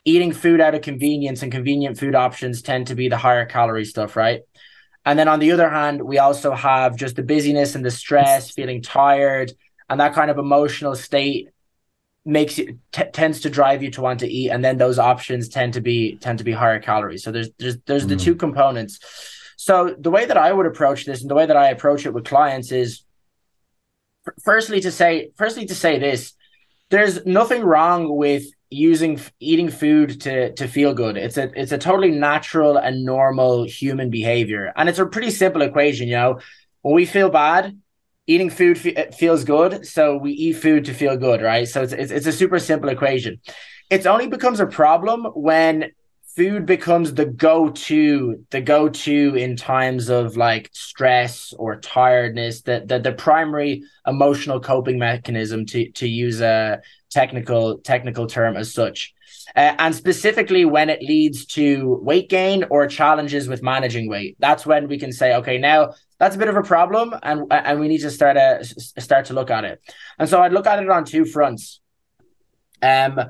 eating 0.03 0.33
food 0.33 0.59
out 0.59 0.75
of 0.75 0.81
convenience 0.81 1.41
and 1.41 1.51
convenient 1.51 1.97
food 1.97 2.15
options 2.15 2.61
tend 2.61 2.87
to 2.87 2.95
be 2.95 3.07
the 3.07 3.17
higher 3.17 3.45
calorie 3.45 3.85
stuff 3.85 4.15
right 4.17 4.41
and 5.09 5.17
then 5.17 5.27
on 5.27 5.39
the 5.39 5.51
other 5.51 5.69
hand 5.69 6.01
we 6.11 6.17
also 6.19 6.49
have 6.53 6.95
just 7.03 7.15
the 7.15 7.23
busyness 7.23 7.73
and 7.75 7.83
the 7.83 7.89
stress 8.03 8.51
feeling 8.51 8.79
tired 8.81 9.51
and 9.89 9.99
that 9.99 10.13
kind 10.13 10.29
of 10.31 10.37
emotional 10.37 10.95
state 10.95 11.49
makes 12.25 12.57
you 12.59 12.77
t- 12.91 13.11
tends 13.19 13.39
to 13.41 13.49
drive 13.49 13.81
you 13.83 13.89
to 13.89 14.01
want 14.01 14.19
to 14.19 14.27
eat 14.27 14.49
and 14.53 14.63
then 14.65 14.77
those 14.77 14.99
options 14.99 15.49
tend 15.49 15.73
to 15.73 15.81
be 15.81 16.17
tend 16.17 16.37
to 16.37 16.43
be 16.43 16.51
higher 16.51 16.79
calories. 16.79 17.23
So 17.23 17.31
there's 17.31 17.49
there's 17.59 17.77
there's 17.87 18.07
the 18.07 18.15
Mm. 18.15 18.23
two 18.25 18.35
components. 18.35 18.93
So 19.67 19.73
the 20.07 20.11
way 20.15 20.23
that 20.29 20.37
i 20.37 20.49
would 20.55 20.67
approach 20.73 21.05
this 21.05 21.21
and 21.21 21.29
the 21.31 21.35
way 21.39 21.45
that 21.51 21.57
i 21.65 21.67
approach 21.75 22.05
it 22.05 22.13
with 22.13 22.25
clients 22.33 22.71
is 22.71 22.89
firstly 24.43 24.79
to 24.81 24.91
say 24.91 25.31
firstly 25.41 25.65
to 25.65 25.75
say 25.75 25.93
this 26.07 26.21
there's 26.93 27.15
nothing 27.25 27.63
wrong 27.71 28.01
with 28.23 28.43
using 28.69 29.19
eating 29.39 29.69
food 29.69 30.21
to 30.21 30.53
to 30.53 30.67
feel 30.67 30.93
good. 30.93 31.17
It's 31.17 31.37
a 31.37 31.51
it's 31.59 31.71
a 31.71 31.77
totally 31.77 32.11
natural 32.11 32.77
and 32.77 33.03
normal 33.03 33.63
human 33.65 34.09
behavior. 34.09 34.73
And 34.75 34.87
it's 34.89 34.99
a 34.99 35.05
pretty 35.05 35.31
simple 35.31 35.61
equation 35.61 36.07
you 36.07 36.15
know? 36.15 36.39
When 36.81 36.95
we 36.95 37.05
feel 37.05 37.29
bad 37.29 37.79
eating 38.27 38.49
food 38.51 38.85
it 38.85 38.97
uh, 38.97 39.11
feels 39.11 39.43
good 39.43 39.87
so 39.87 40.15
we 40.15 40.31
eat 40.31 40.53
food 40.53 40.85
to 40.85 40.93
feel 40.93 41.17
good 41.17 41.41
right? 41.41 41.67
So 41.67 41.81
it's, 41.81 41.93
it's, 41.93 42.11
it's 42.11 42.27
a 42.27 42.31
super 42.31 42.59
simple 42.59 42.89
equation. 42.89 43.39
It's 43.89 44.05
only 44.05 44.27
becomes 44.27 44.59
a 44.59 44.67
problem 44.67 45.25
when 45.33 45.91
food 46.39 46.65
becomes 46.65 47.13
the 47.15 47.25
go-to 47.25 48.45
the 48.49 48.61
go-to 48.61 49.35
in 49.35 49.57
times 49.57 50.07
of 50.07 50.37
like 50.37 50.69
stress 50.71 51.53
or 51.59 51.81
tiredness 51.81 52.61
that 52.61 52.87
the, 52.87 52.97
the 52.97 53.11
primary 53.11 53.83
emotional 54.07 54.57
coping 54.57 54.97
mechanism 54.97 55.65
to 55.65 55.91
to 55.91 56.07
use 56.07 56.39
a 56.39 56.79
technical 57.09 57.79
technical 57.79 58.25
term 58.25 58.55
as 58.55 58.73
such. 58.73 59.13
Uh, 59.53 59.75
and 59.79 59.93
specifically 59.93 60.63
when 60.63 60.89
it 60.89 61.01
leads 61.01 61.45
to 61.45 61.99
weight 62.01 62.29
gain 62.29 62.63
or 62.69 62.87
challenges 62.87 63.49
with 63.49 63.61
managing 63.61 64.07
weight. 64.07 64.37
That's 64.39 64.65
when 64.65 64.87
we 64.87 64.97
can 64.97 65.11
say 65.11 65.35
okay 65.35 65.57
now 65.57 65.93
that's 66.19 66.37
a 66.37 66.39
bit 66.39 66.47
of 66.47 66.55
a 66.55 66.63
problem 66.63 67.13
and 67.21 67.51
and 67.51 67.81
we 67.81 67.89
need 67.89 68.03
to 68.07 68.11
start 68.11 68.37
a 68.37 68.63
start 68.63 69.25
to 69.25 69.33
look 69.33 69.51
at 69.51 69.65
it. 69.65 69.81
And 70.17 70.29
so 70.29 70.41
i'd 70.41 70.53
look 70.53 70.67
at 70.67 70.81
it 70.81 70.89
on 70.89 71.03
two 71.03 71.25
fronts. 71.25 71.81
Um 72.81 73.29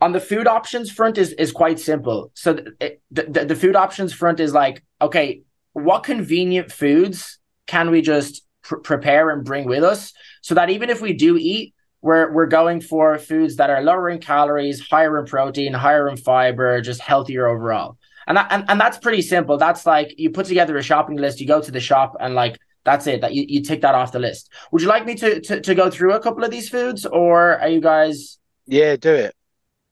on 0.00 0.12
the 0.12 0.20
food 0.20 0.46
options 0.46 0.90
front 0.90 1.18
is 1.18 1.32
is 1.32 1.52
quite 1.52 1.78
simple. 1.80 2.30
So 2.34 2.58
it, 2.80 3.02
the, 3.10 3.44
the 3.44 3.56
food 3.56 3.76
options 3.76 4.12
front 4.12 4.40
is 4.40 4.52
like, 4.52 4.84
okay, 5.00 5.42
what 5.72 6.04
convenient 6.04 6.70
foods 6.72 7.38
can 7.66 7.90
we 7.90 8.00
just 8.02 8.42
pr- 8.62 8.76
prepare 8.76 9.30
and 9.30 9.44
bring 9.44 9.66
with 9.66 9.84
us 9.84 10.12
so 10.42 10.54
that 10.54 10.70
even 10.70 10.90
if 10.90 11.00
we 11.00 11.12
do 11.12 11.36
eat, 11.36 11.74
we're 12.00 12.32
we're 12.32 12.46
going 12.46 12.80
for 12.80 13.18
foods 13.18 13.56
that 13.56 13.70
are 13.70 13.82
lower 13.82 14.08
in 14.08 14.18
calories, 14.20 14.80
higher 14.88 15.18
in 15.18 15.26
protein, 15.26 15.72
higher 15.72 16.08
in 16.08 16.16
fiber, 16.16 16.80
just 16.80 17.00
healthier 17.00 17.46
overall. 17.46 17.98
And 18.26 18.36
that, 18.36 18.48
and, 18.50 18.64
and 18.68 18.80
that's 18.80 18.98
pretty 18.98 19.22
simple. 19.22 19.56
That's 19.56 19.86
like 19.86 20.14
you 20.18 20.30
put 20.30 20.46
together 20.46 20.76
a 20.76 20.82
shopping 20.82 21.16
list, 21.16 21.40
you 21.40 21.46
go 21.46 21.60
to 21.62 21.70
the 21.70 21.80
shop 21.80 22.14
and 22.20 22.34
like 22.34 22.58
that's 22.84 23.06
it. 23.06 23.20
That 23.22 23.34
you, 23.34 23.44
you 23.48 23.62
take 23.62 23.80
that 23.82 23.94
off 23.94 24.12
the 24.12 24.18
list. 24.20 24.50
Would 24.70 24.82
you 24.82 24.88
like 24.88 25.06
me 25.06 25.14
to, 25.16 25.40
to 25.40 25.60
to 25.60 25.74
go 25.74 25.90
through 25.90 26.12
a 26.12 26.20
couple 26.20 26.44
of 26.44 26.50
these 26.50 26.68
foods 26.68 27.04
or 27.06 27.58
are 27.58 27.68
you 27.68 27.80
guys 27.80 28.38
Yeah, 28.66 28.96
do 28.96 29.14
it. 29.14 29.34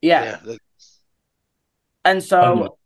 Yeah. 0.01 0.39
Yeah. 0.45 0.57
And 2.05 2.23
so, 2.23 2.79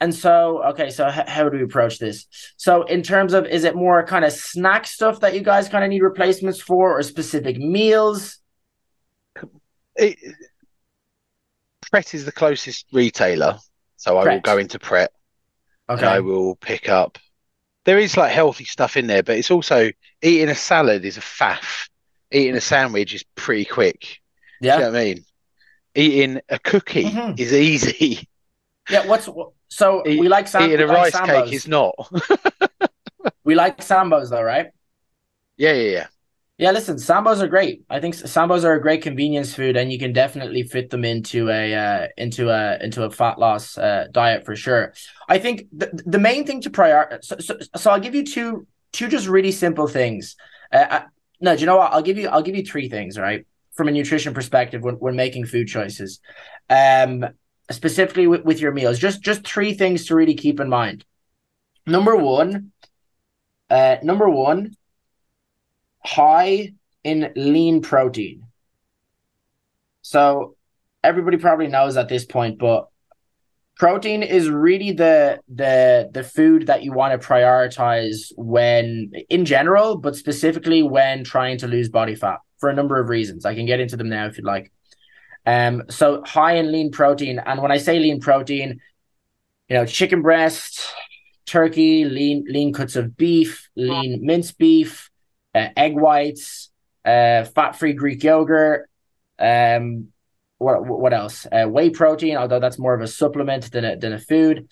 and 0.00 0.14
so, 0.14 0.62
okay. 0.64 0.90
So, 0.90 1.06
h- 1.08 1.26
how 1.28 1.48
do 1.48 1.56
we 1.56 1.62
approach 1.62 1.98
this? 1.98 2.26
So, 2.58 2.82
in 2.82 3.02
terms 3.02 3.32
of, 3.32 3.46
is 3.46 3.64
it 3.64 3.74
more 3.74 4.04
kind 4.04 4.24
of 4.24 4.32
snack 4.32 4.86
stuff 4.86 5.20
that 5.20 5.34
you 5.34 5.40
guys 5.40 5.68
kind 5.68 5.82
of 5.82 5.88
need 5.90 6.02
replacements 6.02 6.60
for, 6.60 6.98
or 6.98 7.02
specific 7.02 7.56
meals? 7.56 8.38
It, 9.96 10.18
Pret 11.90 12.12
is 12.14 12.24
the 12.26 12.32
closest 12.32 12.86
retailer, 12.92 13.58
so 13.96 14.18
I 14.18 14.24
will 14.34 14.40
go 14.40 14.58
into 14.58 14.78
Pret 14.78 15.12
and 15.88 16.00
I 16.04 16.20
will 16.20 16.56
pick 16.56 16.88
up. 16.88 17.18
There 17.84 17.98
is 17.98 18.16
like 18.16 18.32
healthy 18.32 18.64
stuff 18.64 18.96
in 18.96 19.06
there, 19.06 19.22
but 19.22 19.38
it's 19.38 19.50
also 19.50 19.90
eating 20.20 20.48
a 20.48 20.54
salad 20.54 21.04
is 21.04 21.16
a 21.16 21.20
faff. 21.20 21.88
Eating 22.32 22.56
a 22.56 22.60
sandwich 22.60 23.14
is 23.14 23.24
pretty 23.36 23.64
quick. 23.64 24.00
Do 24.60 24.68
you 24.68 24.72
Yeah. 24.72 24.78
know 24.78 24.90
what 24.90 24.96
I 25.00 25.04
mean? 25.04 25.24
Eating 25.96 26.40
a 26.48 26.58
cookie 26.58 27.04
Mhm. 27.04 27.38
is 27.40 27.52
easy. 27.52 28.28
Yeah. 28.90 29.06
What's 29.06 29.28
so 29.68 30.02
Eat- 30.06 30.20
we 30.20 30.28
like 30.28 30.46
sam- 30.48 30.70
Eating 30.70 30.82
a 30.82 30.86
like 30.86 30.96
rice 30.96 31.16
sambos. 31.16 31.44
cake 31.44 31.52
is 31.54 31.66
not. 31.68 31.94
We 33.44 33.54
like 33.54 33.78
sambos 33.78 34.30
though, 34.30 34.42
right? 34.42 34.68
yeah, 35.56 35.72
yeah, 35.72 35.90
yeah. 35.90 36.06
Yeah. 36.58 36.70
Listen, 36.70 36.96
sambos 36.96 37.40
are 37.42 37.48
great. 37.48 37.82
I 37.90 38.00
think 38.00 38.14
sambos 38.16 38.64
are 38.64 38.74
a 38.74 38.80
great 38.80 39.02
convenience 39.02 39.54
food, 39.54 39.76
and 39.76 39.92
you 39.92 39.98
can 39.98 40.12
definitely 40.12 40.62
fit 40.62 40.90
them 40.90 41.04
into 41.04 41.50
a 41.50 41.74
uh, 41.74 42.06
into 42.16 42.48
a 42.50 42.78
into 42.82 43.04
a 43.04 43.10
fat 43.10 43.38
loss 43.38 43.76
uh, 43.76 44.06
diet 44.10 44.44
for 44.46 44.56
sure. 44.56 44.94
I 45.28 45.38
think 45.38 45.66
the 45.72 45.88
the 46.06 46.18
main 46.18 46.46
thing 46.46 46.60
to 46.62 46.70
prioritize. 46.70 47.24
So, 47.24 47.36
so, 47.40 47.58
so 47.76 47.90
I'll 47.90 48.00
give 48.00 48.14
you 48.14 48.24
two 48.24 48.66
two 48.92 49.08
just 49.08 49.26
really 49.28 49.52
simple 49.52 49.86
things. 49.86 50.36
Uh, 50.72 50.86
I, 50.90 51.04
no, 51.40 51.54
do 51.54 51.60
you 51.60 51.66
know 51.66 51.76
what? 51.76 51.92
I'll 51.92 52.02
give 52.02 52.16
you 52.18 52.28
I'll 52.28 52.42
give 52.42 52.56
you 52.56 52.64
three 52.64 52.88
things, 52.88 53.18
right? 53.18 53.46
From 53.76 53.88
a 53.88 53.92
nutrition 53.92 54.32
perspective, 54.32 54.82
when 54.82 54.94
when 54.94 55.16
making 55.16 55.46
food 55.46 55.68
choices, 55.68 56.20
um, 56.70 57.26
specifically 57.70 58.26
with, 58.26 58.42
with 58.44 58.60
your 58.60 58.72
meals, 58.72 58.98
just 58.98 59.22
just 59.22 59.46
three 59.46 59.74
things 59.74 60.06
to 60.06 60.14
really 60.14 60.34
keep 60.34 60.60
in 60.60 60.68
mind. 60.68 61.04
Number 61.86 62.16
one, 62.16 62.72
uh, 63.70 63.96
number 64.02 64.28
one, 64.28 64.74
high 66.04 66.72
in 67.04 67.32
lean 67.36 67.82
protein. 67.82 68.44
So 70.02 70.56
everybody 71.04 71.36
probably 71.36 71.66
knows 71.66 71.96
at 71.96 72.08
this 72.08 72.24
point, 72.24 72.58
but 72.58 72.88
protein 73.76 74.22
is 74.22 74.48
really 74.48 74.92
the 74.92 75.40
the 75.48 76.08
the 76.12 76.24
food 76.24 76.66
that 76.68 76.82
you 76.82 76.92
want 76.92 77.20
to 77.20 77.26
prioritize 77.26 78.32
when 78.36 79.12
in 79.28 79.44
general, 79.44 79.96
but 79.98 80.16
specifically 80.16 80.82
when 80.82 81.24
trying 81.24 81.58
to 81.58 81.66
lose 81.66 81.88
body 81.88 82.14
fat 82.14 82.38
for 82.58 82.68
a 82.68 82.74
number 82.74 83.00
of 83.00 83.08
reasons. 83.08 83.44
I 83.44 83.54
can 83.54 83.66
get 83.66 83.80
into 83.80 83.96
them 83.96 84.08
now 84.08 84.26
if 84.26 84.36
you'd 84.36 84.46
like. 84.46 84.72
Um, 85.44 85.84
so 85.88 86.22
high 86.24 86.54
in 86.56 86.72
lean 86.72 86.90
protein, 86.90 87.38
and 87.38 87.62
when 87.62 87.70
I 87.70 87.78
say 87.78 87.98
lean 87.98 88.20
protein, 88.20 88.80
you 89.68 89.76
know, 89.76 89.86
chicken 89.86 90.22
breast, 90.22 90.92
turkey, 91.46 92.04
lean 92.04 92.44
lean 92.48 92.72
cuts 92.72 92.96
of 92.96 93.16
beef, 93.16 93.68
lean 93.76 94.24
minced 94.24 94.58
beef, 94.58 95.10
uh, 95.54 95.68
egg 95.76 95.94
whites, 95.94 96.70
uh, 97.04 97.44
fat-free 97.44 97.92
Greek 97.92 98.22
yogurt. 98.24 98.88
Um, 99.38 100.08
what 100.58 100.84
what 100.84 101.12
else? 101.12 101.46
Uh, 101.50 101.66
whey 101.66 101.90
protein, 101.90 102.36
although 102.36 102.60
that's 102.60 102.78
more 102.78 102.94
of 102.94 103.00
a 103.00 103.06
supplement 103.06 103.70
than 103.70 103.84
a 103.84 103.96
than 103.96 104.12
a 104.12 104.18
food. 104.18 104.68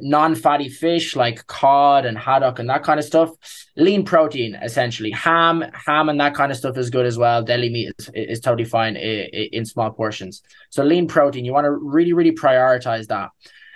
Non-fatty 0.00 0.70
fish 0.70 1.14
like 1.14 1.46
cod 1.46 2.06
and 2.06 2.16
haddock 2.16 2.58
and 2.58 2.70
that 2.70 2.82
kind 2.82 2.98
of 2.98 3.04
stuff. 3.04 3.30
Lean 3.76 4.04
protein, 4.04 4.54
essentially. 4.54 5.10
Ham, 5.10 5.62
ham, 5.74 6.08
and 6.08 6.18
that 6.20 6.34
kind 6.34 6.50
of 6.50 6.56
stuff 6.56 6.78
is 6.78 6.88
good 6.88 7.04
as 7.04 7.18
well. 7.18 7.42
Deli 7.42 7.68
meat 7.68 7.92
is, 7.98 8.10
is 8.14 8.40
totally 8.40 8.64
fine 8.64 8.96
in, 8.96 9.28
in 9.52 9.66
small 9.66 9.90
portions. 9.90 10.42
So 10.70 10.84
lean 10.84 11.06
protein, 11.06 11.44
you 11.44 11.52
want 11.52 11.66
to 11.66 11.70
really, 11.70 12.14
really 12.14 12.32
prioritize 12.32 13.08
that. 13.08 13.30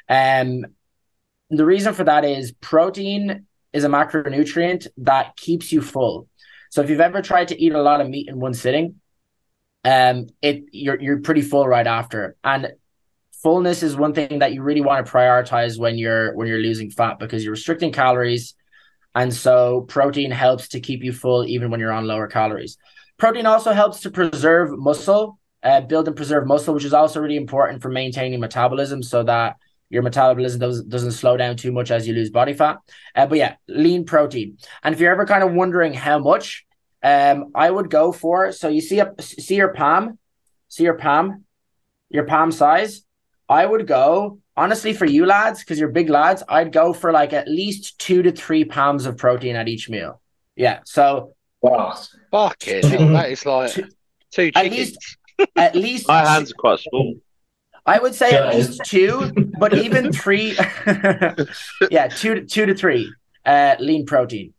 Um, 0.09 0.64
the 1.51 1.66
reason 1.66 1.92
for 1.92 2.05
that 2.05 2.25
is 2.25 2.53
protein 2.53 3.47
is 3.73 3.85
a 3.85 3.88
macronutrient 3.88 4.87
that 4.99 5.37
keeps 5.37 5.73
you 5.73 5.83
full. 5.83 6.27
So 6.71 6.83
if 6.83 6.90
you've 6.90 7.01
ever 7.01 7.23
tried 7.23 7.49
to 7.49 7.62
eat 7.62 7.73
a 7.73 7.83
lot 7.83 8.01
of 8.01 8.09
meat 8.09 8.29
in 8.29 8.40
one 8.40 8.55
sitting, 8.55 8.97
um, 9.85 10.27
it 10.42 10.64
you're 10.73 11.01
you're 11.01 11.21
pretty 11.21 11.42
full 11.42 11.66
right 11.66 11.87
after. 11.87 12.37
And 12.42 12.73
fullness 13.42 13.83
is 13.83 13.96
one 13.96 14.14
thing 14.14 14.40
that 14.40 14.53
you 14.53 14.62
really 14.62 14.81
want 14.81 15.05
to 15.05 15.12
prioritize 15.12 15.79
when 15.79 15.98
you're 15.98 16.35
when 16.35 16.48
you're 16.48 16.59
losing 16.59 16.90
fat 16.90 17.18
because 17.18 17.44
you're 17.44 17.53
restricting 17.53 17.92
calories. 17.92 18.55
And 19.14 19.35
so 19.35 19.83
protein 19.83 20.31
helps 20.31 20.68
to 20.68 20.81
keep 20.81 21.03
you 21.03 21.12
full 21.12 21.46
even 21.46 21.70
when 21.70 21.81
you're 21.81 21.92
on 21.92 22.07
lower 22.07 22.29
calories. 22.29 22.79
Protein 23.16 23.46
also 23.46 23.72
helps 23.72 24.01
to 24.01 24.11
preserve 24.11 24.70
muscle, 24.79 25.40
uh, 25.62 25.81
build 25.81 26.07
and 26.07 26.16
preserve 26.16 26.46
muscle, 26.46 26.74
which 26.74 26.85
is 26.85 26.94
also 26.94 27.20
really 27.20 27.37
important 27.37 27.83
for 27.83 27.88
maintaining 27.88 28.38
metabolism 28.38 29.03
so 29.03 29.24
that 29.24 29.57
your 29.90 30.03
metabolism 30.03 30.61
does, 30.61 30.85
doesn't 30.85 31.12
slow 31.12 31.37
down 31.37 31.57
too 31.57 31.72
much 31.72 31.90
as 31.90 32.07
you 32.07 32.14
lose 32.14 32.31
body 32.31 32.53
fat. 32.53 32.79
Uh, 33.16 33.27
but 33.27 33.38
yeah, 33.38 33.57
lean 33.66 34.05
protein. 34.05 34.59
And 34.83 34.94
if 34.94 35.01
you're 35.01 35.11
ever 35.11 35.27
kind 35.27 35.42
of 35.42 35.53
wondering 35.53 35.94
how 35.94 36.18
much, 36.18 36.64
um, 37.03 37.53
I 37.55 37.70
would 37.70 37.90
go 37.90 38.12
for 38.12 38.53
so 38.53 38.68
you 38.68 38.81
see 38.81 38.98
a 38.98 39.14
see 39.20 39.55
your 39.55 39.72
palm, 39.72 40.18
see 40.68 40.83
your 40.83 40.98
palm, 40.98 41.44
your 42.11 42.24
palm 42.24 42.53
size. 42.53 43.03
I 43.48 43.64
would 43.64 43.87
go 43.87 44.38
honestly 44.56 44.92
for 44.92 45.06
you 45.06 45.24
lads 45.26 45.61
because 45.61 45.78
you're 45.78 45.88
big 45.90 46.11
lads. 46.11 46.42
I'd 46.48 46.72
go 46.72 46.92
for 46.92 47.12
like 47.12 47.32
at 47.32 47.48
least 47.48 47.98
two 47.98 48.22
to 48.22 48.32
three 48.32 48.64
pounds 48.64 49.06
of 49.06 49.16
protein 49.16 49.56
at 49.56 49.68
each 49.68 49.88
meal. 49.88 50.20
Yeah, 50.56 50.80
so 50.84 51.34
Wow. 51.61 51.96
Fucking 52.30 52.87
hell, 52.87 53.08
that 53.08 53.30
is 53.30 53.44
like 53.46 53.72
Two- 53.72 53.88
two 54.30 54.50
at 54.54 54.66
least 54.70 55.16
at 55.56 55.74
least 55.74 56.06
My 56.08 56.24
hands 56.28 56.50
are 56.52 56.54
quite 56.54 56.78
small. 56.80 57.14
I 57.87 57.98
would 57.98 58.14
say 58.14 58.32
at 58.32 58.54
least 58.54 58.82
two, 58.84 59.32
but 59.58 59.72
even 59.72 60.12
three. 60.12 60.56
yeah, 61.90 62.08
two 62.08 62.34
to 62.34 62.44
two 62.44 62.66
to 62.66 62.74
three. 62.74 63.12
Uh, 63.46 63.76
lean 63.80 64.04
protein. 64.04 64.52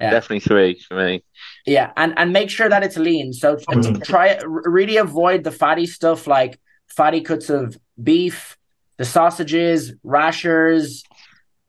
Yeah. 0.00 0.10
Definitely 0.10 0.40
three 0.40 0.78
for 0.86 0.96
me. 0.96 1.24
Yeah, 1.64 1.92
and 1.96 2.12
and 2.18 2.32
make 2.32 2.50
sure 2.50 2.68
that 2.68 2.82
it's 2.82 2.96
lean. 2.98 3.32
So 3.32 3.56
t- 3.56 3.64
Mhm. 3.70 4.04
try 4.04 4.38
really 4.44 4.98
avoid 4.98 5.42
the 5.44 5.52
fatty 5.52 5.86
stuff 5.86 6.26
like 6.26 6.60
fatty 6.88 7.20
cuts 7.20 7.50
of 7.50 7.78
beef, 8.02 8.56
the 8.96 9.04
sausages, 9.04 9.92
rashers, 10.02 11.02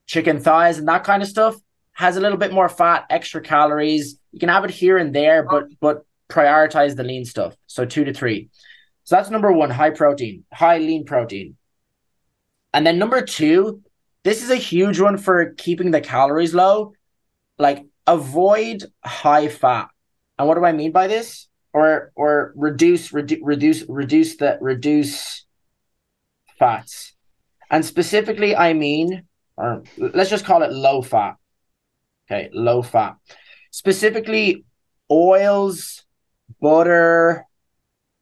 chicken 0.08 0.40
thighs, 0.40 0.78
and 0.78 0.88
that 0.88 1.04
kind 1.04 1.22
of 1.22 1.30
stuff. 1.30 1.56
Has 1.94 2.18
a 2.18 2.22
little 2.22 2.38
bit 2.38 2.52
more 2.52 2.68
fat, 2.68 3.06
extra 3.10 3.40
calories. 3.42 4.20
You 4.34 4.40
can 4.40 4.50
have 4.50 4.66
it 4.66 4.72
here 4.72 4.98
and 4.98 5.16
there, 5.16 5.44
but 5.44 5.68
but 5.80 6.06
prioritize 6.30 6.96
the 6.96 7.04
lean 7.04 7.24
stuff. 7.24 7.56
So 7.68 7.86
two 7.86 8.04
to 8.04 8.14
three. 8.14 8.50
So 9.06 9.16
that's 9.16 9.30
number 9.30 9.52
one, 9.52 9.70
high 9.70 9.92
protein, 9.92 10.44
high 10.52 10.80
lean 10.80 11.06
protein. 11.06 11.56
And 12.74 12.86
then 12.86 13.00
number 13.00 13.22
two, 13.22 13.82
this 14.24 14.44
is 14.44 14.50
a 14.50 14.56
huge 14.56 15.00
one 15.00 15.18
for 15.18 15.54
keeping 15.54 15.92
the 15.92 16.02
calories 16.02 16.54
low. 16.54 16.94
Like 17.58 17.86
avoid 18.06 18.84
high 19.04 19.48
fat. 19.48 19.88
And 20.38 20.48
what 20.48 20.56
do 20.56 20.66
I 20.66 20.74
mean 20.74 20.92
by 20.92 21.08
this? 21.08 21.48
Or 21.76 22.14
or 22.16 22.54
reduce 22.56 23.12
redu- 23.12 23.42
reduce 23.44 23.84
reduce 23.90 24.38
the 24.38 24.58
reduce 24.62 25.46
fats. 26.58 27.14
And 27.70 27.84
specifically 27.84 28.56
I 28.56 28.72
mean 28.72 29.28
or 29.58 29.84
let's 29.98 30.30
just 30.30 30.46
call 30.46 30.64
it 30.64 30.72
low 30.72 31.02
fat. 31.02 31.36
Okay, 32.32 32.50
low 32.54 32.82
fat. 32.82 33.18
Specifically 33.72 34.64
oils, 35.12 36.06
butter, 36.62 37.46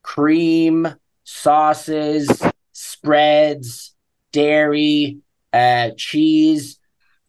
cream, 0.02 0.88
sauces, 1.24 2.42
spreads, 2.72 3.96
dairy, 4.32 5.20
uh, 5.54 5.92
cheese. 5.96 6.80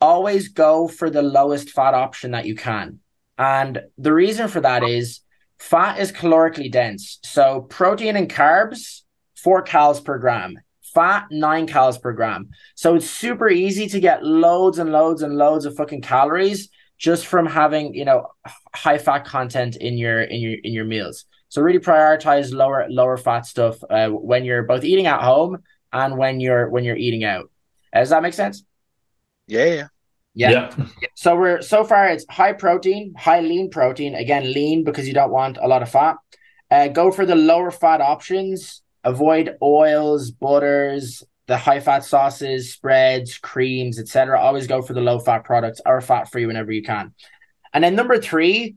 Always 0.01 0.49
go 0.49 0.89
for 0.89 1.11
the 1.11 1.21
lowest 1.21 1.69
fat 1.69 1.93
option 1.93 2.31
that 2.31 2.47
you 2.47 2.55
can. 2.55 3.01
And 3.37 3.83
the 3.99 4.15
reason 4.15 4.49
for 4.49 4.63
that 4.63 4.85
is 4.85 5.21
fat 5.65 5.99
is 5.99 6.13
calorically 6.13 6.71
dense. 6.71 7.19
So 7.25 7.63
protein 7.63 8.17
and 8.17 8.31
carbs, 8.31 9.01
four 9.35 9.63
calories 9.63 10.01
per 10.01 10.19
gram. 10.19 10.59
Fat, 10.83 11.27
nine 11.31 11.67
calories 11.67 11.99
per 11.99 12.13
gram. 12.13 12.51
So 12.75 12.95
it's 12.95 13.09
super 13.09 13.49
easy 13.49 13.89
to 13.89 13.99
get 13.99 14.23
loads 14.23 14.79
and 14.79 14.93
loads 14.93 15.23
and 15.23 15.37
loads 15.37 15.65
of 15.65 15.75
fucking 15.75 16.03
calories 16.03 16.69
just 16.99 17.27
from 17.27 17.47
having, 17.47 17.95
you 17.95 18.05
know, 18.05 18.29
high 18.75 18.99
fat 18.99 19.25
content 19.25 19.77
in 19.77 19.97
your 19.97 20.23
in 20.23 20.41
your 20.41 20.59
in 20.63 20.73
your 20.73 20.85
meals. 20.85 21.25
So 21.49 21.63
really 21.63 21.81
prioritize 21.81 22.53
lower 22.53 22.87
lower 22.89 23.17
fat 23.17 23.47
stuff 23.47 23.77
uh, 23.89 24.11
when 24.11 24.45
you're 24.45 24.65
both 24.65 24.85
eating 24.85 25.07
at 25.07 25.23
home 25.23 25.63
and 25.93 26.19
when 26.19 26.41
you're 26.41 26.69
when 26.69 26.85
you're 26.85 26.97
eating 26.97 27.25
out. 27.25 27.51
Does 27.93 28.11
that 28.11 28.23
make 28.23 28.35
sense? 28.35 28.65
Yeah, 29.47 29.65
yeah. 29.65 29.89
Yeah. 30.35 30.75
So 31.15 31.37
we're 31.37 31.63
so 31.63 31.85
far 31.85 32.09
it's 32.09 32.27
high 32.29 32.53
protein, 32.53 33.15
high 33.17 33.41
lean 33.41 33.71
protein. 33.71 34.15
Again, 34.15 34.53
lean 34.53 34.85
because 34.85 35.07
you 35.07 35.15
don't 35.15 35.31
want 35.31 35.59
a 35.61 35.69
lot 35.69 35.83
of 35.83 35.91
fat. 35.91 36.17
Uh, 36.71 36.89
go 36.89 37.13
for 37.13 37.25
the 37.25 37.37
lower 37.37 37.71
fat 37.71 38.01
options. 38.01 38.83
Avoid 39.05 39.57
oils, 39.63 40.31
butters, 40.31 41.23
the 41.47 41.57
high 41.57 41.81
fat 41.81 42.05
sauces, 42.05 42.73
spreads, 42.73 43.39
creams, 43.39 43.99
etc. 43.99 44.41
Always 44.41 44.67
go 44.67 44.83
for 44.83 44.95
the 44.95 45.01
low 45.01 45.19
fat 45.19 45.45
products 45.45 45.81
or 45.85 46.01
fat 46.01 46.31
free 46.31 46.47
whenever 46.47 46.73
you 46.73 46.83
can. 46.83 47.15
And 47.73 47.85
then 47.85 47.95
number 47.95 48.19
three, 48.19 48.77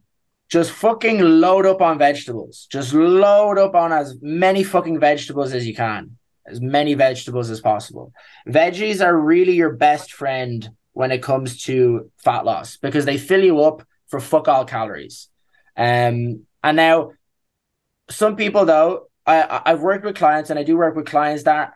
just 0.50 0.72
fucking 0.72 1.20
load 1.20 1.66
up 1.66 1.82
on 1.82 1.98
vegetables. 1.98 2.68
Just 2.72 2.94
load 2.94 3.58
up 3.58 3.76
on 3.76 3.92
as 3.92 4.18
many 4.22 4.64
fucking 4.64 5.00
vegetables 5.00 5.54
as 5.54 5.66
you 5.66 5.76
can. 5.76 6.18
As 6.46 6.62
many 6.62 6.94
vegetables 6.94 7.50
as 7.50 7.60
possible. 7.60 8.14
Veggies 8.48 9.06
are 9.06 9.18
really 9.18 9.54
your 9.54 9.74
best 9.74 10.14
friend 10.14 10.70
when 10.98 11.12
it 11.12 11.22
comes 11.22 11.64
to 11.64 12.10
fat 12.18 12.44
loss 12.44 12.78
because 12.78 13.06
they 13.06 13.20
fill 13.20 13.44
you 13.44 13.62
up 13.62 13.84
for 14.08 14.20
fuck 14.20 14.48
all 14.48 14.66
calories. 14.66 15.30
Um, 15.78 16.48
and 16.64 16.76
now 16.76 17.12
some 18.10 18.36
people 18.36 18.66
though, 18.66 19.08
I 19.24 19.62
I've 19.64 19.82
worked 19.82 20.06
with 20.06 20.16
clients 20.16 20.50
and 20.50 20.58
I 20.58 20.64
do 20.64 20.76
work 20.76 20.96
with 20.96 21.06
clients 21.06 21.44
that 21.44 21.74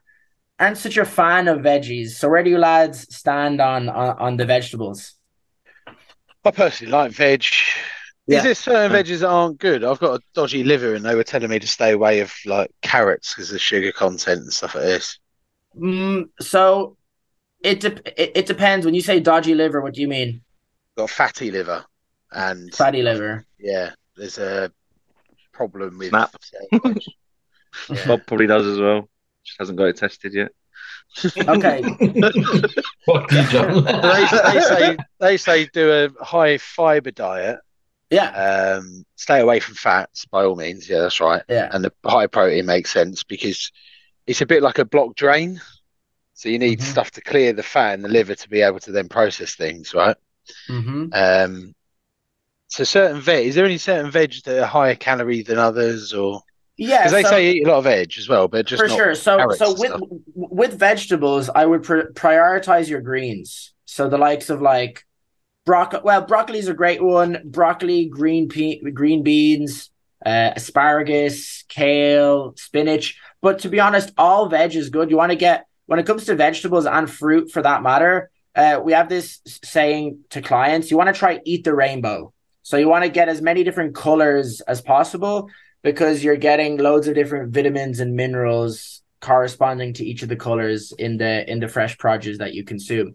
aren't 0.58 0.80
such 0.80 0.98
a 0.98 1.06
fan 1.06 1.48
of 1.48 1.60
veggies. 1.60 2.12
So 2.12 2.30
where 2.30 2.44
do 2.44 2.50
you 2.50 2.58
lads 2.58 3.16
stand 3.16 3.62
on 3.62 3.90
on, 3.90 4.18
on 4.18 4.38
the 4.38 4.46
vegetables? 4.46 5.14
I 6.44 6.50
personally 6.50 6.92
like 6.92 7.12
veg. 7.12 7.46
Yeah. 8.26 8.38
Is 8.38 8.44
there 8.44 8.56
certain 8.56 8.98
veggies 8.98 9.20
that 9.20 9.30
aren't 9.30 9.60
good? 9.60 9.84
I've 9.84 10.00
got 10.00 10.20
a 10.20 10.24
dodgy 10.34 10.64
liver, 10.64 10.96
and 10.96 11.06
they 11.06 11.14
were 11.14 11.24
telling 11.24 11.50
me 11.52 11.60
to 11.60 11.68
stay 11.68 11.92
away 11.92 12.22
of 12.22 12.34
like 12.48 12.72
carrots 12.82 13.36
because 13.36 13.52
of 13.54 13.62
sugar 13.62 13.92
content 13.92 14.42
and 14.42 14.54
stuff 14.54 14.74
like 14.74 14.86
this. 14.86 15.20
Mm, 15.78 16.30
so 16.40 16.98
it, 17.63 17.80
de- 17.80 18.21
it 18.21 18.32
it 18.36 18.45
depends. 18.45 18.86
When 18.86 18.95
you 18.95 19.02
say 19.02 19.19
dodgy 19.19 19.56
liver, 19.56 19.82
what 19.82 19.93
do 19.93 20.02
you 20.02 20.08
mean? 20.08 20.41
Got 20.97 21.10
fatty 21.10 21.52
liver, 21.52 21.86
and 22.32 22.74
Fatty 22.74 23.02
liver. 23.02 23.45
yeah, 23.60 23.91
there's 24.17 24.38
a 24.38 24.71
problem 25.54 25.97
with 25.97 26.10
Snap. 26.10 26.34
Yeah. 27.89 28.06
Bob 28.06 28.21
probably 28.28 28.47
does 28.47 28.65
as 28.65 28.80
well. 28.80 29.08
Just 29.45 29.58
hasn't 29.58 29.78
got 29.78 29.86
it 29.86 29.95
tested 29.97 30.34
yet. 30.34 30.52
Okay. 31.38 31.82
Fuck 33.06 33.32
you, 33.32 33.43
John. 33.50 33.84
they, 33.86 34.28
they 34.54 34.60
say 34.62 34.97
they 35.19 35.38
say 35.38 35.65
do 35.67 35.89
a 36.19 36.24
high 36.24 36.58
fiber 36.58 37.12
diet. 37.12 37.60
Yeah. 38.10 38.30
Um, 38.80 39.06
stay 39.15 39.39
away 39.39 39.62
from 39.62 39.76
fats 39.76 40.26
by 40.26 40.43
all 40.43 40.56
means. 40.58 40.89
Yeah, 40.89 41.00
that's 41.00 41.21
right. 41.21 41.43
Yeah. 41.47 41.69
And 41.71 41.84
the 41.84 41.93
high 42.06 42.28
protein 42.28 42.65
makes 42.65 42.91
sense 42.91 43.24
because 43.24 43.71
it's 44.28 44.41
a 44.41 44.45
bit 44.45 44.62
like 44.63 44.78
a 44.80 44.86
blocked 44.86 45.17
drain. 45.17 45.62
So 46.42 46.50
you 46.50 46.58
need 46.58 46.80
Mhm. 46.80 46.84
stuff 46.84 47.12
to 47.12 47.22
clear 47.22 47.54
the 47.54 47.62
fat 47.62 47.94
in 47.94 48.02
the 48.02 48.10
liver 48.10 48.34
to 48.34 48.50
be 48.50 48.62
able 48.64 48.80
to 48.80 48.92
then 48.92 49.08
process 49.08 49.54
things, 49.54 49.94
right? 49.94 50.16
Mm-hmm. 50.68 51.10
Um, 51.14 51.76
so 52.68 52.84
certain 52.84 53.22
veg, 53.22 53.46
is 53.46 53.54
there 53.54 53.64
any 53.66 53.78
certain 53.78 54.10
veg 54.10 54.34
that 54.46 54.64
are 54.64 54.66
higher 54.66 54.96
calorie 54.96 55.44
than 55.44 55.60
others, 55.60 56.16
or 56.16 56.42
Yeah. 56.78 56.98
because 57.04 57.12
they 57.12 57.22
so- 57.22 57.30
say 57.30 57.52
eat 57.52 57.68
a 57.68 57.70
lot 57.70 57.78
of 57.78 57.84
veg 57.84 58.14
as 58.18 58.28
well, 58.28 58.48
but 58.48 58.66
just 58.66 58.82
for 58.82 58.90
sure. 58.90 59.14
So 59.14 59.52
so 59.56 59.74
with 59.74 59.92
stuff. 59.92 60.02
with 60.34 60.80
vegetables, 60.80 61.48
I 61.54 61.64
would 61.68 61.84
pr- 61.84 62.10
prioritize 62.16 62.90
your 62.90 63.02
greens. 63.02 63.74
So 63.86 64.10
the 64.10 64.18
likes 64.18 64.50
of 64.50 64.64
like 64.64 65.06
broccoli. 65.68 66.00
Well, 66.04 66.22
broccoli 66.22 66.58
is 66.58 66.70
a 66.70 66.74
great 66.74 67.04
one. 67.04 67.38
Broccoli, 67.46 68.06
green 68.06 68.50
pe- 68.50 68.80
green 68.80 69.22
beans, 69.22 69.92
uh, 70.26 70.54
asparagus, 70.56 71.66
kale, 71.70 72.56
spinach. 72.58 73.20
But 73.44 73.60
to 73.60 73.70
be 73.70 73.80
honest, 73.80 74.12
all 74.18 74.50
veg 74.50 74.76
is 74.76 74.90
good. 74.90 75.12
You 75.12 75.18
want 75.18 75.34
to 75.34 75.38
get 75.38 75.68
when 75.92 76.00
it 76.00 76.06
comes 76.06 76.24
to 76.24 76.36
vegetables 76.36 76.86
and 76.86 77.12
fruit, 77.12 77.52
for 77.52 77.62
that 77.62 77.84
matter. 77.84 78.32
Uh, 78.56 78.80
we 78.82 78.94
have 78.94 79.10
this 79.10 79.42
saying 79.62 80.20
to 80.30 80.42
clients: 80.42 80.90
you 80.90 80.96
want 80.96 81.14
to 81.14 81.20
try 81.20 81.42
eat 81.44 81.66
the 81.66 81.76
rainbow. 81.76 82.32
So 82.64 82.78
you 82.78 82.88
want 82.88 83.04
to 83.04 83.10
get 83.10 83.28
as 83.28 83.42
many 83.42 83.66
different 83.66 83.94
colors 83.94 84.62
as 84.62 84.80
possible 84.80 85.50
because 85.84 86.24
you're 86.24 86.38
getting 86.38 86.78
loads 86.78 87.10
of 87.10 87.16
different 87.16 87.54
vitamins 87.54 88.00
and 88.00 88.16
minerals 88.16 89.02
corresponding 89.20 89.94
to 89.96 90.06
each 90.06 90.24
of 90.24 90.30
the 90.30 90.38
colors 90.38 90.94
in 90.98 91.18
the 91.18 91.50
in 91.52 91.60
the 91.60 91.68
fresh 91.68 91.98
produce 91.98 92.38
that 92.38 92.54
you 92.54 92.64
consume. 92.64 93.14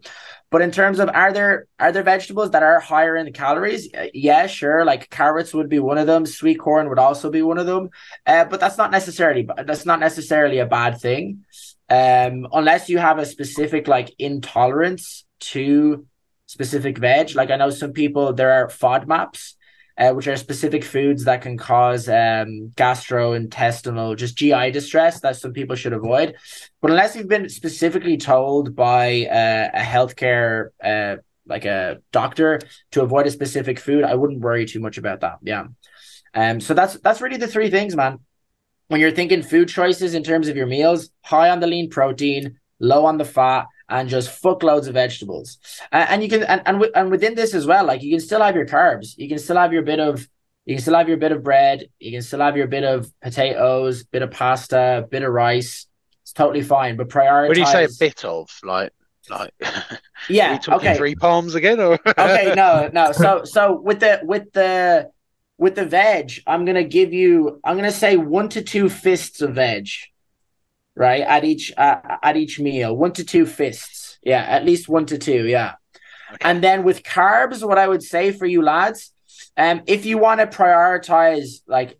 But 0.51 0.61
in 0.61 0.69
terms 0.69 0.99
of 0.99 1.09
are 1.09 1.33
there 1.33 1.65
are 1.79 1.91
there 1.91 2.03
vegetables 2.03 2.51
that 2.51 2.61
are 2.61 2.79
higher 2.79 3.15
in 3.15 3.33
calories? 3.33 3.89
Yeah, 4.13 4.45
sure. 4.45 4.85
Like 4.85 5.09
carrots 5.09 5.51
would 5.51 5.67
be 5.67 5.79
one 5.79 5.97
of 5.97 6.05
them. 6.05 6.27
Sweet 6.27 6.59
corn 6.59 6.89
would 6.89 6.99
also 6.99 7.31
be 7.31 7.41
one 7.41 7.57
of 7.57 7.65
them. 7.65 7.89
Uh, 8.27 8.45
but 8.45 8.59
that's 8.59 8.77
not 8.77 8.91
necessarily 8.91 9.49
that's 9.65 9.87
not 9.87 9.99
necessarily 9.99 10.59
a 10.59 10.67
bad 10.67 11.01
thing, 11.01 11.43
um, 11.89 12.47
unless 12.51 12.89
you 12.89 12.97
have 12.97 13.19
a 13.19 13.25
specific 13.25 13.87
like 13.87 14.13
intolerance 14.19 15.25
to 15.39 16.05
specific 16.45 16.97
veg. 16.97 17.35
Like 17.35 17.51
I 17.51 17.57
know 17.57 17.69
some 17.69 17.93
people 17.93 18.33
there 18.33 18.51
are 18.51 18.67
FODMAPs 18.67 19.53
uh, 19.97 20.11
which 20.11 20.27
are 20.27 20.37
specific 20.37 20.83
foods 20.83 21.23
that 21.23 21.41
can 21.41 21.57
cause 21.57 22.07
um, 22.07 22.71
gastrointestinal, 22.75 24.15
just 24.15 24.37
GI 24.37 24.71
distress 24.71 25.21
that 25.21 25.35
some 25.35 25.53
people 25.53 25.75
should 25.75 25.93
avoid. 25.93 26.35
But 26.81 26.91
unless 26.91 27.15
you've 27.15 27.27
been 27.27 27.49
specifically 27.49 28.17
told 28.17 28.75
by 28.75 29.25
uh, 29.25 29.69
a 29.73 29.81
healthcare, 29.81 30.69
uh, 30.83 31.17
like 31.47 31.65
a 31.65 31.97
doctor, 32.11 32.59
to 32.91 33.01
avoid 33.01 33.25
a 33.25 33.31
specific 33.31 33.79
food, 33.79 34.03
I 34.03 34.15
wouldn't 34.15 34.41
worry 34.41 34.65
too 34.65 34.79
much 34.79 34.97
about 34.97 35.21
that. 35.21 35.39
Yeah. 35.41 35.65
Um. 36.33 36.59
So 36.59 36.73
that's 36.73 36.95
that's 36.99 37.21
really 37.21 37.37
the 37.37 37.47
three 37.47 37.71
things, 37.71 37.95
man. 37.95 38.19
When 38.87 39.01
you're 39.01 39.11
thinking 39.11 39.43
food 39.43 39.67
choices 39.69 40.13
in 40.13 40.23
terms 40.23 40.47
of 40.47 40.55
your 40.55 40.67
meals, 40.67 41.09
high 41.21 41.49
on 41.49 41.59
the 41.59 41.67
lean 41.67 41.89
protein, 41.89 42.59
low 42.79 43.05
on 43.05 43.17
the 43.17 43.25
fat, 43.25 43.67
and 43.89 44.09
just 44.09 44.29
fuck 44.29 44.63
loads 44.63 44.87
of 44.87 44.93
vegetables. 44.93 45.57
Uh, 45.91 46.05
and 46.09 46.23
you 46.23 46.29
can 46.29 46.43
and 46.43 46.61
and, 46.65 46.75
w- 46.75 46.91
and 46.95 47.11
within 47.11 47.35
this 47.35 47.53
as 47.53 47.65
well, 47.65 47.85
like 47.85 48.01
you 48.01 48.11
can 48.11 48.19
still 48.19 48.41
have 48.41 48.55
your 48.55 48.65
carbs. 48.65 49.17
You 49.17 49.27
can 49.27 49.39
still 49.39 49.57
have 49.57 49.73
your 49.73 49.83
bit 49.83 49.99
of 49.99 50.27
you 50.65 50.75
can 50.75 50.81
still 50.81 50.95
have 50.95 51.07
your 51.07 51.17
bit 51.17 51.31
of 51.31 51.43
bread. 51.43 51.87
You 51.99 52.11
can 52.11 52.21
still 52.21 52.41
have 52.41 52.57
your 52.57 52.67
bit 52.67 52.83
of 52.83 53.11
potatoes, 53.21 54.03
bit 54.03 54.21
of 54.21 54.31
pasta, 54.31 55.07
bit 55.09 55.23
of 55.23 55.31
rice. 55.31 55.87
It's 56.23 56.33
totally 56.33 56.61
fine. 56.63 56.97
But 56.97 57.07
prioritize. 57.09 57.47
What 57.47 57.55
do 57.55 57.61
you 57.61 57.67
say 57.67 57.85
a 57.85 57.89
bit 57.99 58.25
of 58.25 58.49
like 58.63 58.91
like? 59.29 59.53
Yeah. 60.29 60.59
Okay. 60.67 60.97
three 60.97 61.15
palms 61.15 61.55
again, 61.55 61.79
or 61.79 61.93
okay. 62.05 62.53
No. 62.55 62.89
No. 62.91 63.11
So 63.13 63.43
so 63.45 63.79
with 63.79 63.99
the 64.01 64.19
with 64.23 64.51
the 64.51 65.09
with 65.57 65.75
the 65.75 65.85
veg, 65.85 66.33
I'm 66.45 66.65
gonna 66.65 66.83
give 66.83 67.13
you. 67.13 67.59
I'm 67.63 67.75
gonna 67.75 67.91
say 67.91 68.17
one 68.17 68.49
to 68.49 68.61
two 68.61 68.89
fists 68.89 69.41
of 69.41 69.55
veg, 69.55 69.87
right? 70.95 71.21
At 71.21 71.43
each 71.43 71.73
uh, 71.77 71.99
at 72.21 72.37
each 72.37 72.59
meal, 72.59 72.95
one 72.95 73.13
to 73.13 73.23
two 73.23 73.45
fists. 73.45 74.19
Yeah, 74.23 74.41
at 74.41 74.65
least 74.65 74.87
one 74.87 75.05
to 75.07 75.17
two. 75.17 75.45
Yeah. 75.47 75.73
Okay. 76.33 76.37
And 76.41 76.63
then 76.63 76.83
with 76.83 77.03
carbs, 77.03 77.65
what 77.65 77.77
I 77.77 77.87
would 77.87 78.03
say 78.03 78.31
for 78.31 78.45
you 78.45 78.61
lads, 78.61 79.13
um, 79.55 79.81
if 79.87 80.05
you 80.05 80.17
want 80.17 80.41
to 80.41 80.47
prioritize 80.47 81.61
like 81.67 81.97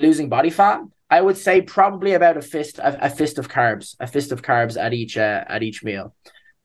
losing 0.00 0.28
body 0.28 0.50
fat, 0.50 0.82
I 1.10 1.20
would 1.20 1.36
say 1.36 1.60
probably 1.60 2.12
about 2.12 2.36
a 2.36 2.42
fist 2.42 2.78
a, 2.78 3.06
a 3.06 3.10
fist 3.10 3.38
of 3.38 3.48
carbs, 3.48 3.96
a 3.98 4.06
fist 4.06 4.32
of 4.32 4.42
carbs 4.42 4.80
at 4.80 4.94
each 4.94 5.18
uh, 5.18 5.44
at 5.48 5.62
each 5.62 5.82
meal. 5.82 6.14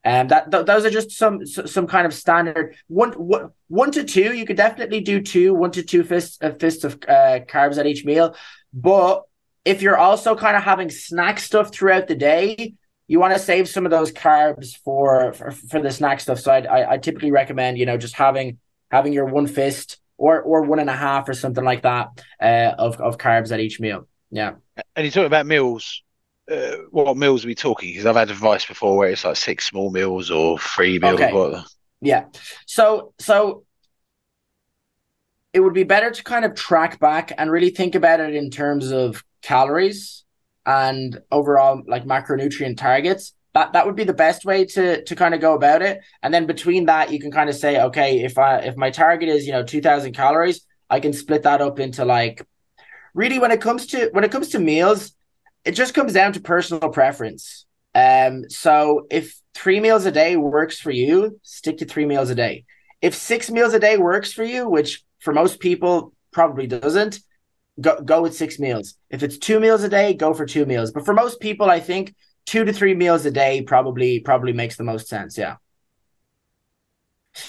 Um, 0.05 0.27
that 0.27 0.51
th- 0.51 0.67
those 0.67 0.85
are 0.85 0.91
just 0.91 1.11
some 1.11 1.45
some 1.45 1.87
kind 1.87 2.05
of 2.05 2.13
standard 2.13 2.75
one, 2.87 3.13
one 3.13 3.51
one 3.67 3.91
to 3.91 4.03
two. 4.03 4.35
You 4.35 4.45
could 4.45 4.55
definitely 4.55 5.01
do 5.01 5.19
two 5.19 5.55
one 5.55 5.71
to 5.71 5.81
two 5.81 6.03
fists 6.03 6.37
a 6.41 6.53
fist 6.53 6.83
of 6.83 6.93
uh, 7.07 7.39
carbs 7.47 7.79
at 7.79 7.87
each 7.87 8.05
meal. 8.05 8.35
But 8.71 9.23
if 9.65 9.81
you're 9.81 9.97
also 9.97 10.35
kind 10.35 10.55
of 10.55 10.63
having 10.63 10.91
snack 10.91 11.39
stuff 11.39 11.73
throughout 11.73 12.07
the 12.07 12.15
day, 12.15 12.75
you 13.07 13.19
want 13.19 13.33
to 13.33 13.39
save 13.39 13.67
some 13.67 13.85
of 13.85 13.91
those 13.91 14.11
carbs 14.11 14.77
for 14.77 15.33
for, 15.33 15.49
for 15.49 15.81
the 15.81 15.91
snack 15.91 16.19
stuff. 16.19 16.39
So 16.39 16.51
I'd, 16.51 16.67
I 16.67 16.93
I 16.93 16.97
typically 16.99 17.31
recommend 17.31 17.79
you 17.79 17.87
know 17.87 17.97
just 17.97 18.13
having 18.13 18.59
having 18.91 19.11
your 19.11 19.25
one 19.25 19.47
fist 19.47 19.97
or 20.17 20.39
or 20.39 20.61
one 20.61 20.79
and 20.79 20.89
a 20.89 20.95
half 20.95 21.27
or 21.27 21.33
something 21.33 21.63
like 21.63 21.81
that 21.81 22.09
uh, 22.39 22.75
of 22.77 23.01
of 23.01 23.17
carbs 23.17 23.51
at 23.51 23.59
each 23.59 23.79
meal. 23.79 24.07
Yeah. 24.29 24.53
and 24.95 25.05
you 25.05 25.11
talk 25.11 25.25
about 25.25 25.47
meals. 25.47 26.03
Uh, 26.49 26.75
what 26.91 27.17
meals 27.17 27.43
are 27.43 27.47
we 27.47 27.55
talking? 27.55 27.89
Because 27.89 28.05
I've 28.05 28.15
had 28.15 28.29
advice 28.29 28.65
before 28.65 28.97
where 28.97 29.10
it's 29.10 29.25
like 29.25 29.36
six 29.36 29.65
small 29.65 29.89
meals 29.89 30.29
or 30.29 30.60
three 30.60 30.99
meals. 30.99 31.19
Okay. 31.19 31.63
Yeah. 32.01 32.25
So 32.67 33.13
so 33.17 33.65
it 35.53 35.62
would 35.62 35.73
be 35.73 35.84
better 35.84 36.12
to 36.12 36.23
kind 36.23 36.45
of 36.45 36.53
track 36.53 36.99
back 36.99 37.31
and 37.38 37.49
really 37.49 37.69
think 37.69 37.95
about 37.95 38.19
it 38.19 38.36
in 38.36 38.51
terms 38.51 38.91
of 38.91 39.23
calories 39.41 40.25
and 40.65 41.21
overall 41.31 41.81
like 41.88 42.05
macronutrient 42.05 42.77
targets. 42.77 43.34
That 43.53 43.71
that 43.73 43.86
would 43.86 43.95
be 43.95 44.03
the 44.03 44.13
best 44.13 44.43
way 44.43 44.65
to 44.65 45.03
to 45.03 45.15
kind 45.15 45.34
of 45.34 45.39
go 45.39 45.53
about 45.53 45.81
it. 45.81 46.01
And 46.21 46.34
then 46.34 46.45
between 46.45 46.86
that, 46.88 47.12
you 47.12 47.19
can 47.19 47.31
kind 47.31 47.49
of 47.49 47.55
say, 47.55 47.81
okay, 47.81 48.23
if 48.23 48.38
I 48.38 48.58
if 48.60 48.75
my 48.75 48.91
target 48.91 49.29
is 49.29 49.47
you 49.47 49.53
know 49.53 49.63
two 49.63 49.81
thousand 49.81 50.13
calories, 50.13 50.65
I 50.89 50.99
can 50.99 51.13
split 51.13 51.43
that 51.43 51.62
up 51.62 51.79
into 51.79 52.03
like 52.05 52.45
really 53.13 53.39
when 53.39 53.51
it 53.51 53.62
comes 53.62 53.88
to 53.88 54.10
when 54.12 54.25
it 54.25 54.31
comes 54.31 54.49
to 54.49 54.60
meals, 54.60 55.15
it 55.65 55.71
just 55.71 55.93
comes 55.93 56.13
down 56.13 56.34
to 56.34 56.39
personal 56.39 56.89
preference. 56.89 57.65
Um, 57.93 58.49
so 58.49 59.08
if 59.10 59.39
three 59.54 59.80
meals 59.80 60.06
a 60.06 60.12
day 60.12 60.38
works 60.38 60.80
for 60.80 60.91
you, 60.91 61.39
stick 61.43 61.80
to 61.80 61.86
three 61.86 62.06
meals 62.06 62.30
a 62.30 62.36
day. 62.36 62.65
If 63.01 63.15
six 63.15 63.49
meals 63.49 63.73
a 63.73 63.80
day 63.80 63.97
works 63.97 64.32
for 64.32 64.43
you, 64.43 64.69
which 64.69 65.04
for 65.19 65.34
most 65.34 65.60
people 65.60 66.13
probably 66.32 66.67
doesn't, 66.67 67.19
go 67.80 67.99
go 68.01 68.21
with 68.21 68.36
six 68.36 68.60
meals. 68.60 68.95
If 69.10 69.23
it's 69.23 69.38
two 69.38 69.60
meals 69.60 69.84
a 69.84 69.89
day, 69.89 70.13
go 70.13 70.34
for 70.34 70.45
two 70.45 70.65
meals. 70.65 70.91
But 70.91 71.06
for 71.06 71.13
most 71.13 71.39
people, 71.39 71.69
I 71.69 71.80
think 71.80 72.15
two 72.45 72.63
to 72.65 72.73
three 72.73 72.93
meals 72.93 73.25
a 73.25 73.32
day 73.32 73.62
probably 73.62 74.19
probably 74.19 74.54
makes 74.54 74.75
the 74.75 74.84
most 74.84 75.08
sense. 75.08 75.38
Yeah. 75.38 75.56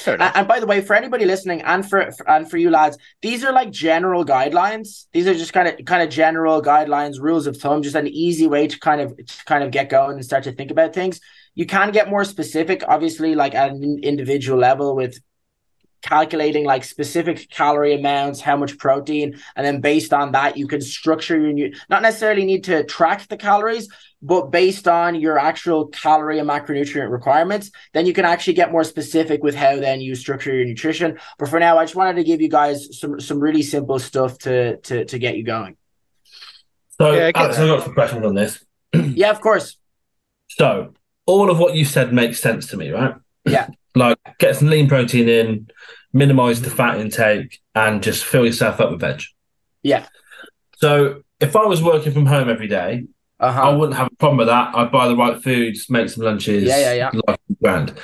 And, 0.06 0.22
and, 0.22 0.48
by 0.48 0.60
the 0.60 0.66
way, 0.66 0.80
for 0.80 0.94
anybody 0.94 1.24
listening, 1.24 1.62
and 1.62 1.88
for, 1.88 2.10
for, 2.12 2.28
and 2.28 2.50
for 2.50 2.56
you 2.56 2.70
lads, 2.70 2.98
these 3.22 3.44
are 3.44 3.52
like 3.52 3.70
general 3.70 4.24
guidelines. 4.24 5.06
These 5.12 5.26
are 5.28 5.34
just 5.34 5.52
kind 5.52 5.68
of 5.68 5.84
kind 5.84 6.02
of 6.02 6.10
general 6.10 6.60
guidelines, 6.60 7.20
rules 7.20 7.46
of 7.46 7.56
thumb, 7.56 7.82
just 7.82 7.96
an 7.96 8.08
easy 8.08 8.46
way 8.46 8.66
to 8.66 8.78
kind 8.80 9.00
of 9.00 9.16
to 9.16 9.44
kind 9.44 9.62
of 9.62 9.70
get 9.70 9.88
going 9.88 10.16
and 10.16 10.24
start 10.24 10.44
to 10.44 10.52
think 10.52 10.70
about 10.70 10.94
things. 10.94 11.20
You 11.54 11.66
can 11.66 11.92
get 11.92 12.10
more 12.10 12.24
specific, 12.24 12.82
obviously, 12.86 13.34
like 13.34 13.54
at 13.54 13.70
an 13.70 14.00
individual 14.02 14.58
level 14.58 14.94
with 14.96 15.18
calculating 16.06 16.64
like 16.64 16.84
specific 16.84 17.50
calorie 17.50 17.94
amounts, 17.94 18.40
how 18.40 18.56
much 18.56 18.78
protein, 18.78 19.38
and 19.56 19.66
then 19.66 19.80
based 19.80 20.12
on 20.12 20.32
that, 20.32 20.56
you 20.56 20.66
can 20.66 20.80
structure 20.80 21.38
your 21.38 21.52
new, 21.52 21.72
not 21.88 22.02
necessarily 22.02 22.44
need 22.44 22.64
to 22.64 22.84
track 22.84 23.26
the 23.28 23.36
calories, 23.36 23.88
but 24.22 24.50
based 24.50 24.88
on 24.88 25.14
your 25.14 25.38
actual 25.38 25.88
calorie 25.88 26.38
and 26.38 26.48
macronutrient 26.48 27.10
requirements, 27.10 27.70
then 27.92 28.06
you 28.06 28.12
can 28.12 28.24
actually 28.24 28.54
get 28.54 28.72
more 28.72 28.84
specific 28.84 29.42
with 29.42 29.54
how 29.54 29.76
then 29.76 30.00
you 30.00 30.14
structure 30.14 30.54
your 30.54 30.64
nutrition. 30.64 31.18
But 31.38 31.48
for 31.48 31.60
now, 31.60 31.78
I 31.78 31.84
just 31.84 31.96
wanted 31.96 32.16
to 32.16 32.24
give 32.24 32.40
you 32.40 32.48
guys 32.48 32.98
some 32.98 33.20
some 33.20 33.38
really 33.38 33.62
simple 33.62 33.98
stuff 33.98 34.38
to 34.38 34.78
to 34.78 35.04
to 35.04 35.18
get 35.18 35.36
you 35.36 35.44
going. 35.44 35.76
So, 36.98 37.12
yeah, 37.12 37.30
Alex, 37.34 37.58
I've 37.58 37.68
got 37.68 37.84
some 37.84 37.94
questions 37.94 38.24
on 38.24 38.34
this. 38.34 38.64
yeah, 38.94 39.30
of 39.30 39.40
course. 39.40 39.76
So, 40.48 40.94
all 41.26 41.50
of 41.50 41.58
what 41.58 41.74
you 41.74 41.84
said 41.84 42.12
makes 42.12 42.40
sense 42.40 42.68
to 42.68 42.76
me, 42.76 42.90
right? 42.90 43.14
Yeah. 43.44 43.68
like 43.94 44.18
get 44.38 44.56
some 44.56 44.68
lean 44.68 44.88
protein 44.88 45.28
in, 45.28 45.68
minimize 46.16 46.62
the 46.62 46.70
fat 46.70 46.98
intake, 46.98 47.60
and 47.74 48.02
just 48.02 48.24
fill 48.24 48.46
yourself 48.46 48.80
up 48.80 48.90
with 48.90 49.00
veg. 49.00 49.22
Yeah. 49.82 50.06
So 50.78 51.22
if 51.40 51.56
I 51.56 51.64
was 51.64 51.82
working 51.82 52.12
from 52.12 52.26
home 52.26 52.48
every 52.48 52.68
day, 52.68 53.06
uh-huh. 53.38 53.62
I 53.62 53.74
wouldn't 53.74 53.96
have 53.96 54.08
a 54.08 54.16
problem 54.16 54.38
with 54.38 54.48
that. 54.48 54.74
I'd 54.74 54.90
buy 54.90 55.08
the 55.08 55.16
right 55.16 55.42
foods, 55.42 55.90
make 55.90 56.08
some 56.08 56.24
lunches. 56.24 56.64
Yeah, 56.64 56.94
yeah, 56.94 57.10
yeah. 57.26 57.36
Grand. 57.62 57.94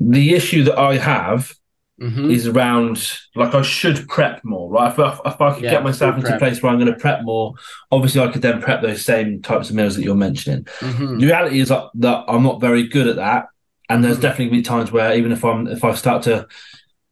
The 0.00 0.34
issue 0.34 0.64
that 0.64 0.78
I 0.78 0.96
have 0.96 1.52
mm-hmm. 2.00 2.30
is 2.30 2.46
around 2.46 3.18
like 3.34 3.54
I 3.54 3.62
should 3.62 4.08
prep 4.08 4.44
more, 4.44 4.70
right? 4.70 4.92
If, 4.92 4.98
if, 4.98 5.20
if 5.24 5.40
I 5.40 5.54
could 5.54 5.64
yeah, 5.64 5.70
get 5.70 5.82
myself 5.82 6.16
into 6.16 6.28
prep. 6.28 6.36
a 6.36 6.38
place 6.38 6.62
where 6.62 6.72
I'm 6.72 6.78
going 6.78 6.92
to 6.92 6.98
prep 6.98 7.22
more, 7.22 7.54
obviously 7.90 8.20
I 8.20 8.30
could 8.30 8.42
then 8.42 8.60
prep 8.62 8.82
those 8.82 9.04
same 9.04 9.42
types 9.42 9.70
of 9.70 9.76
meals 9.76 9.96
that 9.96 10.04
you're 10.04 10.14
mentioning. 10.14 10.64
Mm-hmm. 10.64 11.18
The 11.18 11.26
reality 11.26 11.60
is 11.60 11.68
that, 11.68 11.90
that 11.94 12.24
I'm 12.28 12.42
not 12.42 12.60
very 12.60 12.86
good 12.86 13.08
at 13.08 13.16
that, 13.16 13.46
and 13.88 14.04
there's 14.04 14.16
mm-hmm. 14.16 14.22
definitely 14.22 14.58
be 14.58 14.62
times 14.62 14.92
where 14.92 15.16
even 15.16 15.32
if 15.32 15.44
I'm 15.44 15.66
if 15.66 15.82
I 15.84 15.94
start 15.94 16.22
to 16.24 16.46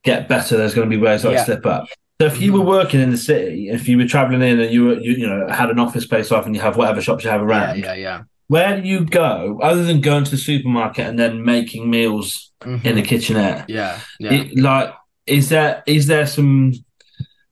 get 0.02 0.28
better, 0.28 0.56
there's 0.56 0.74
going 0.74 0.88
to 0.88 0.96
be 0.96 1.00
ways 1.00 1.24
I 1.24 1.32
yeah. 1.32 1.44
slip 1.44 1.66
up. 1.66 1.86
So 2.20 2.26
if 2.26 2.40
you 2.40 2.52
were 2.52 2.60
working 2.60 3.00
in 3.00 3.10
the 3.10 3.16
city, 3.16 3.68
if 3.68 3.88
you 3.88 3.96
were 3.98 4.06
traveling 4.06 4.42
in 4.42 4.60
and 4.60 4.72
you 4.72 4.84
were 4.84 4.94
you, 5.00 5.12
you 5.14 5.26
know 5.26 5.48
had 5.48 5.70
an 5.70 5.80
office 5.80 6.04
space 6.04 6.30
off 6.30 6.46
and 6.46 6.54
you 6.54 6.60
have 6.60 6.76
whatever 6.76 7.00
shops 7.00 7.24
you 7.24 7.30
have 7.30 7.42
around, 7.42 7.78
yeah, 7.78 7.86
yeah, 7.86 7.94
yeah. 7.94 8.22
Where 8.46 8.80
do 8.80 8.86
you 8.86 9.04
go 9.04 9.58
other 9.62 9.82
than 9.82 10.00
going 10.00 10.24
to 10.24 10.30
the 10.30 10.36
supermarket 10.36 11.06
and 11.06 11.18
then 11.18 11.44
making 11.44 11.90
meals 11.90 12.52
mm-hmm. 12.60 12.86
in 12.86 12.94
the 12.94 13.02
kitchenette? 13.02 13.68
Yeah, 13.68 13.98
yeah. 14.20 14.34
It, 14.34 14.56
like, 14.56 14.94
is 15.26 15.48
there 15.48 15.82
is 15.86 16.06
there 16.06 16.26
some 16.26 16.74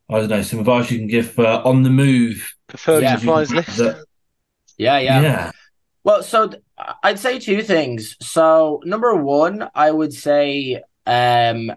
I 0.08 0.20
don't 0.20 0.28
know 0.28 0.42
some 0.42 0.60
advice 0.60 0.90
you 0.90 0.98
can 0.98 1.08
give 1.08 1.32
for 1.32 1.46
on 1.46 1.82
the 1.82 1.90
move 1.90 2.54
preferred 2.68 3.02
yeah. 3.02 3.16
supplies 3.16 3.50
list? 3.50 3.76
That, 3.78 4.04
yeah, 4.78 4.98
yeah, 4.98 5.20
yeah. 5.20 5.50
Well, 6.04 6.22
so 6.22 6.48
th- 6.48 6.62
I'd 7.02 7.18
say 7.18 7.40
two 7.40 7.62
things. 7.62 8.16
So 8.20 8.80
number 8.84 9.16
one, 9.16 9.68
I 9.74 9.90
would 9.90 10.12
say 10.12 10.82
um 11.06 11.72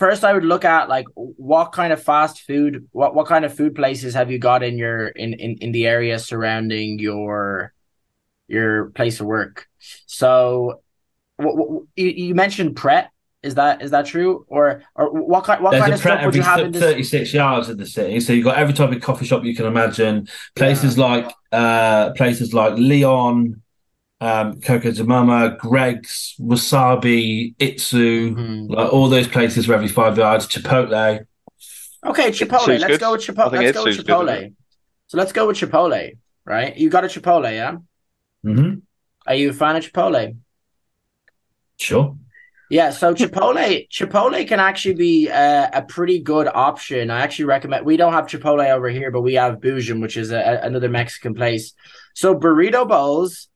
first 0.00 0.24
I 0.24 0.32
would 0.32 0.44
look 0.44 0.64
at 0.64 0.88
like 0.88 1.06
what 1.14 1.70
kind 1.70 1.92
of 1.92 2.02
fast 2.02 2.40
food, 2.40 2.88
what 2.90 3.14
what 3.14 3.28
kind 3.28 3.44
of 3.44 3.54
food 3.54 3.76
places 3.76 4.14
have 4.14 4.30
you 4.32 4.38
got 4.38 4.64
in 4.64 4.76
your 4.76 5.08
in 5.08 5.34
in, 5.34 5.58
in 5.60 5.70
the 5.70 5.86
area 5.86 6.18
surrounding 6.18 6.98
your 6.98 7.72
your 8.48 8.90
place 8.90 9.20
of 9.20 9.26
work. 9.26 9.68
So 10.06 10.82
what, 11.36 11.56
what, 11.56 11.82
you, 11.94 12.08
you 12.08 12.34
mentioned 12.34 12.74
Pret. 12.74 13.10
Is 13.42 13.54
that 13.54 13.80
is 13.80 13.90
that 13.92 14.04
true, 14.04 14.44
or 14.48 14.82
or 14.94 15.08
what 15.08 15.44
kind 15.44 15.62
what 15.62 15.70
There's 15.70 15.82
kind 15.82 15.94
of 15.94 16.00
stuff 16.00 16.24
would 16.26 16.34
you 16.34 16.42
have 16.42 16.60
in 16.60 16.72
this? 16.72 16.82
Thirty 16.82 17.02
six 17.02 17.32
yards 17.32 17.70
in 17.70 17.78
the 17.78 17.86
city, 17.86 18.20
so 18.20 18.34
you've 18.34 18.44
got 18.44 18.58
every 18.58 18.74
type 18.74 18.92
of 18.92 19.00
coffee 19.00 19.24
shop 19.24 19.44
you 19.44 19.56
can 19.56 19.64
imagine. 19.64 20.28
Places 20.56 20.98
yeah. 20.98 21.04
like 21.06 21.34
uh 21.50 22.10
places 22.12 22.52
like 22.52 22.74
Leon, 22.74 23.62
um, 24.20 24.60
Coco 24.60 24.90
di 24.90 25.02
Mama, 25.02 25.56
Greggs, 25.58 26.34
Wasabi, 26.38 27.54
Itsu, 27.56 28.34
mm-hmm. 28.34 28.72
like 28.72 28.92
all 28.92 29.08
those 29.08 29.26
places 29.28 29.66
were 29.66 29.74
every 29.74 29.88
five 29.88 30.18
yards. 30.18 30.46
Chipotle. 30.46 31.26
Okay, 32.04 32.30
Chipotle. 32.30 32.78
let's 32.78 32.86
good. 32.86 33.00
go 33.00 33.12
with 33.12 33.22
Chipotle. 33.22 33.52
Let's 33.52 33.76
go 33.76 33.84
with 33.84 33.98
Chipotle. 33.98 34.40
Good, 34.40 34.56
so 35.06 35.18
let's 35.18 35.32
go 35.32 35.46
with 35.46 35.56
Chipotle. 35.56 36.16
Right, 36.44 36.76
you 36.76 36.90
got 36.90 37.04
a 37.04 37.08
Chipotle, 37.08 37.52
yeah? 37.52 37.76
Mm-hmm. 38.44 38.80
Are 39.26 39.34
you 39.34 39.50
a 39.50 39.52
fan 39.52 39.76
of 39.76 39.84
Chipotle? 39.84 40.36
Sure. 41.76 42.16
Yeah, 42.70 42.90
so 42.90 43.14
Chipotle, 43.14 43.88
Chipotle 43.90 44.46
can 44.46 44.60
actually 44.60 44.94
be 44.94 45.28
a, 45.28 45.70
a, 45.72 45.82
pretty 45.82 46.20
good 46.20 46.46
option. 46.46 47.10
I 47.10 47.20
actually 47.20 47.46
recommend. 47.46 47.84
We 47.84 47.96
don't 47.96 48.12
have 48.12 48.26
Chipotle 48.26 48.68
over 48.70 48.88
here, 48.88 49.10
but 49.10 49.22
we 49.22 49.34
have 49.34 49.56
Boojum, 49.56 50.00
which 50.00 50.16
is 50.16 50.30
a, 50.30 50.60
another 50.62 50.88
Mexican 50.88 51.34
place. 51.34 51.74
So 52.14 52.34
burrito 52.34 52.88
bowls 52.88 53.49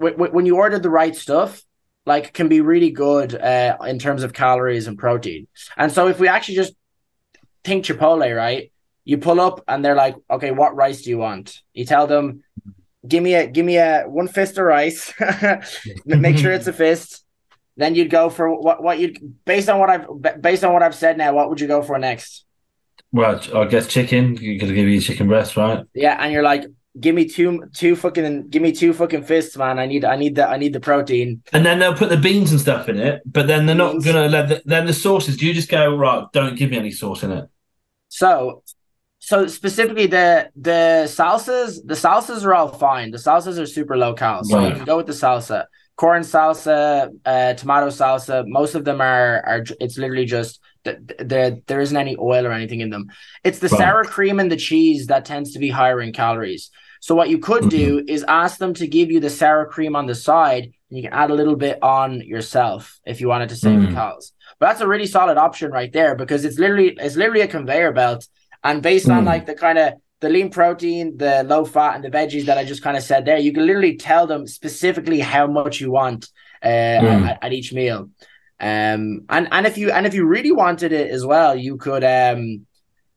when 0.00 0.46
you 0.46 0.56
order 0.56 0.78
the 0.78 0.90
right 0.90 1.14
stuff, 1.14 1.62
like 2.06 2.32
can 2.32 2.48
be 2.48 2.60
really 2.60 2.90
good 2.90 3.34
uh, 3.34 3.76
in 3.86 3.98
terms 3.98 4.22
of 4.22 4.32
calories 4.32 4.86
and 4.86 4.98
protein. 4.98 5.46
And 5.76 5.92
so 5.92 6.08
if 6.08 6.18
we 6.18 6.28
actually 6.28 6.56
just 6.56 6.74
think 7.64 7.84
Chipotle, 7.84 8.34
right? 8.36 8.72
You 9.04 9.18
pull 9.18 9.40
up 9.40 9.62
and 9.68 9.84
they're 9.84 9.94
like, 9.94 10.16
okay, 10.30 10.50
what 10.50 10.74
rice 10.74 11.02
do 11.02 11.10
you 11.10 11.18
want? 11.18 11.60
You 11.74 11.84
tell 11.84 12.06
them, 12.06 12.44
give 13.06 13.22
me 13.22 13.34
a 13.34 13.46
give 13.46 13.66
me 13.66 13.76
a 13.76 14.04
one 14.06 14.28
fist 14.28 14.58
of 14.58 14.64
rice. 14.64 15.12
Make 16.06 16.38
sure 16.38 16.52
it's 16.52 16.66
a 16.66 16.72
fist. 16.72 17.24
Then 17.76 17.94
you'd 17.94 18.10
go 18.10 18.30
for 18.30 18.54
what 18.54 18.82
what 18.82 18.98
you 18.98 19.14
based 19.44 19.68
on 19.68 19.78
what 19.78 19.90
I've 19.90 20.06
based 20.40 20.64
on 20.64 20.72
what 20.72 20.82
I've 20.82 20.94
said 20.94 21.16
now. 21.16 21.32
What 21.32 21.48
would 21.48 21.60
you 21.60 21.66
go 21.66 21.82
for 21.82 21.98
next? 21.98 22.44
Well, 23.12 23.40
I 23.54 23.64
guess 23.66 23.86
chicken. 23.86 24.36
You're 24.36 24.58
gonna 24.58 24.74
give 24.74 24.88
you 24.88 24.98
a 24.98 25.02
chicken 25.02 25.28
breast, 25.28 25.56
right? 25.56 25.84
Yeah, 25.94 26.16
and 26.20 26.32
you're 26.32 26.42
like, 26.42 26.64
give 26.98 27.14
me 27.14 27.28
two 27.28 27.62
two 27.74 27.94
fucking 27.94 28.48
give 28.48 28.62
me 28.62 28.72
two 28.72 28.92
fucking 28.92 29.24
fists, 29.24 29.56
man. 29.56 29.78
I 29.78 29.86
need 29.86 30.04
I 30.04 30.16
need 30.16 30.34
the 30.34 30.48
I 30.48 30.56
need 30.56 30.72
the 30.72 30.80
protein. 30.80 31.42
And 31.52 31.64
then 31.64 31.78
they'll 31.78 31.94
put 31.94 32.08
the 32.08 32.16
beans 32.16 32.50
and 32.50 32.60
stuff 32.60 32.88
in 32.88 32.98
it, 32.98 33.22
but 33.24 33.46
then 33.46 33.66
they're 33.66 33.76
beans. 33.76 34.04
not 34.04 34.12
gonna 34.12 34.28
let 34.28 34.48
the, 34.48 34.62
then 34.64 34.86
the 34.86 34.92
sauces. 34.92 35.36
Do 35.36 35.46
you 35.46 35.52
just 35.52 35.68
go 35.68 35.94
right? 35.94 36.24
Don't 36.32 36.56
give 36.56 36.70
me 36.70 36.78
any 36.78 36.90
sauce 36.90 37.22
in 37.22 37.30
it. 37.30 37.48
So, 38.08 38.64
so 39.20 39.46
specifically 39.46 40.06
the 40.06 40.50
the 40.56 41.04
salsas, 41.06 41.78
the 41.84 41.94
salsas 41.94 42.44
are 42.44 42.54
all 42.54 42.68
fine. 42.68 43.12
The 43.12 43.18
salsas 43.18 43.60
are 43.60 43.66
super 43.66 43.96
low 43.96 44.14
cal, 44.14 44.42
so 44.44 44.58
right. 44.58 44.68
you 44.68 44.74
can 44.74 44.84
go 44.84 44.96
with 44.96 45.06
the 45.06 45.12
salsa. 45.12 45.66
Corn 45.96 46.22
salsa, 46.22 47.10
uh, 47.26 47.54
tomato 47.54 47.88
salsa. 47.88 48.44
Most 48.46 48.74
of 48.74 48.84
them 48.84 49.00
are 49.00 49.42
are. 49.46 49.64
It's 49.80 49.98
literally 49.98 50.24
just 50.24 50.60
there 50.84 51.58
there 51.66 51.80
isn't 51.80 51.96
any 51.96 52.16
oil 52.18 52.46
or 52.46 52.52
anything 52.52 52.80
in 52.80 52.90
them. 52.90 53.08
It's 53.44 53.58
the 53.58 53.68
right. 53.68 53.78
sour 53.78 54.04
cream 54.04 54.40
and 54.40 54.50
the 54.50 54.56
cheese 54.56 55.06
that 55.08 55.24
tends 55.24 55.52
to 55.52 55.58
be 55.58 55.68
higher 55.68 56.00
in 56.00 56.12
calories. 56.12 56.70
So 57.00 57.14
what 57.14 57.30
you 57.30 57.38
could 57.38 57.70
do 57.70 57.98
mm-hmm. 57.98 58.08
is 58.08 58.24
ask 58.28 58.58
them 58.58 58.74
to 58.74 58.86
give 58.86 59.10
you 59.10 59.20
the 59.20 59.30
sour 59.30 59.66
cream 59.66 59.96
on 59.96 60.06
the 60.06 60.14
side, 60.14 60.64
and 60.64 60.98
you 60.98 61.02
can 61.02 61.12
add 61.12 61.30
a 61.30 61.34
little 61.34 61.56
bit 61.56 61.78
on 61.82 62.20
yourself 62.20 63.00
if 63.06 63.20
you 63.20 63.28
wanted 63.28 63.48
to 63.48 63.56
save 63.56 63.80
mm. 63.80 63.94
calories. 63.94 64.32
But 64.58 64.66
that's 64.66 64.80
a 64.82 64.86
really 64.86 65.06
solid 65.06 65.38
option 65.38 65.70
right 65.70 65.92
there 65.92 66.14
because 66.14 66.44
it's 66.44 66.58
literally 66.58 66.96
it's 67.00 67.16
literally 67.16 67.40
a 67.40 67.48
conveyor 67.48 67.92
belt, 67.92 68.26
and 68.62 68.82
based 68.82 69.06
mm. 69.06 69.16
on 69.16 69.24
like 69.24 69.46
the 69.46 69.54
kind 69.54 69.78
of 69.78 69.94
the 70.20 70.28
lean 70.28 70.50
protein, 70.50 71.16
the 71.16 71.42
low 71.44 71.64
fat, 71.64 71.94
and 71.94 72.04
the 72.04 72.10
veggies 72.10 72.44
that 72.44 72.58
I 72.58 72.64
just 72.64 72.82
kind 72.82 72.96
of 72.96 73.02
said 73.02 73.24
there, 73.24 73.38
you 73.38 73.52
can 73.52 73.66
literally 73.66 73.96
tell 73.96 74.26
them 74.26 74.46
specifically 74.46 75.20
how 75.20 75.46
much 75.46 75.80
you 75.80 75.90
want 75.90 76.28
uh, 76.62 76.68
mm. 76.68 77.26
at, 77.26 77.38
at, 77.42 77.52
each 77.54 77.72
meal. 77.72 78.10
Um, 78.60 79.22
and 79.30 79.48
and 79.50 79.66
if 79.66 79.78
you 79.78 79.90
and 79.90 80.06
if 80.06 80.14
you 80.14 80.26
really 80.26 80.52
wanted 80.52 80.92
it 80.92 81.10
as 81.10 81.24
well, 81.24 81.56
you 81.56 81.76
could 81.76 82.04
um, 82.04 82.66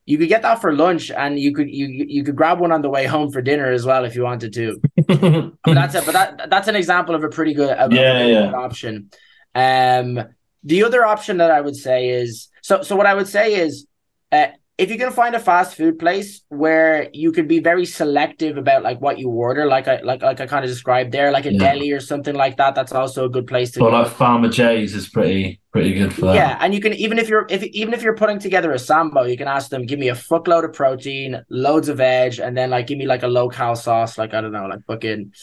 you 0.05 0.17
could 0.17 0.29
get 0.29 0.41
that 0.41 0.61
for 0.61 0.73
lunch, 0.73 1.11
and 1.11 1.37
you 1.37 1.53
could 1.53 1.69
you 1.69 1.87
you 1.87 2.23
could 2.23 2.35
grab 2.35 2.59
one 2.59 2.71
on 2.71 2.81
the 2.81 2.89
way 2.89 3.05
home 3.05 3.31
for 3.31 3.41
dinner 3.41 3.69
as 3.71 3.85
well 3.85 4.05
if 4.05 4.15
you 4.15 4.23
wanted 4.23 4.53
to. 4.53 4.81
but 5.07 5.73
that's 5.73 5.95
it. 5.95 6.05
But 6.05 6.13
that 6.13 6.49
that's 6.49 6.67
an 6.67 6.75
example 6.75 7.13
of 7.13 7.23
a 7.23 7.29
pretty 7.29 7.53
good, 7.53 7.69
a, 7.77 7.87
yeah, 7.91 8.25
yeah. 8.25 8.45
Good 8.45 8.53
option. 8.53 9.09
Um, 9.53 10.19
the 10.63 10.83
other 10.83 11.05
option 11.05 11.37
that 11.37 11.51
I 11.51 11.59
would 11.59 11.75
say 11.75 12.09
is 12.09 12.49
so. 12.61 12.81
So 12.81 12.95
what 12.95 13.05
I 13.05 13.13
would 13.13 13.27
say 13.27 13.55
is, 13.55 13.85
uh, 14.31 14.47
if 14.79 14.89
you 14.89 14.97
can 14.97 15.11
find 15.11 15.35
a 15.35 15.39
fast 15.39 15.75
food 15.75 15.99
place 15.99 16.41
where 16.49 17.07
you 17.13 17.31
can 17.31 17.47
be 17.47 17.59
very 17.59 17.85
selective 17.85 18.57
about 18.57 18.81
like 18.81 18.99
what 18.99 19.19
you 19.19 19.29
order, 19.29 19.67
like 19.67 19.87
I 19.87 20.01
like 20.01 20.23
like 20.23 20.41
I 20.41 20.47
kind 20.47 20.65
of 20.65 20.71
described 20.71 21.11
there, 21.11 21.31
like 21.31 21.45
a 21.45 21.53
yeah. 21.53 21.59
deli 21.59 21.91
or 21.91 21.99
something 21.99 22.33
like 22.33 22.57
that, 22.57 22.73
that's 22.73 22.91
also 22.91 23.25
a 23.25 23.29
good 23.29 23.45
place 23.45 23.69
to. 23.71 23.81
Well, 23.81 23.91
go. 23.91 24.01
like 24.01 24.11
Farmer 24.11 24.49
J's 24.49 24.95
is 24.95 25.07
pretty 25.07 25.61
pretty 25.71 25.93
good 25.93 26.11
for 26.11 26.21
that. 26.21 26.35
Yeah, 26.35 26.57
and 26.59 26.73
you 26.73 26.81
can 26.81 26.93
even 26.93 27.19
if 27.19 27.29
you're 27.29 27.45
if 27.51 27.61
even 27.63 27.93
if 27.93 28.01
you're 28.01 28.15
putting 28.15 28.39
together 28.39 28.71
a 28.71 28.79
sambo, 28.79 29.23
you 29.23 29.37
can 29.37 29.47
ask 29.47 29.69
them, 29.69 29.85
give 29.85 29.99
me 29.99 30.09
a 30.09 30.15
fuckload 30.15 30.65
of 30.65 30.73
protein, 30.73 31.43
loads 31.49 31.87
of 31.87 31.97
veg, 31.97 32.39
and 32.39 32.57
then 32.57 32.71
like 32.71 32.87
give 32.87 32.97
me 32.97 33.05
like 33.05 33.21
a 33.21 33.27
low 33.27 33.49
cal 33.49 33.75
sauce, 33.75 34.17
like 34.17 34.33
I 34.33 34.41
don't 34.41 34.51
know, 34.51 34.65
like 34.65 34.83
fucking 34.87 35.33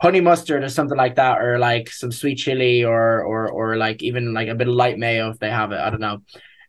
honey 0.00 0.20
mustard 0.20 0.62
or 0.62 0.68
something 0.68 0.96
like 0.96 1.16
that, 1.16 1.40
or 1.40 1.58
like 1.58 1.90
some 1.90 2.12
sweet 2.12 2.36
chili, 2.36 2.84
or 2.84 3.24
or 3.24 3.50
or 3.50 3.76
like 3.76 4.04
even 4.04 4.34
like 4.34 4.46
a 4.46 4.54
bit 4.54 4.68
of 4.68 4.74
light 4.74 4.98
mayo 4.98 5.30
if 5.30 5.40
they 5.40 5.50
have 5.50 5.72
it. 5.72 5.80
I 5.80 5.90
don't 5.90 6.00
know. 6.00 6.22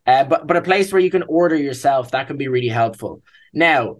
Uh, 0.06 0.24
but 0.24 0.47
but 0.47 0.58
a 0.58 0.62
place 0.62 0.91
where 0.91 1.02
you 1.02 1.12
can 1.12 1.24
order 1.24 1.56
yourself 1.56 2.12
that 2.12 2.28
can 2.28 2.38
be 2.38 2.47
really 2.47 2.68
helpful. 2.68 3.22
Now, 3.54 3.97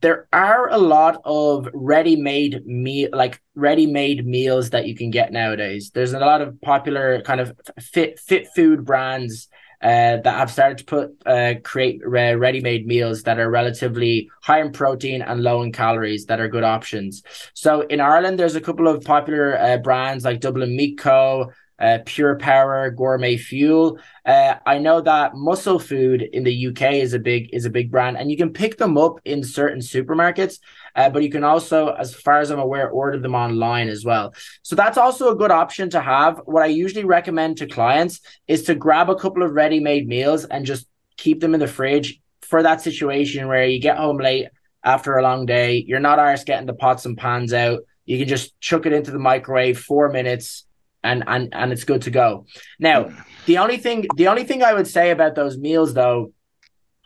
there 0.00 0.26
are 0.32 0.68
a 0.70 0.78
lot 0.78 1.20
of 1.24 1.68
ready-made 1.72 2.66
meal 2.66 3.10
like 3.12 3.40
ready-made 3.54 4.26
meals 4.26 4.70
that 4.70 4.86
you 4.86 4.94
can 4.94 5.10
get 5.10 5.32
nowadays. 5.32 5.90
There's 5.94 6.12
a 6.12 6.18
lot 6.18 6.40
of 6.40 6.60
popular 6.60 7.22
kind 7.22 7.40
of 7.40 7.52
fit 7.80 8.18
fit 8.18 8.48
food 8.54 8.84
brands 8.84 9.48
uh, 9.82 10.16
that 10.16 10.38
have 10.38 10.50
started 10.50 10.78
to 10.78 10.84
put 10.84 11.10
uh, 11.26 11.54
create 11.62 12.00
re- 12.04 12.34
ready-made 12.34 12.86
meals 12.86 13.22
that 13.24 13.38
are 13.38 13.50
relatively 13.50 14.30
high 14.42 14.60
in 14.60 14.72
protein 14.72 15.20
and 15.20 15.42
low 15.42 15.62
in 15.62 15.72
calories 15.72 16.26
that 16.26 16.40
are 16.40 16.48
good 16.48 16.64
options. 16.64 17.22
So 17.52 17.82
in 17.82 18.00
Ireland, 18.00 18.38
there's 18.38 18.56
a 18.56 18.62
couple 18.62 18.88
of 18.88 19.04
popular 19.04 19.58
uh, 19.58 19.76
brands 19.78 20.24
like 20.24 20.40
Dublin 20.40 20.74
Meat 20.74 20.98
Co 20.98 21.52
uh, 21.78 21.98
Pure 22.04 22.38
Power, 22.38 22.90
Gourmet 22.90 23.36
Fuel. 23.36 23.98
Uh, 24.24 24.54
I 24.64 24.78
know 24.78 25.00
that 25.00 25.34
Muscle 25.34 25.78
Food 25.78 26.22
in 26.22 26.44
the 26.44 26.68
UK 26.68 26.94
is 26.94 27.14
a 27.14 27.18
big 27.18 27.50
is 27.52 27.64
a 27.64 27.70
big 27.70 27.90
brand, 27.90 28.16
and 28.16 28.30
you 28.30 28.36
can 28.36 28.52
pick 28.52 28.76
them 28.76 28.96
up 28.96 29.20
in 29.24 29.42
certain 29.42 29.80
supermarkets. 29.80 30.58
Uh, 30.94 31.10
but 31.10 31.22
you 31.22 31.30
can 31.30 31.42
also, 31.42 31.88
as 31.88 32.14
far 32.14 32.38
as 32.38 32.50
I'm 32.50 32.60
aware, 32.60 32.88
order 32.88 33.18
them 33.18 33.34
online 33.34 33.88
as 33.88 34.04
well. 34.04 34.32
So 34.62 34.76
that's 34.76 34.98
also 34.98 35.30
a 35.30 35.36
good 35.36 35.50
option 35.50 35.90
to 35.90 36.00
have. 36.00 36.40
What 36.44 36.62
I 36.62 36.66
usually 36.66 37.04
recommend 37.04 37.58
to 37.58 37.66
clients 37.66 38.20
is 38.46 38.62
to 38.64 38.74
grab 38.74 39.10
a 39.10 39.16
couple 39.16 39.42
of 39.42 39.52
ready-made 39.52 40.06
meals 40.06 40.44
and 40.44 40.64
just 40.64 40.86
keep 41.16 41.40
them 41.40 41.54
in 41.54 41.60
the 41.60 41.66
fridge 41.66 42.20
for 42.42 42.62
that 42.62 42.80
situation 42.80 43.48
where 43.48 43.66
you 43.66 43.80
get 43.80 43.96
home 43.96 44.18
late 44.18 44.48
after 44.84 45.16
a 45.16 45.22
long 45.22 45.46
day. 45.46 45.84
You're 45.86 45.98
not 45.98 46.18
arse 46.20 46.44
getting 46.44 46.66
the 46.66 46.74
pots 46.74 47.06
and 47.06 47.18
pans 47.18 47.52
out. 47.52 47.80
You 48.04 48.18
can 48.18 48.28
just 48.28 48.58
chuck 48.60 48.86
it 48.86 48.92
into 48.92 49.10
the 49.10 49.18
microwave 49.18 49.80
four 49.80 50.10
minutes 50.10 50.66
and 51.04 51.22
and 51.26 51.54
and 51.54 51.72
it's 51.72 51.84
good 51.84 52.02
to 52.02 52.10
go. 52.10 52.46
Now, 52.80 53.10
the 53.46 53.58
only 53.58 53.76
thing 53.76 54.06
the 54.16 54.28
only 54.28 54.44
thing 54.44 54.62
I 54.62 54.72
would 54.74 54.88
say 54.88 55.10
about 55.10 55.34
those 55.34 55.56
meals 55.56 55.94
though 55.94 56.32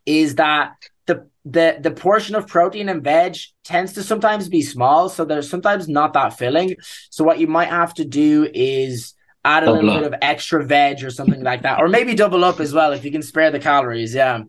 is 0.07 0.37
that 0.37 0.73
the 1.07 1.29
the 1.45 1.79
the 1.81 1.91
portion 1.91 2.35
of 2.35 2.47
protein 2.47 2.89
and 2.89 3.03
veg 3.03 3.37
tends 3.65 3.93
to 3.95 4.03
sometimes 4.03 4.49
be 4.49 4.63
small, 4.63 5.09
so 5.09 5.25
there's 5.25 5.51
sometimes 5.51 5.89
not 5.89 6.13
that 6.15 6.39
filling. 6.39 6.77
So 7.11 7.25
what 7.25 7.39
you 7.39 7.47
might 7.47 7.69
have 7.69 7.93
to 7.95 8.05
do 8.05 8.49
is 8.55 9.15
add 9.45 9.63
a 9.63 9.67
double 9.67 9.83
little 9.83 9.91
up. 9.91 10.01
bit 10.03 10.13
of 10.13 10.19
extra 10.23 10.65
veg 10.65 11.05
or 11.05 11.11
something 11.11 11.43
like 11.43 11.63
that, 11.63 11.81
or 11.81 11.89
maybe 11.89 12.15
double 12.15 12.45
up 12.45 12.61
as 12.61 12.73
well 12.73 12.93
if 12.93 13.05
you 13.05 13.11
can 13.11 13.23
spare 13.23 13.51
the 13.51 13.61
calories. 13.61 14.15
Yeah. 14.15 14.43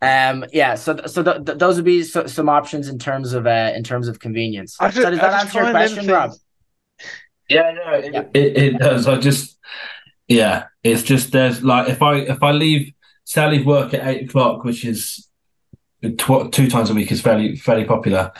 Um, 0.00 0.44
yeah, 0.52 0.74
so 0.74 1.00
so 1.06 1.22
th- 1.22 1.44
th- 1.46 1.58
those 1.58 1.76
would 1.76 1.84
be 1.84 2.02
so- 2.02 2.26
some 2.26 2.48
options 2.48 2.88
in 2.88 2.98
terms 2.98 3.34
of 3.34 3.46
uh, 3.46 3.70
in 3.76 3.84
terms 3.84 4.08
of 4.08 4.18
convenience. 4.18 4.76
Just, 4.80 4.96
so 4.96 5.10
does 5.10 5.20
that 5.20 5.44
answer 5.44 5.62
your 5.62 5.70
question, 5.70 6.08
Rob? 6.08 6.32
Yeah, 7.52 7.70
no, 7.72 7.92
it, 7.92 8.12
yeah. 8.12 8.24
It, 8.34 8.56
it 8.56 8.78
does. 8.78 9.06
I 9.06 9.18
just, 9.18 9.58
yeah, 10.28 10.66
it's 10.82 11.02
just 11.02 11.32
there's 11.32 11.62
like 11.62 11.88
if 11.88 12.02
I 12.02 12.16
if 12.16 12.42
I 12.42 12.52
leave, 12.52 12.92
say 13.24 13.42
I 13.42 13.48
leave 13.48 13.66
work 13.66 13.94
at 13.94 14.06
eight 14.06 14.28
o'clock, 14.28 14.64
which 14.64 14.84
is 14.84 15.28
tw- 16.02 16.50
two 16.50 16.68
times 16.68 16.90
a 16.90 16.94
week 16.94 17.12
is 17.12 17.20
fairly 17.20 17.56
fairly 17.56 17.84
popular 17.84 18.32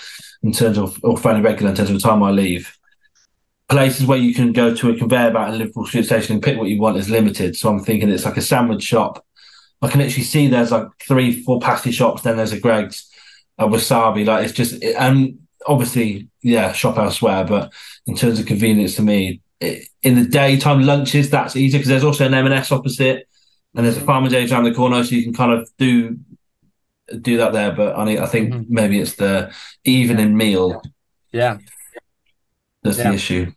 in 0.42 0.52
terms 0.52 0.78
of 0.78 0.98
or 1.02 1.16
fairly 1.16 1.40
regular 1.40 1.70
in 1.70 1.76
terms 1.76 1.90
of 1.90 1.96
the 1.96 2.08
time 2.08 2.22
I 2.22 2.30
leave. 2.30 2.76
Places 3.68 4.06
where 4.06 4.18
you 4.18 4.34
can 4.34 4.52
go 4.52 4.74
to 4.74 4.90
a 4.90 4.96
conveyor 4.96 5.30
belt 5.32 5.52
in 5.52 5.58
Liverpool 5.58 5.86
Street 5.86 6.04
Station 6.04 6.34
and 6.34 6.42
pick 6.42 6.58
what 6.58 6.68
you 6.68 6.80
want 6.80 6.98
is 6.98 7.08
limited. 7.08 7.56
So 7.56 7.70
I'm 7.70 7.80
thinking 7.80 8.10
it's 8.10 8.24
like 8.24 8.36
a 8.36 8.42
sandwich 8.42 8.82
shop. 8.82 9.24
I 9.80 9.88
can 9.88 10.00
actually 10.00 10.24
see 10.24 10.46
there's 10.46 10.70
like 10.70 10.86
three, 11.06 11.42
four 11.42 11.58
pasty 11.58 11.90
shops. 11.90 12.22
Then 12.22 12.36
there's 12.36 12.52
a 12.52 12.60
Greggs, 12.60 13.10
a 13.58 13.66
Wasabi. 13.66 14.26
Like 14.26 14.44
it's 14.44 14.52
just 14.52 14.82
and 14.82 15.38
obviously, 15.66 16.28
yeah, 16.42 16.72
shop 16.72 16.98
elsewhere. 16.98 17.44
But 17.44 17.72
in 18.06 18.16
terms 18.16 18.38
of 18.40 18.46
convenience 18.46 18.96
to 18.96 19.02
me, 19.02 19.40
it, 19.60 19.88
in 20.02 20.16
the 20.16 20.28
daytime 20.28 20.82
lunches, 20.82 21.30
that's 21.30 21.56
easier 21.56 21.78
because 21.78 21.88
there's 21.88 22.04
also 22.04 22.26
an 22.26 22.34
M&S 22.34 22.72
opposite, 22.72 23.28
and 23.74 23.84
there's 23.84 23.96
a 23.96 24.00
Farmer 24.00 24.28
J's 24.28 24.52
around 24.52 24.64
the 24.64 24.74
corner, 24.74 25.02
so 25.04 25.14
you 25.14 25.22
can 25.22 25.34
kind 25.34 25.52
of 25.52 25.68
do 25.78 26.18
do 27.20 27.36
that 27.38 27.52
there. 27.52 27.72
But 27.72 27.96
I, 27.96 28.22
I 28.22 28.26
think 28.26 28.52
mm-hmm. 28.52 28.74
maybe 28.74 29.00
it's 29.00 29.14
the 29.14 29.52
evening 29.84 30.36
meal. 30.36 30.82
Yeah, 31.32 31.58
that's 32.82 32.98
yeah. 32.98 33.10
the 33.10 33.14
issue. 33.14 33.52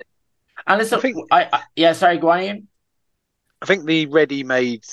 And 0.68 0.80
listen, 0.80 0.98
I 0.98 1.02
think, 1.02 1.18
I, 1.32 1.50
I 1.52 1.62
yeah, 1.76 1.94
sorry, 1.94 2.18
go 2.18 2.30
on, 2.30 2.42
Ian. 2.42 2.68
I 3.62 3.66
think 3.66 3.86
the 3.86 4.06
ready-made 4.08 4.84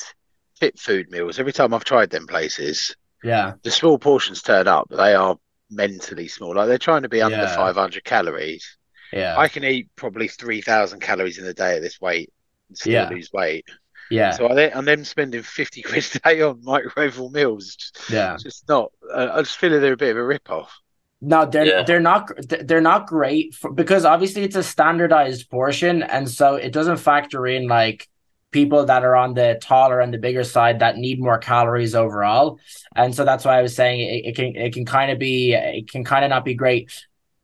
fit 0.59 0.79
food 0.79 1.11
meals. 1.11 1.39
Every 1.39 1.53
time 1.53 1.75
I've 1.75 1.85
tried 1.85 2.11
them 2.11 2.27
places, 2.27 2.95
yeah, 3.23 3.55
the 3.63 3.71
small 3.71 3.99
portions 3.99 4.43
turn 4.43 4.69
up. 4.69 4.89
They 4.91 5.15
are 5.15 5.39
mentally 5.73 6.29
small. 6.29 6.55
Like 6.55 6.69
they're 6.69 6.79
trying 6.79 7.03
to 7.03 7.09
be 7.09 7.23
under 7.23 7.37
yeah. 7.37 7.57
500 7.57 8.05
calories. 8.05 8.77
Yeah. 9.13 9.37
I 9.37 9.49
can 9.49 9.65
eat 9.65 9.89
probably 9.97 10.29
3,000 10.29 11.01
calories 11.01 11.39
in 11.39 11.47
a 11.47 11.55
day 11.55 11.77
at 11.77 11.83
this 11.83 12.01
weight 12.01 12.33
and 12.69 12.79
still 12.79 12.93
yeah. 12.93 13.09
lose 13.09 13.31
weight. 13.33 13.67
Yeah. 14.11 14.33
So 14.33 14.47
I, 14.47 14.63
and 14.63 14.87
then 14.87 15.05
spending 15.05 15.43
50 15.43 15.83
quid 15.83 16.07
a 16.15 16.19
day 16.19 16.43
on 16.43 16.63
microwavable 16.63 17.33
meals. 17.33 17.77
Just, 17.77 18.11
yeah. 18.11 18.37
just 18.41 18.69
not, 18.69 18.93
uh, 19.13 19.31
I 19.33 19.43
just 19.43 19.59
feel 19.59 19.71
like 19.73 19.81
they're 19.81 19.95
a 19.95 19.97
bit 19.97 20.11
of 20.11 20.17
a 20.19 20.25
rip 20.25 20.51
off. 20.51 20.79
No, 21.25 21.47
they're 21.47 21.65
yeah. 21.65 21.83
they're 21.85 22.01
not 22.01 22.29
they're 22.49 22.81
not 22.81 23.07
great 23.07 23.55
for, 23.55 23.71
because 23.71 24.05
obviously 24.05 24.43
it's 24.43 24.57
a 24.57 24.63
standardized 24.63 25.49
portion, 25.49 26.03
and 26.03 26.29
so 26.29 26.57
it 26.57 26.73
doesn't 26.73 26.97
factor 26.97 27.47
in 27.47 27.69
like 27.69 28.09
people 28.53 28.85
that 28.85 29.03
are 29.03 29.17
on 29.17 29.35
the 29.35 29.59
taller 29.61 30.01
and 30.01 30.15
the 30.15 30.19
bigger 30.19 30.45
side 30.45 30.79
that 30.79 30.97
need 30.97 31.21
more 31.21 31.39
calories 31.39 31.95
overall. 31.95 32.61
And 32.95 33.15
so 33.15 33.25
that's 33.25 33.45
why 33.45 33.59
I 33.59 33.63
was 33.63 33.75
saying 33.75 34.01
it, 34.01 34.27
it 34.27 34.37
can 34.37 34.55
it 34.55 34.73
can 34.75 34.85
kind 34.85 35.11
of 35.11 35.19
be 35.19 35.55
it 35.55 35.91
can 35.91 36.05
kind 36.05 36.25
of 36.25 36.29
not 36.29 36.45
be 36.45 36.55
great. 36.55 36.91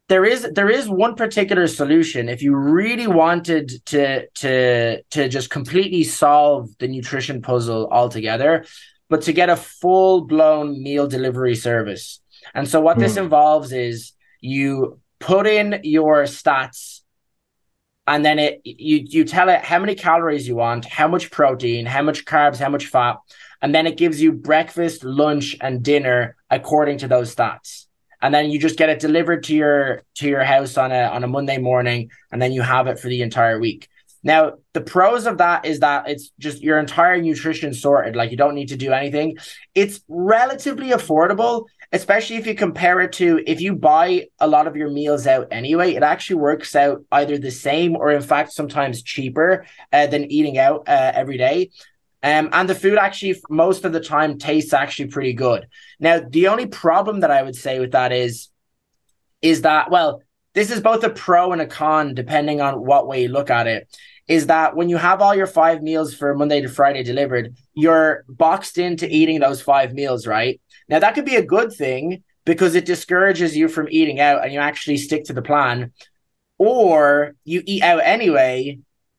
There 0.09 0.25
is 0.25 0.49
there 0.55 0.71
is 0.71 0.89
one 0.89 1.17
particular 1.17 1.67
solution 1.67 2.29
if 2.29 2.43
you 2.43 2.55
really 2.55 3.07
wanted 3.07 3.85
to 3.87 4.29
to 4.29 5.03
to 5.03 5.29
just 5.29 5.51
completely 5.51 6.05
solve 6.05 6.71
the 6.79 6.89
nutrition 6.89 7.43
puzzle 7.43 7.89
altogether, 7.91 8.65
but 9.09 9.23
to 9.23 9.33
get 9.33 9.49
a 9.49 9.57
full 9.57 10.27
blown 10.27 10.83
meal 10.83 11.09
delivery 11.09 11.57
service. 11.57 12.21
And 12.55 12.69
so 12.69 12.81
what 12.81 12.97
mm. 12.97 13.01
this 13.01 13.15
hmm. 13.15 13.25
involves 13.25 13.73
is 13.73 14.13
you 14.41 15.01
put 15.19 15.47
in 15.47 15.81
your 15.83 16.23
stats 16.23 16.98
and 18.09 18.25
then 18.25 18.39
it 18.39 18.63
you 18.65 19.05
you 19.07 19.25
tell 19.25 19.49
it 19.51 19.61
how 19.61 19.79
many 19.79 19.95
calories 19.95 20.49
you 20.49 20.57
want, 20.57 20.87
how 20.87 21.07
much 21.07 21.31
protein, 21.31 21.85
how 21.87 22.03
much 22.03 22.25
carbs, 22.25 22.59
how 22.59 22.71
much 22.71 22.87
fat, 22.87 23.19
and 23.61 23.75
then 23.75 23.87
it 23.87 23.99
gives 23.99 24.21
you 24.21 24.33
breakfast, 24.33 25.05
lunch, 25.05 25.57
and 25.61 25.83
dinner 25.83 26.35
according 26.51 26.99
to 26.99 27.09
those 27.09 27.35
stats. 27.35 27.85
And 28.21 28.35
then 28.35 28.51
you 28.51 28.59
just 28.59 28.79
get 28.79 28.89
it 28.89 28.99
delivered 28.99 29.45
to 29.45 29.55
your 29.55 30.03
to 30.17 30.29
your 30.29 30.43
house 30.43 30.79
on 30.79 30.91
a 30.91 31.03
on 31.03 31.23
a 31.23 31.29
Monday 31.29 31.59
morning, 31.59 32.11
and 32.33 32.41
then 32.41 32.53
you 32.53 32.63
have 32.63 32.87
it 32.87 32.99
for 32.99 33.09
the 33.09 33.23
entire 33.23 33.61
week. 33.61 33.89
Now, 34.23 34.55
the 34.73 34.81
pros 34.81 35.27
of 35.27 35.39
that 35.39 35.65
is 35.65 35.81
that 35.81 36.09
it's 36.09 36.33
just 36.39 36.63
your 36.63 36.79
entire 36.79 37.21
nutrition 37.21 37.73
sorted. 37.73 38.17
Like 38.17 38.31
you 38.31 38.37
don't 38.37 38.55
need 38.55 38.69
to 38.69 38.77
do 38.77 38.93
anything. 38.93 39.37
It's 39.75 40.01
relatively 40.09 40.91
affordable 40.91 41.67
especially 41.93 42.36
if 42.36 42.47
you 42.47 42.55
compare 42.55 43.01
it 43.01 43.12
to 43.12 43.43
if 43.47 43.61
you 43.61 43.74
buy 43.74 44.26
a 44.39 44.47
lot 44.47 44.66
of 44.66 44.76
your 44.76 44.91
meals 44.91 45.26
out 45.26 45.49
anyway, 45.51 45.95
it 45.95 46.03
actually 46.03 46.36
works 46.36 46.76
out 46.76 47.05
either 47.12 47.39
the 47.39 47.51
same 47.51 47.97
or 47.97 48.11
in 48.11 48.22
fact 48.22 48.53
sometimes 48.53 49.03
cheaper 49.03 49.64
uh, 49.93 50.07
than 50.07 50.30
eating 50.30 50.59
out 50.59 50.89
uh, 50.89 51.12
every 51.14 51.39
day. 51.39 51.70
Um, 52.22 52.49
and 52.53 52.68
the 52.68 52.74
food 52.74 52.99
actually 52.99 53.41
most 53.49 53.84
of 53.84 53.93
the 53.93 54.01
time 54.01 54.39
tastes 54.39 54.72
actually 54.72 55.09
pretty 55.09 55.32
good. 55.32 55.68
Now, 56.01 56.20
the 56.20 56.49
only 56.49 56.66
problem 56.66 57.20
that 57.20 57.30
I 57.30 57.43
would 57.43 57.57
say 57.57 57.78
with 57.78 57.93
that 57.93 58.12
is, 58.12 58.49
is 59.41 59.62
that 59.62 59.91
well, 59.91 60.22
this 60.55 60.70
is 60.70 60.80
both 60.80 61.05
a 61.05 61.11
pro 61.11 61.53
and 61.53 61.62
a 61.62 61.66
con 61.66 62.14
depending 62.14 62.61
on 62.61 62.84
what 62.84 63.07
way 63.07 63.22
you 63.22 63.28
look 63.28 63.51
at 63.51 63.66
it. 63.66 63.89
Is 64.26 64.49
that 64.49 64.76
when 64.76 64.91
you 64.91 64.99
have 64.99 65.22
all 65.22 65.34
your 65.34 65.47
five 65.47 65.82
meals 65.82 66.12
for 66.12 66.34
Monday 66.34 66.61
to 66.61 66.68
Friday 66.68 67.03
delivered, 67.03 67.57
you're 67.72 68.24
boxed 68.28 68.76
into 68.76 69.09
eating 69.09 69.41
those 69.41 69.62
five 69.62 69.95
meals, 69.95 70.26
right? 70.26 70.61
Now, 70.89 70.99
that 71.01 71.14
could 71.14 71.24
be 71.24 71.36
a 71.36 71.45
good 71.45 71.72
thing 71.72 72.22
because 72.45 72.74
it 72.74 72.86
discourages 72.86 73.57
you 73.57 73.68
from 73.68 73.89
eating 73.91 74.20
out 74.20 74.43
and 74.43 74.53
you 74.53 74.59
actually 74.59 74.97
stick 74.97 75.24
to 75.24 75.32
the 75.32 75.43
plan. 75.43 75.93
Or 76.57 77.34
you 77.45 77.62
eat 77.66 77.82
out 77.82 78.01
anyway, 78.03 78.78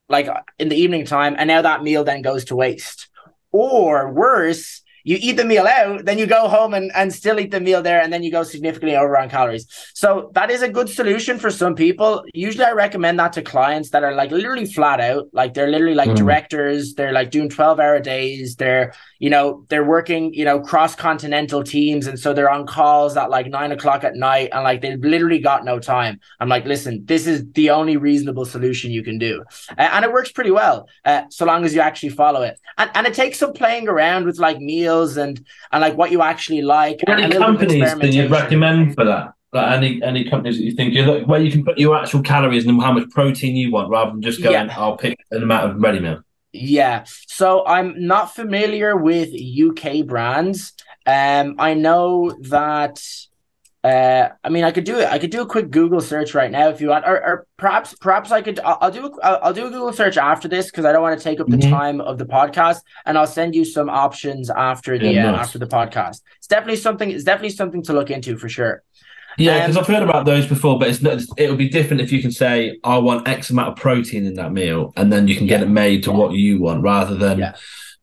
like 0.09 0.27
in 0.57 0.69
the 0.69 0.75
evening 0.75 1.05
time, 1.05 1.35
and 1.37 1.47
now 1.47 1.61
that 1.61 1.83
meal 1.83 2.03
then 2.03 2.21
goes 2.21 2.45
to 2.45 2.55
waste. 2.55 3.07
Or 3.51 4.11
worse, 4.11 4.81
you 5.03 5.17
eat 5.19 5.37
the 5.37 5.45
meal 5.45 5.65
out, 5.65 6.05
then 6.05 6.17
you 6.17 6.25
go 6.25 6.47
home 6.47 6.73
and, 6.73 6.91
and 6.95 7.13
still 7.13 7.39
eat 7.39 7.51
the 7.51 7.59
meal 7.59 7.81
there, 7.81 8.01
and 8.01 8.11
then 8.11 8.23
you 8.23 8.31
go 8.31 8.43
significantly 8.43 8.95
over 8.95 9.17
on 9.17 9.29
calories. 9.29 9.65
So 9.93 10.31
that 10.33 10.51
is 10.51 10.61
a 10.61 10.69
good 10.69 10.89
solution 10.89 11.39
for 11.39 11.49
some 11.49 11.75
people. 11.75 12.23
Usually 12.33 12.65
I 12.65 12.71
recommend 12.71 13.19
that 13.19 13.33
to 13.33 13.41
clients 13.41 13.89
that 13.91 14.03
are 14.03 14.13
like 14.13 14.31
literally 14.31 14.65
flat 14.65 14.99
out, 14.99 15.27
like 15.33 15.53
they're 15.53 15.69
literally 15.69 15.95
like 15.95 16.09
mm. 16.09 16.17
directors, 16.17 16.93
they're 16.93 17.13
like 17.13 17.31
doing 17.31 17.49
12 17.49 17.79
hour 17.79 17.99
days, 17.99 18.55
they're, 18.55 18.93
you 19.19 19.29
know, 19.29 19.65
they're 19.69 19.83
working, 19.83 20.33
you 20.33 20.45
know, 20.45 20.59
cross 20.59 20.95
continental 20.95 21.63
teams. 21.63 22.07
And 22.07 22.19
so 22.19 22.33
they're 22.33 22.49
on 22.49 22.65
calls 22.65 23.17
at 23.17 23.29
like 23.29 23.47
nine 23.47 23.71
o'clock 23.71 24.03
at 24.03 24.15
night 24.15 24.49
and 24.53 24.63
like 24.63 24.81
they've 24.81 24.99
literally 24.99 25.39
got 25.39 25.65
no 25.65 25.79
time. 25.79 26.19
I'm 26.39 26.49
like, 26.49 26.65
listen, 26.65 27.05
this 27.05 27.27
is 27.27 27.45
the 27.53 27.69
only 27.69 27.97
reasonable 27.97 28.45
solution 28.45 28.91
you 28.91 29.03
can 29.03 29.17
do. 29.17 29.43
Uh, 29.77 29.89
and 29.93 30.05
it 30.05 30.11
works 30.11 30.31
pretty 30.31 30.51
well, 30.51 30.87
uh, 31.05 31.23
so 31.29 31.45
long 31.45 31.65
as 31.65 31.73
you 31.73 31.81
actually 31.81 32.09
follow 32.09 32.41
it. 32.41 32.59
And, 32.77 32.91
and 32.93 33.07
it 33.07 33.13
takes 33.13 33.39
some 33.39 33.53
playing 33.53 33.87
around 33.87 34.25
with 34.25 34.39
like 34.39 34.59
meals 34.59 34.88
and, 35.17 35.43
and 35.71 35.81
like 35.81 35.95
what 35.95 36.11
you 36.11 36.21
actually 36.21 36.61
like. 36.61 36.99
Any 37.07 37.35
companies 37.35 37.93
that 37.95 38.13
you 38.13 38.27
recommend 38.27 38.95
for 38.95 39.05
that? 39.05 39.33
Like 39.51 39.77
any 39.77 40.01
any 40.03 40.29
companies 40.29 40.57
that 40.57 40.63
you 40.63 40.71
think 40.71 40.93
you 40.93 41.25
where 41.25 41.41
you 41.41 41.51
can 41.51 41.65
put 41.65 41.79
your 41.79 41.97
actual 41.97 42.21
calories 42.21 42.67
and 42.67 42.79
how 42.81 42.91
much 42.91 43.09
protein 43.09 43.55
you 43.55 43.71
want 43.71 43.89
rather 43.89 44.11
than 44.11 44.21
just 44.21 44.43
going, 44.43 44.67
yeah. 44.67 44.75
I'll 44.77 44.95
pick 44.95 45.17
an 45.31 45.41
amount 45.41 45.71
of 45.71 45.81
ready 45.81 45.99
meal. 45.99 46.21
Yeah. 46.51 47.05
So 47.27 47.65
I'm 47.65 48.05
not 48.05 48.35
familiar 48.35 48.95
with 48.95 49.29
UK 49.33 50.05
brands. 50.05 50.73
Um, 51.05 51.55
I 51.57 51.73
know 51.73 52.35
that 52.41 53.01
uh, 53.83 54.29
I 54.43 54.49
mean, 54.49 54.65
I 54.65 54.71
could 54.71 54.83
do 54.83 54.99
it. 54.99 55.07
I 55.07 55.19
could 55.19 55.31
do 55.31 55.41
a 55.41 55.45
quick 55.45 55.71
Google 55.71 56.01
search 56.01 56.33
right 56.33 56.51
now 56.51 56.67
if 56.67 56.81
you 56.81 56.89
want, 56.89 57.05
or, 57.05 57.15
or 57.15 57.47
perhaps, 57.55 57.93
perhaps 57.93 58.29
I 58.29 58.41
could. 58.41 58.59
I'll, 58.59 58.77
I'll 58.81 58.91
do 58.91 59.05
a, 59.05 59.27
I'll 59.27 59.53
do 59.53 59.67
a 59.67 59.69
Google 59.69 59.93
search 59.93 60.17
after 60.17 60.49
this 60.49 60.65
because 60.65 60.83
I 60.83 60.91
don't 60.91 61.01
want 61.01 61.17
to 61.17 61.23
take 61.23 61.39
up 61.39 61.47
the 61.47 61.55
mm-hmm. 61.55 61.69
time 61.69 62.01
of 62.01 62.17
the 62.17 62.25
podcast, 62.25 62.81
and 63.05 63.17
I'll 63.17 63.25
send 63.25 63.55
you 63.55 63.63
some 63.63 63.89
options 63.89 64.49
after 64.49 64.99
the 64.99 65.13
yeah, 65.13 65.29
uh, 65.29 65.31
nice. 65.31 65.47
after 65.47 65.59
the 65.59 65.67
podcast. 65.67 66.21
It's 66.37 66.47
definitely 66.47 66.75
something. 66.75 67.09
It's 67.09 67.23
definitely 67.23 67.51
something 67.51 67.81
to 67.83 67.93
look 67.93 68.11
into 68.11 68.37
for 68.37 68.49
sure. 68.49 68.83
Yeah, 69.37 69.59
because 69.59 69.77
um, 69.77 69.83
I've 69.83 69.87
heard 69.87 70.03
about 70.03 70.25
those 70.25 70.45
before, 70.45 70.77
but 70.77 70.89
it's 70.89 71.01
not, 71.01 71.21
it'll 71.37 71.55
be 71.55 71.69
different 71.69 72.01
if 72.01 72.11
you 72.11 72.21
can 72.21 72.31
say 72.31 72.77
I 72.83 72.97
want 72.97 73.27
X 73.29 73.49
amount 73.49 73.69
of 73.69 73.75
protein 73.77 74.25
in 74.25 74.33
that 74.33 74.51
meal, 74.51 74.91
and 74.97 75.13
then 75.13 75.29
you 75.29 75.37
can 75.37 75.47
get 75.47 75.61
it 75.61 75.69
made 75.69 76.03
to 76.03 76.11
yeah. 76.11 76.17
what 76.17 76.33
you 76.33 76.59
want, 76.59 76.83
rather 76.83 77.15
than 77.15 77.53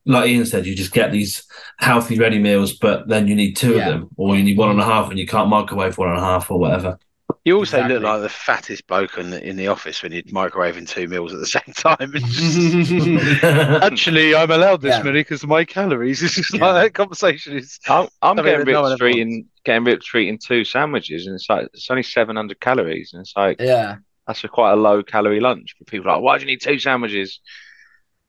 like 0.07 0.29
Ian 0.29 0.47
said, 0.47 0.67
you 0.67 0.75
just 0.75 0.93
get 0.93 1.13
these 1.13 1.45
healthy 1.79 2.19
ready 2.19 2.39
meals, 2.39 2.75
but 2.75 3.09
then 3.09 3.29
you 3.29 3.35
need 3.35 3.55
two 3.57 3.75
yeah. 3.75 3.89
of 3.89 3.93
them, 3.93 4.09
or 4.17 4.37
you 4.37 4.43
need 4.43 4.57
one 4.57 4.71
and 4.71 4.81
a 4.81 4.85
half, 4.85 5.11
and 5.11 5.19
you 5.19 5.27
can't 5.27 5.49
microwave 5.49 5.99
one 5.99 6.09
and 6.09 6.19
a 6.19 6.23
half 6.23 6.51
or 6.51 6.59
whatever. 6.59 6.99
You 7.45 7.59
also 7.59 7.77
exactly. 7.77 7.95
look 7.95 8.05
like 8.05 8.23
the 8.23 8.29
fattest 8.29 8.87
bloke 8.87 9.19
in 9.19 9.31
the, 9.31 9.45
in 9.45 9.57
the 9.57 9.69
office 9.69 10.03
when 10.03 10.13
you're 10.13 10.23
microwaving 10.23 10.89
two 10.89 11.07
meals 11.09 11.33
at 11.33 11.41
the 11.41 11.47
same 11.47 11.73
time. 11.75 12.13
Actually, 13.83 14.35
I'm 14.35 14.51
allowed 14.51 14.81
this 14.81 14.97
yeah. 14.97 15.03
many 15.03 15.21
because 15.21 15.43
of 15.43 15.49
my 15.49 15.65
calories. 15.65 16.23
It's 16.27 16.35
just 16.35 16.55
yeah. 16.55 16.65
like 16.65 16.85
that 16.85 16.95
conversation 16.95 17.57
is. 17.57 17.79
I'm, 17.89 18.09
I'm 18.23 18.37
getting 18.37 18.67
ripped 18.67 19.01
no 19.01 19.07
eating 19.07 19.47
getting 19.65 19.85
ripped 19.85 20.09
eating 20.15 20.39
two 20.39 20.65
sandwiches, 20.65 21.27
and 21.27 21.35
it's 21.35 21.49
like 21.49 21.69
it's 21.73 21.91
only 21.91 22.03
700 22.03 22.61
calories, 22.61 23.13
and 23.13 23.21
it's 23.21 23.37
like 23.37 23.61
yeah, 23.61 23.97
that's 24.27 24.43
a 24.45 24.49
quite 24.49 24.73
a 24.73 24.77
low 24.77 25.03
calorie 25.03 25.41
lunch. 25.41 25.75
But 25.79 25.89
people 25.89 26.11
are 26.11 26.17
like, 26.17 26.23
why 26.23 26.39
do 26.39 26.45
you 26.45 26.51
need 26.51 26.63
two 26.63 26.79
sandwiches? 26.79 27.41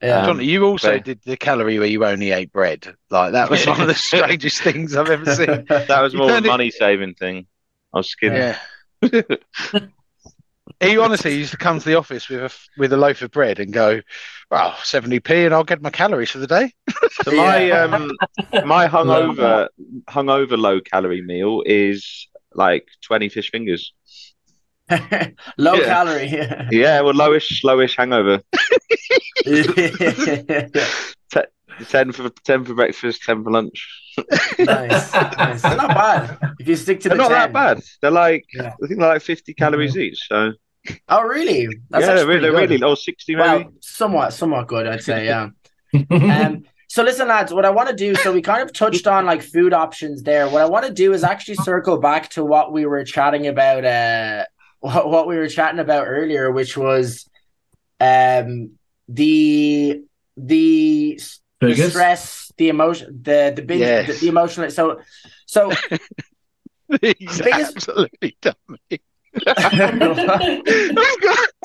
Yeah. 0.01 0.25
John, 0.25 0.41
you 0.41 0.63
also 0.63 0.93
but, 0.93 1.05
did 1.05 1.21
the 1.23 1.37
calorie 1.37 1.79
where 1.79 1.87
you 1.87 2.05
only 2.05 2.31
ate 2.31 2.51
bread. 2.51 2.95
Like 3.09 3.31
that 3.31 3.49
was 3.49 3.65
one 3.65 3.81
of 3.81 3.87
the 3.87 3.93
strangest 3.95 4.61
things 4.61 4.95
I've 4.95 5.09
ever 5.09 5.33
seen. 5.33 5.65
That 5.67 6.01
was 6.01 6.13
more 6.13 6.31
a 6.31 6.41
money 6.41 6.69
saving 6.69 7.15
thing. 7.15 7.47
I 7.93 7.97
was 7.97 8.09
skinny. 8.09 8.35
Yeah. 8.35 8.57
he 10.79 10.97
honestly 10.97 11.35
used 11.35 11.51
to 11.51 11.57
come 11.57 11.79
to 11.79 11.85
the 11.85 11.95
office 11.95 12.29
with 12.29 12.43
a 12.43 12.53
with 12.77 12.93
a 12.93 12.97
loaf 12.97 13.21
of 13.21 13.31
bread 13.31 13.59
and 13.59 13.73
go, 13.73 14.01
"Well, 14.51 14.75
seventy 14.83 15.19
p, 15.19 15.45
and 15.45 15.53
I'll 15.53 15.63
get 15.63 15.81
my 15.81 15.89
calories 15.89 16.31
for 16.31 16.39
the 16.39 16.47
day." 16.47 16.73
so 17.23 17.31
my 17.31 17.71
um 17.71 18.11
my 18.65 18.87
hungover 18.87 19.67
hungover 20.07 20.57
low 20.57 20.79
calorie 20.81 21.21
meal 21.21 21.63
is 21.65 22.27
like 22.53 22.87
twenty 23.01 23.29
fish 23.29 23.49
fingers. 23.49 23.93
Low 25.57 25.75
yeah. 25.75 25.85
calorie. 25.85 26.27
Yeah. 26.27 26.67
yeah, 26.71 27.01
well, 27.01 27.13
lowish, 27.13 27.63
lowish 27.63 27.97
hangover. 27.97 28.41
ten 31.89 32.11
for 32.11 32.29
ten 32.43 32.63
for 32.63 32.73
breakfast, 32.73 33.23
ten 33.23 33.43
for 33.43 33.51
lunch. 33.51 33.87
nice, 34.59 35.13
nice. 35.13 35.61
They're 35.61 35.75
not 35.75 35.89
bad 35.89 36.39
if 36.59 36.67
you 36.67 36.75
stick 36.75 37.01
to. 37.01 37.09
They're 37.09 37.17
not 37.17 37.29
10. 37.29 37.31
that 37.31 37.53
bad. 37.53 37.81
They're 38.01 38.11
like 38.11 38.45
yeah. 38.53 38.73
I 38.81 38.87
think 38.87 38.99
they're 38.99 39.09
like 39.09 39.21
fifty 39.21 39.53
calories 39.53 39.91
mm-hmm. 39.91 40.01
each. 40.01 40.27
So. 40.27 40.53
Oh 41.09 41.23
really? 41.23 41.67
That's 41.89 42.05
yeah, 42.05 42.15
they're, 42.15 42.39
they're 42.39 42.53
really 42.53 42.81
or 42.81 42.95
sixty 42.95 43.35
maybe. 43.35 43.65
Well, 43.65 43.73
somewhat, 43.81 44.33
somewhat 44.33 44.67
good, 44.67 44.87
I'd 44.87 45.03
say. 45.03 45.25
Yeah. 45.25 45.49
um. 46.11 46.63
So 46.89 47.03
listen, 47.03 47.27
lads. 47.27 47.53
What 47.53 47.65
I 47.65 47.69
want 47.69 47.89
to 47.89 47.95
do. 47.95 48.15
So 48.15 48.31
we 48.31 48.41
kind 48.41 48.63
of 48.63 48.71
touched 48.71 49.05
on 49.05 49.25
like 49.25 49.41
food 49.41 49.73
options 49.73 50.23
there. 50.23 50.47
What 50.47 50.61
I 50.61 50.65
want 50.65 50.85
to 50.85 50.93
do 50.93 51.11
is 51.11 51.25
actually 51.25 51.55
circle 51.55 51.97
back 51.97 52.29
to 52.29 52.45
what 52.45 52.71
we 52.71 52.85
were 52.85 53.03
chatting 53.03 53.47
about. 53.47 53.83
Uh, 53.83 54.45
what, 54.79 55.09
what 55.09 55.27
we 55.27 55.37
were 55.37 55.47
chatting 55.47 55.79
about 55.79 56.07
earlier, 56.07 56.51
which 56.51 56.77
was 56.77 57.29
um 57.99 58.71
the 59.09 60.03
the, 60.35 61.19
the 61.59 61.75
stress, 61.75 62.51
the 62.57 62.69
emotion, 62.69 63.19
the 63.23 63.53
the 63.55 63.61
big 63.61 63.79
yes. 63.79 64.07
the, 64.07 64.13
the, 64.13 64.27
emotional. 64.27 64.69
So 64.69 65.01
so 65.45 65.71
he's 67.01 67.41
biggest... 67.41 67.75
absolutely 67.75 68.37
dummy. 68.41 69.01
I've, 69.45 69.99
got, 69.99 70.39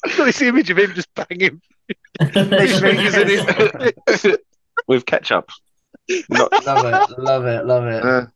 I've 0.05 0.17
got 0.17 0.25
this 0.25 0.43
image 0.43 0.69
of 0.71 0.79
him 0.79 0.93
just 0.95 1.09
banging 1.15 1.61
with 4.87 5.07
ketchup. 5.07 5.51
Not... 6.29 6.67
Love 6.67 6.87
it, 6.87 7.19
love 7.19 7.47
it, 7.47 7.65
love 7.65 7.87
it. 7.87 8.05
Uh, 8.05 8.27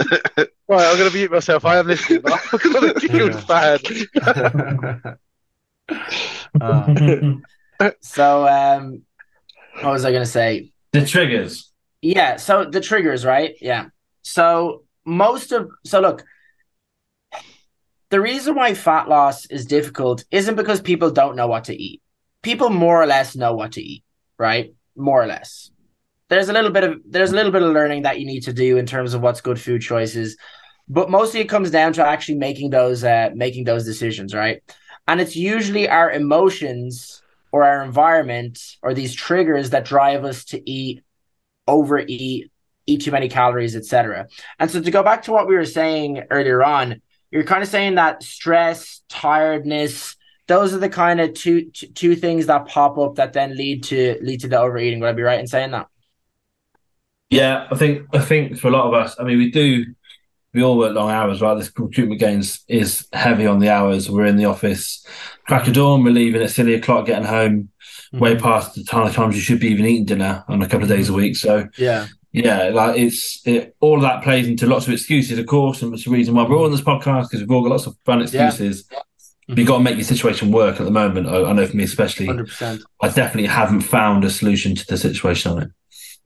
right, 0.38 0.48
I'm 0.68 0.98
going 0.98 1.10
to 1.10 1.16
mute 1.16 1.30
myself. 1.30 1.64
I 1.64 1.78
am 1.78 1.86
listening, 1.86 2.20
but 2.22 2.32
I've 2.32 2.62
got 2.62 3.00
to 3.00 3.08
giggle 3.08 3.30
bad. 3.46 5.18
uh, 6.60 7.90
so, 8.00 8.48
um, 8.48 9.02
what 9.80 9.92
was 9.92 10.04
I 10.04 10.10
going 10.10 10.24
to 10.24 10.30
say? 10.30 10.72
The 10.92 11.04
triggers. 11.06 11.72
Yeah. 12.02 12.36
So 12.36 12.64
the 12.64 12.80
triggers, 12.80 13.24
right? 13.24 13.56
Yeah. 13.60 13.86
So 14.22 14.84
most 15.04 15.52
of 15.52 15.70
so 15.84 16.00
look, 16.00 16.24
the 18.10 18.20
reason 18.20 18.54
why 18.54 18.74
fat 18.74 19.08
loss 19.08 19.46
is 19.46 19.66
difficult 19.66 20.24
isn't 20.30 20.56
because 20.56 20.80
people 20.80 21.10
don't 21.10 21.36
know 21.36 21.46
what 21.46 21.64
to 21.64 21.74
eat. 21.74 22.02
People 22.42 22.70
more 22.70 23.02
or 23.02 23.06
less 23.06 23.34
know 23.36 23.54
what 23.54 23.72
to 23.72 23.82
eat, 23.82 24.04
right? 24.38 24.74
More 24.96 25.22
or 25.22 25.26
less 25.26 25.70
there's 26.28 26.48
a 26.48 26.52
little 26.52 26.70
bit 26.70 26.84
of 26.84 27.00
there's 27.04 27.32
a 27.32 27.34
little 27.34 27.52
bit 27.52 27.62
of 27.62 27.72
learning 27.72 28.02
that 28.02 28.18
you 28.18 28.26
need 28.26 28.42
to 28.42 28.52
do 28.52 28.76
in 28.76 28.86
terms 28.86 29.14
of 29.14 29.20
what's 29.20 29.40
good 29.40 29.60
food 29.60 29.82
choices 29.82 30.36
but 30.88 31.10
mostly 31.10 31.40
it 31.40 31.48
comes 31.48 31.70
down 31.70 31.92
to 31.92 32.06
actually 32.06 32.36
making 32.36 32.70
those 32.70 33.04
uh, 33.04 33.30
making 33.34 33.64
those 33.64 33.84
decisions 33.84 34.34
right? 34.34 34.62
And 35.08 35.20
it's 35.20 35.36
usually 35.36 35.88
our 35.88 36.10
emotions 36.10 37.22
or 37.52 37.62
our 37.64 37.82
environment 37.82 38.60
or 38.82 38.92
these 38.92 39.14
triggers 39.14 39.70
that 39.70 39.84
drive 39.84 40.24
us 40.24 40.44
to 40.46 40.70
eat 40.70 41.02
overeat 41.66 42.50
eat 42.88 43.02
too 43.02 43.10
many 43.10 43.28
calories 43.28 43.74
etc 43.74 44.28
and 44.58 44.70
so 44.70 44.80
to 44.80 44.90
go 44.90 45.02
back 45.02 45.22
to 45.22 45.32
what 45.32 45.48
we 45.48 45.56
were 45.56 45.64
saying 45.64 46.22
earlier 46.30 46.62
on 46.62 47.02
you're 47.32 47.42
kind 47.42 47.62
of 47.62 47.68
saying 47.68 47.96
that 47.96 48.22
stress 48.22 49.02
tiredness 49.08 50.16
those 50.46 50.72
are 50.72 50.78
the 50.78 50.88
kind 50.88 51.20
of 51.20 51.34
two 51.34 51.70
two 51.70 52.14
things 52.14 52.46
that 52.46 52.66
pop 52.66 52.98
up 52.98 53.16
that 53.16 53.32
then 53.32 53.56
lead 53.56 53.82
to 53.84 54.18
lead 54.22 54.40
to 54.40 54.48
the 54.48 54.58
overeating. 54.58 55.00
Would 55.00 55.08
i 55.08 55.12
be 55.12 55.22
right 55.22 55.40
in 55.40 55.46
saying 55.46 55.72
that 55.72 55.88
yeah, 57.30 57.66
I 57.70 57.76
think 57.76 58.06
I 58.12 58.20
think 58.20 58.58
for 58.58 58.68
a 58.68 58.70
lot 58.70 58.86
of 58.86 58.94
us, 58.94 59.16
I 59.18 59.24
mean, 59.24 59.38
we 59.38 59.50
do 59.50 59.86
we 60.54 60.62
all 60.62 60.78
work 60.78 60.94
long 60.94 61.10
hours, 61.10 61.42
right? 61.42 61.54
This 61.54 61.70
recruitment 61.76 62.20
games 62.20 62.64
is 62.66 63.06
heavy 63.12 63.46
on 63.46 63.58
the 63.58 63.68
hours. 63.68 64.10
We're 64.10 64.26
in 64.26 64.36
the 64.36 64.46
office, 64.46 65.04
crack 65.46 65.66
of 65.66 65.74
dawn, 65.74 66.02
we're 66.02 66.12
leaving 66.12 66.42
at 66.42 66.50
silly 66.50 66.74
o'clock, 66.74 67.06
getting 67.06 67.26
home, 67.26 67.68
mm-hmm. 68.12 68.18
way 68.18 68.36
past 68.36 68.74
the 68.74 68.84
time 68.84 69.06
of 69.06 69.14
times 69.14 69.34
you 69.34 69.42
should 69.42 69.60
be 69.60 69.68
even 69.68 69.84
eating 69.84 70.06
dinner 70.06 70.44
on 70.48 70.62
a 70.62 70.68
couple 70.68 70.84
of 70.84 70.88
days 70.88 71.08
a 71.08 71.12
week. 71.12 71.36
So 71.36 71.68
yeah, 71.76 72.06
yeah, 72.32 72.70
like 72.72 72.96
it's 72.96 73.46
it, 73.46 73.74
all 73.80 73.96
of 73.96 74.02
that 74.02 74.22
plays 74.22 74.46
into 74.46 74.66
lots 74.66 74.86
of 74.86 74.92
excuses, 74.92 75.38
of 75.38 75.46
course, 75.46 75.82
and 75.82 75.92
it's 75.92 76.04
the 76.04 76.10
reason 76.10 76.34
why 76.34 76.44
we're 76.44 76.56
all 76.56 76.66
on 76.66 76.70
this 76.70 76.80
podcast 76.80 77.24
because 77.24 77.40
we've 77.40 77.50
all 77.50 77.62
got 77.62 77.72
lots 77.72 77.86
of 77.86 77.96
fun 78.04 78.22
excuses. 78.22 78.88
Yeah. 78.90 78.98
Mm-hmm. 78.98 79.58
You've 79.58 79.68
got 79.68 79.78
to 79.78 79.84
make 79.84 79.96
your 79.96 80.04
situation 80.04 80.52
work 80.52 80.80
at 80.80 80.84
the 80.84 80.90
moment. 80.90 81.28
I, 81.28 81.44
I 81.44 81.52
know 81.52 81.66
for 81.66 81.76
me 81.76 81.84
especially, 81.84 82.26
100%. 82.26 82.82
I 83.00 83.08
definitely 83.08 83.46
haven't 83.46 83.82
found 83.82 84.24
a 84.24 84.30
solution 84.30 84.74
to 84.74 84.86
the 84.86 84.96
situation 84.96 85.52
on 85.52 85.62
it. 85.62 85.70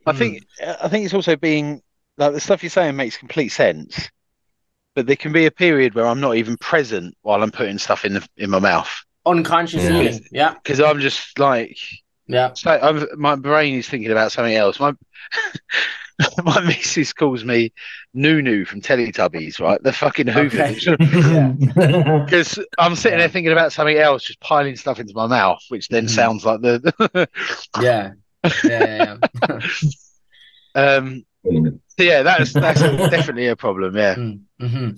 I 0.06 0.12
think 0.12 0.42
I 0.60 0.88
think 0.88 1.04
it's 1.04 1.14
also 1.14 1.36
being 1.36 1.82
like 2.16 2.32
the 2.32 2.40
stuff 2.40 2.62
you're 2.62 2.70
saying 2.70 2.96
makes 2.96 3.16
complete 3.16 3.50
sense, 3.50 4.10
but 4.94 5.06
there 5.06 5.16
can 5.16 5.32
be 5.32 5.46
a 5.46 5.50
period 5.50 5.94
where 5.94 6.06
I'm 6.06 6.20
not 6.20 6.36
even 6.36 6.56
present 6.56 7.16
while 7.22 7.42
I'm 7.42 7.50
putting 7.50 7.78
stuff 7.78 8.04
in 8.04 8.14
the 8.14 8.28
in 8.36 8.50
my 8.50 8.58
mouth. 8.58 8.90
Unconscious 9.26 9.84
yeah. 9.84 10.00
eating, 10.00 10.24
yeah. 10.32 10.54
Because 10.54 10.80
I'm 10.80 11.00
just 11.00 11.38
like, 11.38 11.78
yeah. 12.26 12.52
So 12.54 12.70
I'm, 12.70 13.06
my 13.20 13.36
brain 13.36 13.74
is 13.74 13.88
thinking 13.88 14.10
about 14.10 14.32
something 14.32 14.54
else. 14.54 14.80
My 14.80 14.94
my 16.44 16.60
missus 16.60 17.12
calls 17.12 17.44
me 17.44 17.72
Noo-Noo 18.14 18.64
from 18.64 18.80
Teletubbies, 18.80 19.60
right? 19.60 19.82
The 19.82 19.92
fucking 19.92 20.26
Hoovers. 20.26 20.84
Because 22.24 22.58
okay. 22.58 22.66
I'm 22.78 22.94
sitting 22.94 23.18
there 23.18 23.28
thinking 23.28 23.52
about 23.52 23.72
something 23.72 23.96
else, 23.96 24.24
just 24.24 24.40
piling 24.40 24.76
stuff 24.76 25.00
into 25.00 25.14
my 25.14 25.26
mouth, 25.26 25.62
which 25.68 25.88
then 25.88 26.06
mm. 26.06 26.10
sounds 26.10 26.44
like 26.44 26.60
the 26.60 27.28
yeah, 27.80 28.12
yeah, 28.64 29.16
yeah. 29.48 29.60
um, 30.74 31.24
yeah, 31.98 32.22
that's 32.22 32.52
that's 32.52 32.80
definitely 32.80 33.46
a 33.46 33.56
problem. 33.56 33.96
Yeah. 33.96 34.14
Mm-hmm. 34.14 34.90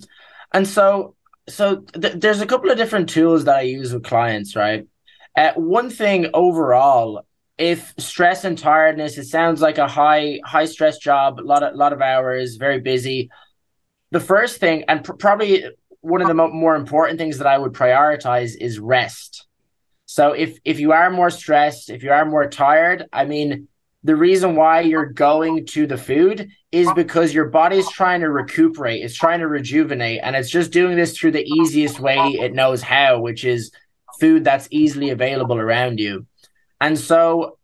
And 0.53 0.67
so, 0.67 1.15
so 1.49 1.77
th- 1.77 2.15
there's 2.15 2.41
a 2.41 2.45
couple 2.45 2.69
of 2.69 2.77
different 2.77 3.09
tools 3.09 3.45
that 3.45 3.55
I 3.55 3.61
use 3.61 3.93
with 3.93 4.03
clients, 4.03 4.55
right? 4.55 4.87
Uh, 5.35 5.53
one 5.55 5.89
thing 5.89 6.27
overall, 6.33 7.25
if 7.57 7.93
stress 7.97 8.43
and 8.43 8.57
tiredness, 8.57 9.17
it 9.17 9.25
sounds 9.25 9.61
like 9.61 9.77
a 9.77 9.87
high 9.87 10.39
high 10.45 10.65
stress 10.65 10.97
job, 10.97 11.39
a 11.39 11.41
lot 11.41 11.63
of 11.63 11.75
lot 11.75 11.93
of 11.93 12.01
hours, 12.01 12.55
very 12.55 12.79
busy. 12.79 13.29
The 14.11 14.19
first 14.19 14.59
thing, 14.59 14.83
and 14.87 15.03
pr- 15.03 15.13
probably 15.13 15.65
one 16.01 16.21
of 16.21 16.27
the 16.27 16.33
mo- 16.33 16.51
more 16.51 16.75
important 16.75 17.17
things 17.17 17.37
that 17.39 17.47
I 17.47 17.57
would 17.57 17.73
prioritize 17.73 18.51
is 18.59 18.79
rest. 18.79 19.47
So 20.13 20.33
if 20.33 20.59
if 20.63 20.79
you 20.79 20.91
are 20.91 21.09
more 21.09 21.31
stressed, 21.31 21.89
if 21.89 22.03
you 22.03 22.11
are 22.11 22.23
more 22.23 22.47
tired, 22.47 23.07
I 23.11 23.25
mean, 23.25 23.67
the 24.03 24.15
reason 24.15 24.55
why 24.55 24.81
you're 24.81 25.07
going 25.07 25.65
to 25.73 25.87
the 25.87 25.97
food 25.97 26.49
is 26.71 26.87
because 26.93 27.33
your 27.33 27.45
body's 27.49 27.89
trying 27.89 28.21
to 28.21 28.29
recuperate, 28.29 29.03
it's 29.03 29.15
trying 29.15 29.39
to 29.39 29.47
rejuvenate, 29.47 30.19
and 30.21 30.35
it's 30.35 30.51
just 30.51 30.71
doing 30.71 30.95
this 30.95 31.17
through 31.17 31.31
the 31.31 31.43
easiest 31.43 31.99
way 31.99 32.19
it 32.45 32.53
knows 32.53 32.83
how, 32.83 33.21
which 33.21 33.43
is 33.43 33.71
food 34.19 34.43
that's 34.43 34.67
easily 34.69 35.09
available 35.09 35.57
around 35.57 35.99
you. 35.99 36.27
And 36.79 36.95
so 36.99 37.57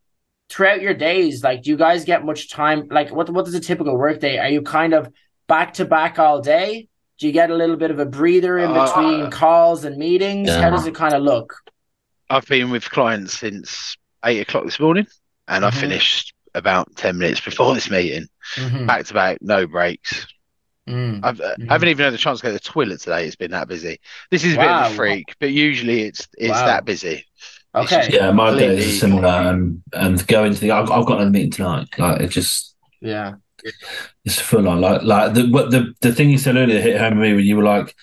throughout 0.49 0.81
your 0.81 0.95
days, 0.95 1.43
like 1.43 1.61
do 1.61 1.69
you 1.69 1.77
guys 1.77 2.03
get 2.03 2.25
much 2.25 2.49
time? 2.49 2.87
Like 2.89 3.11
what 3.11 3.29
what 3.29 3.47
is 3.47 3.53
a 3.53 3.59
typical 3.59 3.95
work 3.95 4.21
day? 4.21 4.39
Are 4.39 4.49
you 4.49 4.63
kind 4.63 4.95
of 4.95 5.13
back 5.47 5.73
to 5.73 5.85
back 5.85 6.17
all 6.17 6.41
day? 6.41 6.87
Do 7.19 7.27
you 7.27 7.31
get 7.31 7.51
a 7.51 7.55
little 7.55 7.77
bit 7.77 7.91
of 7.91 7.99
a 7.99 8.07
breather 8.07 8.57
in 8.57 8.73
between 8.73 9.21
uh, 9.25 9.29
calls 9.29 9.85
and 9.85 9.97
meetings? 9.97 10.49
Yeah. 10.49 10.61
How 10.61 10.71
does 10.71 10.87
it 10.87 10.95
kind 10.95 11.13
of 11.13 11.21
look? 11.21 11.53
I've 12.29 12.45
been 12.47 12.69
with 12.69 12.89
clients 12.89 13.39
since 13.39 13.97
eight 14.25 14.41
o'clock 14.41 14.65
this 14.65 14.79
morning 14.79 15.07
and 15.47 15.63
mm-hmm. 15.63 15.77
I 15.77 15.79
finished 15.79 16.33
about 16.53 16.95
10 16.95 17.17
minutes 17.17 17.41
before 17.41 17.73
this 17.73 17.89
meeting, 17.89 18.27
mm-hmm. 18.55 18.85
back 18.85 19.05
to 19.05 19.13
back, 19.13 19.39
no 19.41 19.67
breaks. 19.67 20.27
Mm. 20.87 21.19
I've, 21.23 21.39
uh, 21.39 21.55
mm. 21.59 21.69
I 21.69 21.73
haven't 21.73 21.89
even 21.89 22.05
had 22.05 22.13
a 22.13 22.17
chance 22.17 22.39
to 22.39 22.43
go 22.43 22.49
to 22.49 22.53
the 22.53 22.59
toilet 22.59 22.99
today. 22.99 23.25
It's 23.25 23.35
been 23.35 23.51
that 23.51 23.67
busy. 23.67 23.99
This 24.31 24.43
is 24.43 24.55
a 24.55 24.57
wow. 24.57 24.83
bit 24.83 24.87
of 24.87 24.93
a 24.93 24.95
freak, 24.95 25.35
but 25.39 25.51
usually 25.51 26.01
it's 26.03 26.27
it's 26.37 26.51
wow. 26.51 26.65
that 26.65 26.85
busy. 26.85 27.25
Okay. 27.75 28.09
Yeah, 28.11 28.31
my 28.31 28.57
day 28.57 28.77
is 28.77 28.99
similar, 28.99 29.29
and 29.29 29.83
and 29.93 30.25
going 30.25 30.55
to 30.55 30.59
the 30.59 30.71
I've, 30.71 30.89
I've 30.89 31.05
got 31.05 31.17
another 31.17 31.29
meeting 31.29 31.51
tonight. 31.51 31.89
Like 31.99 32.21
it 32.21 32.29
just 32.29 32.75
yeah, 33.01 33.35
it's 34.25 34.39
full 34.39 34.67
on. 34.67 34.81
Like 34.81 35.03
like 35.03 35.33
the 35.33 35.47
what 35.49 35.69
the 35.69 35.93
the 36.01 36.11
thing 36.11 36.31
you 36.31 36.39
said 36.39 36.55
earlier 36.55 36.81
hit 36.81 36.99
home 36.99 37.19
with 37.19 37.29
me 37.29 37.35
when 37.35 37.45
you 37.45 37.57
were 37.57 37.63
like, 37.63 37.95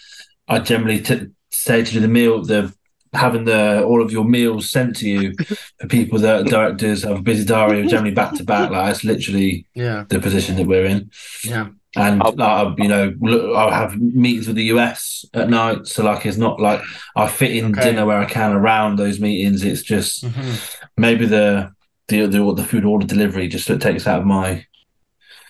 I 0.47 0.61
generally 0.61 1.01
t- 1.01 1.27
say 1.51 1.83
to 1.83 1.93
do 1.93 1.99
the 1.99 2.07
meal 2.07 2.45
the 2.45 2.72
having 3.17 3.45
the 3.45 3.83
all 3.85 4.03
of 4.03 4.12
your 4.12 4.25
meals 4.25 4.71
sent 4.71 4.97
to 4.97 5.09
you 5.09 5.35
for 5.81 5.89
people 5.89 6.19
that 6.19 6.47
directors 6.55 7.03
have 7.03 7.19
a 7.19 7.23
busy 7.23 7.45
diary 7.45 7.87
generally 7.87 8.14
back 8.14 8.35
to 8.35 8.45
back 8.45 8.71
like 8.71 8.87
that's 8.87 9.05
literally 9.05 9.67
yeah. 9.75 10.05
the 10.09 10.21
position 10.21 10.57
that 10.57 10.67
we're 10.67 10.85
in. 10.85 11.11
Yeah. 11.45 11.69
And 11.97 12.23
uh, 12.23 12.75
you 12.77 12.89
know 12.89 13.14
I'll 13.55 13.71
have 13.71 13.99
meetings 13.99 14.47
with 14.47 14.57
the 14.57 14.64
US 14.64 15.25
at 15.33 15.49
night 15.49 15.87
so 15.87 16.05
like 16.05 16.27
it's 16.27 16.37
not 16.37 16.61
like 16.61 16.83
I 17.17 17.27
fit 17.27 17.57
in 17.57 17.73
okay. 17.73 17.91
dinner 17.91 18.05
where 18.05 18.19
I 18.19 18.27
can 18.27 18.53
around 18.53 18.97
those 18.97 19.19
meetings. 19.19 19.64
It's 19.64 19.83
just 19.83 20.25
mm-hmm. 20.25 20.55
maybe 20.97 21.27
the 21.27 21.73
the 22.09 22.27
the, 22.27 22.55
the 22.55 22.64
food 22.64 22.85
order 22.85 23.07
delivery 23.07 23.49
just 23.49 23.67
takes 23.81 24.07
out 24.07 24.21
of 24.21 24.27
my 24.27 24.67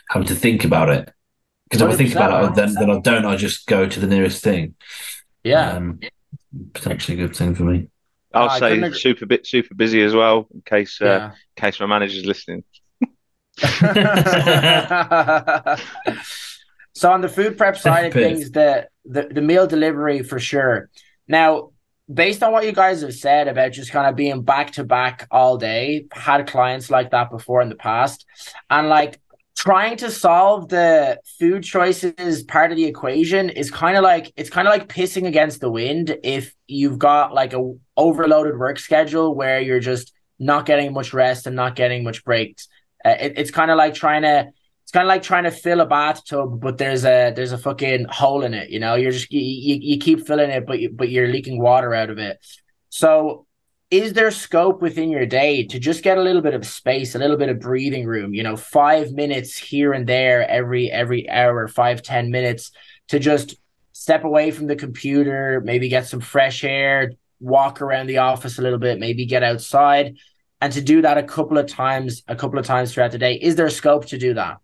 having 0.09 0.29
to 0.29 0.35
think 0.35 0.65
about 0.65 0.89
it. 0.89 1.13
Because 1.69 1.83
if 1.83 1.93
I 1.93 1.97
think 1.97 2.15
about 2.15 2.45
it 2.45 2.55
then, 2.55 2.75
then 2.75 2.91
I 2.91 3.01
don't 3.01 3.25
I 3.25 3.35
just 3.35 3.67
go 3.67 3.89
to 3.89 4.01
the 4.01 4.07
nearest 4.07 4.43
thing. 4.43 4.75
Yeah. 5.43 5.73
Um, 5.73 6.01
potentially 6.73 7.21
a 7.21 7.27
good 7.27 7.37
thing 7.37 7.55
for 7.55 7.65
me. 7.65 7.89
I'll 8.35 8.51
uh, 8.51 8.59
say 8.59 8.91
super 8.93 9.27
bit 9.27 9.47
super 9.47 9.75
busy 9.75 10.03
as 10.03 10.15
well 10.15 10.47
in 10.53 10.63
case 10.63 11.01
uh, 11.01 11.05
yeah. 11.05 11.27
in 11.27 11.33
case 11.57 11.81
my 11.81 11.87
manager's 11.87 12.27
listening. 12.27 12.65
so 16.93 17.11
on 17.11 17.23
the 17.23 17.29
food 17.29 17.57
prep 17.57 17.77
side 17.79 18.07
of 18.07 18.13
things, 18.13 18.51
the, 18.51 18.87
the 19.05 19.29
the 19.31 19.41
meal 19.41 19.67
delivery 19.67 20.23
for 20.23 20.39
sure. 20.39 20.91
Now, 21.27 21.71
based 22.13 22.43
on 22.43 22.53
what 22.53 22.67
you 22.67 22.73
guys 22.73 23.01
have 23.01 23.15
said 23.15 23.49
about 23.49 23.73
just 23.73 23.91
kind 23.91 24.07
of 24.07 24.15
being 24.15 24.43
back 24.43 24.73
to 24.73 24.85
back 24.85 25.27
all 25.31 25.57
day, 25.57 26.07
had 26.13 26.47
clients 26.47 26.91
like 26.91 27.13
that 27.13 27.31
before 27.31 27.63
in 27.63 27.71
the 27.71 27.77
past, 27.77 28.27
and 28.69 28.89
like 28.89 29.19
trying 29.57 29.97
to 29.97 30.11
solve 30.11 30.69
the 30.69 31.19
food 31.39 31.65
choices 31.65 32.43
part 32.43 32.71
of 32.71 32.77
the 32.77 32.85
equation 32.85 33.49
is 33.49 33.71
kind 33.71 33.97
of 33.97 34.03
like 34.03 34.31
it's 34.37 34.51
kind 34.51 34.69
of 34.69 34.73
like 34.73 34.87
pissing 34.87 35.27
against 35.27 35.61
the 35.61 35.71
wind 35.71 36.17
if 36.23 36.55
you've 36.67 36.99
got 36.99 37.33
like 37.33 37.55
a 37.55 37.75
overloaded 37.97 38.59
work 38.59 38.79
schedule 38.79 39.35
where 39.35 39.59
you're 39.61 39.81
just 39.81 40.13
not 40.39 40.67
getting 40.67 40.93
much 40.93 41.15
rest 41.15 41.47
and 41.47 41.57
not 41.57 41.75
getting 41.75 42.05
much 42.05 42.23
breaks. 42.23 42.69
Uh, 43.03 43.17
it, 43.19 43.33
it's 43.37 43.51
kind 43.51 43.71
of 43.71 43.79
like 43.79 43.95
trying 43.95 44.23
to 44.23 44.47
it's 44.83 44.93
kind 44.93 45.05
of 45.05 45.09
like 45.09 45.23
trying 45.23 45.45
to 45.45 45.51
fill 45.51 45.81
a 45.81 45.87
bathtub 45.87 46.61
but 46.61 46.77
there's 46.79 47.05
a 47.05 47.33
there's 47.35 47.53
a 47.53 47.59
fucking 47.59 48.05
hole 48.05 48.45
in 48.45 48.53
it 48.53 48.69
you 48.69 48.79
know? 48.79 48.95
You're 48.95 49.11
just 49.11 49.33
you, 49.33 49.41
you, 49.41 49.79
you 49.81 49.99
keep 49.99 50.27
filling 50.27 50.51
it 50.51 50.67
but 50.67 50.81
you, 50.81 50.91
but 50.91 51.09
you're 51.09 51.29
leaking 51.29 51.61
water 51.61 51.95
out 51.95 52.11
of 52.11 52.19
it. 52.19 52.39
So 52.91 53.46
is 53.97 54.13
there 54.13 54.31
scope 54.31 54.83
within 54.83 55.11
your 55.11 55.27
day 55.27 55.65
to 55.65 55.79
just 55.79 56.03
get 56.03 56.19
a 56.19 56.23
little 56.23 56.43
bit 56.43 56.55
of 56.55 56.67
space 56.67 57.15
a 57.15 57.19
little 57.19 57.37
bit 57.37 57.49
of 57.49 57.61
breathing 57.61 58.07
room 58.07 58.35
you 58.35 58.43
know 58.43 58.57
five 58.57 59.13
minutes 59.13 59.57
here 59.57 59.93
and 59.93 60.07
there 60.07 60.49
every 60.49 60.91
every 60.91 61.29
hour 61.31 61.67
five 61.69 62.03
ten 62.03 62.31
minutes 62.31 62.73
to 63.09 63.19
just 63.19 63.57
step 63.93 64.25
away 64.25 64.51
from 64.51 64.67
the 64.67 64.77
computer 64.77 65.63
maybe 65.65 65.89
get 65.89 66.07
some 66.07 66.21
fresh 66.21 66.65
air 66.65 67.13
walk 67.41 67.83
around 67.83 68.07
the 68.07 68.19
office 68.19 68.59
a 68.59 68.63
little 68.63 68.79
bit 68.79 68.99
maybe 68.99 69.27
get 69.27 69.43
outside. 69.43 70.17
And 70.61 70.73
to 70.73 70.81
do 70.81 71.03
that 71.03 71.19
a 71.19 71.23
couple 71.23 71.59
of 71.59 71.67
times 71.67 72.23
a 72.29 72.37
couple 72.37 72.59
of 72.59 72.65
times 72.65 72.93
throughout 72.93 73.13
the 73.13 73.19
day 73.19 73.35
is 73.35 73.57
there 73.57 73.69
scope 73.71 74.07
to 74.07 74.19
do 74.19 74.35
that? 74.35 74.59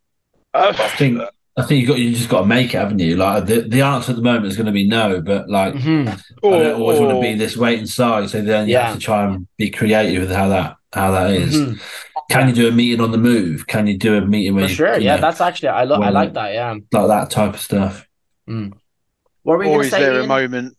Uh, 0.54 0.72
I 0.76 0.88
think 0.88 1.20
uh, 1.20 1.30
I 1.54 1.62
think 1.62 1.82
you 1.82 1.86
got 1.86 1.98
you 1.98 2.14
just 2.14 2.30
got 2.30 2.40
to 2.40 2.46
make 2.46 2.74
it, 2.74 2.78
haven't 2.78 2.98
you? 2.98 3.16
Like 3.16 3.44
the, 3.44 3.60
the 3.60 3.82
answer 3.82 4.12
at 4.12 4.16
the 4.16 4.22
moment 4.22 4.46
is 4.46 4.56
going 4.56 4.66
to 4.66 4.72
be 4.72 4.88
no, 4.88 5.20
but 5.20 5.50
like 5.50 5.74
mm-hmm. 5.74 6.08
I 6.08 6.50
don't 6.50 6.80
always 6.80 6.98
or, 6.98 7.06
want 7.06 7.16
to 7.18 7.20
be 7.20 7.34
this 7.34 7.58
wait 7.58 7.78
and 7.78 7.88
side. 7.88 8.30
So 8.30 8.40
then 8.40 8.68
you 8.68 8.74
yeah. 8.74 8.86
have 8.86 8.94
to 8.94 9.00
try 9.00 9.26
and 9.26 9.46
be 9.58 9.68
creative 9.68 10.22
with 10.22 10.32
how 10.32 10.48
that 10.48 10.76
how 10.94 11.10
that 11.10 11.30
is. 11.32 11.54
Mm-hmm. 11.54 11.74
Can 12.30 12.40
yeah. 12.40 12.46
you 12.48 12.54
do 12.54 12.68
a 12.68 12.72
meeting 12.72 13.02
on 13.02 13.10
the 13.10 13.18
move? 13.18 13.66
Can 13.66 13.86
you 13.86 13.98
do 13.98 14.16
a 14.16 14.22
meeting 14.22 14.54
where 14.54 14.66
For 14.66 14.74
sure? 14.74 14.98
You, 14.98 15.04
yeah, 15.04 15.16
know, 15.16 15.22
that's 15.22 15.42
actually 15.42 15.68
I 15.68 15.84
lo- 15.84 16.00
I 16.00 16.08
like 16.08 16.32
that. 16.32 16.54
Yeah, 16.54 16.76
like 16.90 17.08
that 17.08 17.30
type 17.30 17.52
of 17.52 17.60
stuff. 17.60 18.08
Mm. 18.48 18.72
What 19.42 19.58
were 19.58 19.66
or 19.66 19.82
is 19.82 19.90
there 19.90 20.14
Ian? 20.14 20.24
a 20.24 20.26
moment? 20.26 20.76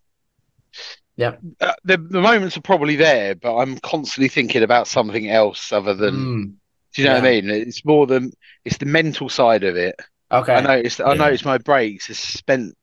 Yeah, 1.17 1.35
uh, 1.61 1.73
the 1.83 1.97
the 1.97 2.21
moments 2.21 2.57
are 2.57 2.61
probably 2.61 2.95
there, 2.95 3.35
but 3.35 3.55
I'm 3.57 3.77
constantly 3.77 4.27
thinking 4.27 4.63
about 4.63 4.87
something 4.87 5.29
else 5.29 5.71
other 5.71 5.93
than. 5.93 6.15
Mm. 6.15 6.53
Do 6.95 7.01
you 7.01 7.07
know 7.07 7.15
yeah. 7.15 7.21
what 7.21 7.27
I 7.27 7.41
mean? 7.41 7.49
It's 7.49 7.83
more 7.85 8.05
than 8.05 8.31
it's 8.65 8.77
the 8.77 8.85
mental 8.85 9.27
side 9.27 9.63
of 9.63 9.75
it 9.75 9.99
Okay. 10.33 10.55
I 10.55 10.61
noticed. 10.61 10.99
I 10.99 11.13
noticed 11.13 11.45
my 11.45 11.57
breaks 11.57 12.09
is 12.09 12.19
spent 12.19 12.75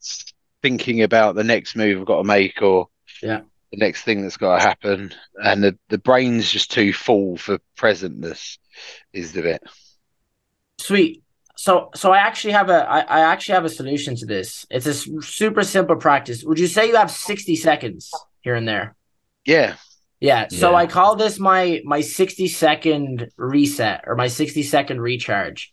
thinking 0.62 1.02
about 1.02 1.34
the 1.34 1.44
next 1.44 1.74
move 1.74 2.00
I've 2.00 2.06
got 2.06 2.18
to 2.18 2.24
make 2.24 2.62
or 2.62 2.88
yeah 3.22 3.40
the 3.70 3.78
next 3.78 4.02
thing 4.02 4.22
that's 4.22 4.36
got 4.36 4.56
to 4.56 4.62
happen, 4.62 5.12
and 5.42 5.62
the 5.62 5.78
the 5.88 5.98
brain's 5.98 6.50
just 6.50 6.70
too 6.70 6.92
full 6.92 7.36
for 7.36 7.58
presentness. 7.76 8.58
Is 9.12 9.32
the 9.32 9.42
bit. 9.42 9.62
Sweet. 10.78 11.22
So, 11.56 11.90
so 11.94 12.10
I 12.10 12.18
actually 12.18 12.54
have 12.54 12.70
a, 12.70 12.88
I, 12.88 13.00
I 13.00 13.20
actually 13.20 13.56
have 13.56 13.66
a 13.66 13.70
solution 13.70 14.16
to 14.16 14.26
this. 14.26 14.64
It's 14.70 14.86
a 14.86 14.94
super 14.94 15.62
simple 15.62 15.96
practice. 15.96 16.42
Would 16.42 16.58
you 16.58 16.66
say 16.66 16.88
you 16.88 16.96
have 16.96 17.10
sixty 17.10 17.54
seconds 17.54 18.10
here 18.40 18.54
and 18.54 18.66
there? 18.66 18.96
Yeah. 19.44 19.74
Yeah. 20.20 20.48
So 20.48 20.70
yeah. 20.70 20.76
I 20.76 20.86
call 20.86 21.16
this 21.16 21.38
my 21.38 21.80
my 21.84 22.00
60 22.00 22.48
second 22.48 23.30
reset 23.36 24.04
or 24.06 24.16
my 24.16 24.28
60 24.28 24.62
second 24.62 25.00
recharge. 25.00 25.72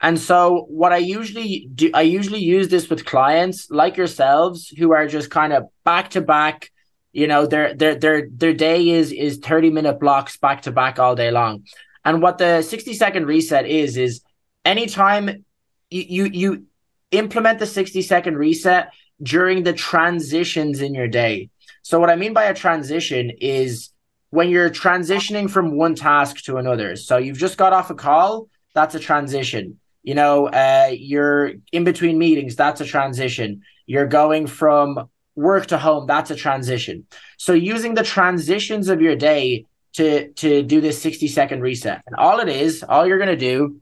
And 0.00 0.18
so 0.18 0.66
what 0.68 0.92
I 0.92 0.98
usually 0.98 1.68
do 1.74 1.90
I 1.94 2.02
usually 2.02 2.40
use 2.40 2.68
this 2.68 2.88
with 2.88 3.04
clients 3.04 3.70
like 3.70 3.96
yourselves 3.96 4.68
who 4.68 4.92
are 4.92 5.06
just 5.06 5.30
kind 5.30 5.52
of 5.52 5.64
back 5.84 6.10
to 6.10 6.20
back, 6.20 6.70
you 7.12 7.26
know, 7.26 7.46
their 7.46 7.74
their 7.74 7.94
their 7.94 8.28
their 8.30 8.52
day 8.52 8.88
is 8.90 9.12
is 9.12 9.38
30 9.38 9.70
minute 9.70 10.00
blocks 10.00 10.36
back 10.36 10.62
to 10.62 10.72
back 10.72 10.98
all 10.98 11.14
day 11.14 11.30
long. 11.30 11.64
And 12.04 12.22
what 12.22 12.38
the 12.38 12.62
60 12.62 12.94
second 12.94 13.26
reset 13.26 13.66
is 13.66 13.96
is 13.96 14.22
anytime 14.64 15.44
you 15.90 16.04
you, 16.08 16.24
you 16.24 16.64
implement 17.10 17.58
the 17.58 17.66
60 17.66 18.02
second 18.02 18.36
reset 18.36 18.92
during 19.22 19.62
the 19.62 19.72
transitions 19.72 20.80
in 20.80 20.94
your 20.94 21.08
day. 21.08 21.50
So 21.82 21.98
what 21.98 22.10
I 22.10 22.16
mean 22.16 22.34
by 22.34 22.44
a 22.44 22.54
transition 22.54 23.32
is 23.40 23.90
when 24.30 24.50
you're 24.50 24.70
transitioning 24.70 25.50
from 25.50 25.76
one 25.76 25.94
task 25.94 26.44
to 26.44 26.58
another. 26.58 26.96
So 26.96 27.16
you've 27.16 27.38
just 27.38 27.56
got 27.56 27.72
off 27.72 27.90
a 27.90 27.94
call, 27.94 28.48
that's 28.78 28.94
a 28.94 29.00
transition. 29.00 29.80
You 30.02 30.14
know, 30.14 30.46
uh, 30.46 30.90
you're 30.92 31.52
in 31.72 31.84
between 31.84 32.16
meetings, 32.18 32.54
that's 32.54 32.80
a 32.80 32.84
transition. 32.84 33.62
You're 33.86 34.06
going 34.06 34.46
from 34.46 35.08
work 35.34 35.66
to 35.66 35.78
home, 35.78 36.06
that's 36.06 36.30
a 36.30 36.36
transition. 36.36 37.06
So 37.36 37.52
using 37.52 37.94
the 37.94 38.04
transitions 38.04 38.88
of 38.88 39.02
your 39.02 39.16
day 39.16 39.66
to 39.94 40.28
to 40.42 40.62
do 40.62 40.80
this 40.80 41.02
60 41.02 41.26
second 41.28 41.60
reset. 41.60 42.02
And 42.06 42.14
all 42.16 42.38
it 42.38 42.48
is, 42.48 42.84
all 42.88 43.06
you're 43.06 43.18
going 43.18 43.36
to 43.38 43.46
do 43.52 43.80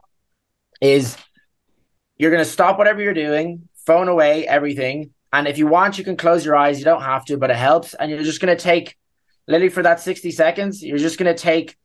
is 0.80 1.16
you're 2.16 2.30
going 2.30 2.44
to 2.44 2.50
stop 2.50 2.78
whatever 2.78 3.02
you're 3.02 3.20
doing, 3.28 3.68
phone 3.84 4.08
away 4.08 4.46
everything, 4.46 5.10
and 5.36 5.46
if 5.46 5.58
you 5.58 5.66
want, 5.66 5.98
you 5.98 6.04
can 6.04 6.16
close 6.16 6.46
your 6.46 6.56
eyes. 6.56 6.78
You 6.78 6.86
don't 6.86 7.02
have 7.02 7.26
to, 7.26 7.36
but 7.36 7.50
it 7.50 7.56
helps. 7.56 7.92
And 7.92 8.10
you're 8.10 8.22
just 8.22 8.40
going 8.40 8.56
to 8.56 8.62
take, 8.62 8.96
literally 9.46 9.68
for 9.68 9.82
that 9.82 10.00
60 10.00 10.30
seconds, 10.30 10.82
you're 10.82 10.96
just 10.96 11.18
going 11.18 11.34
to 11.34 11.40
take 11.40 11.76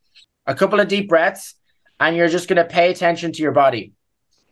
a 0.46 0.54
couple 0.54 0.80
of 0.80 0.88
deep 0.88 1.08
breaths 1.08 1.54
and 2.02 2.16
you're 2.16 2.28
just 2.36 2.48
going 2.48 2.62
to 2.62 2.74
pay 2.78 2.90
attention 2.90 3.30
to 3.32 3.42
your 3.42 3.52
body. 3.64 3.84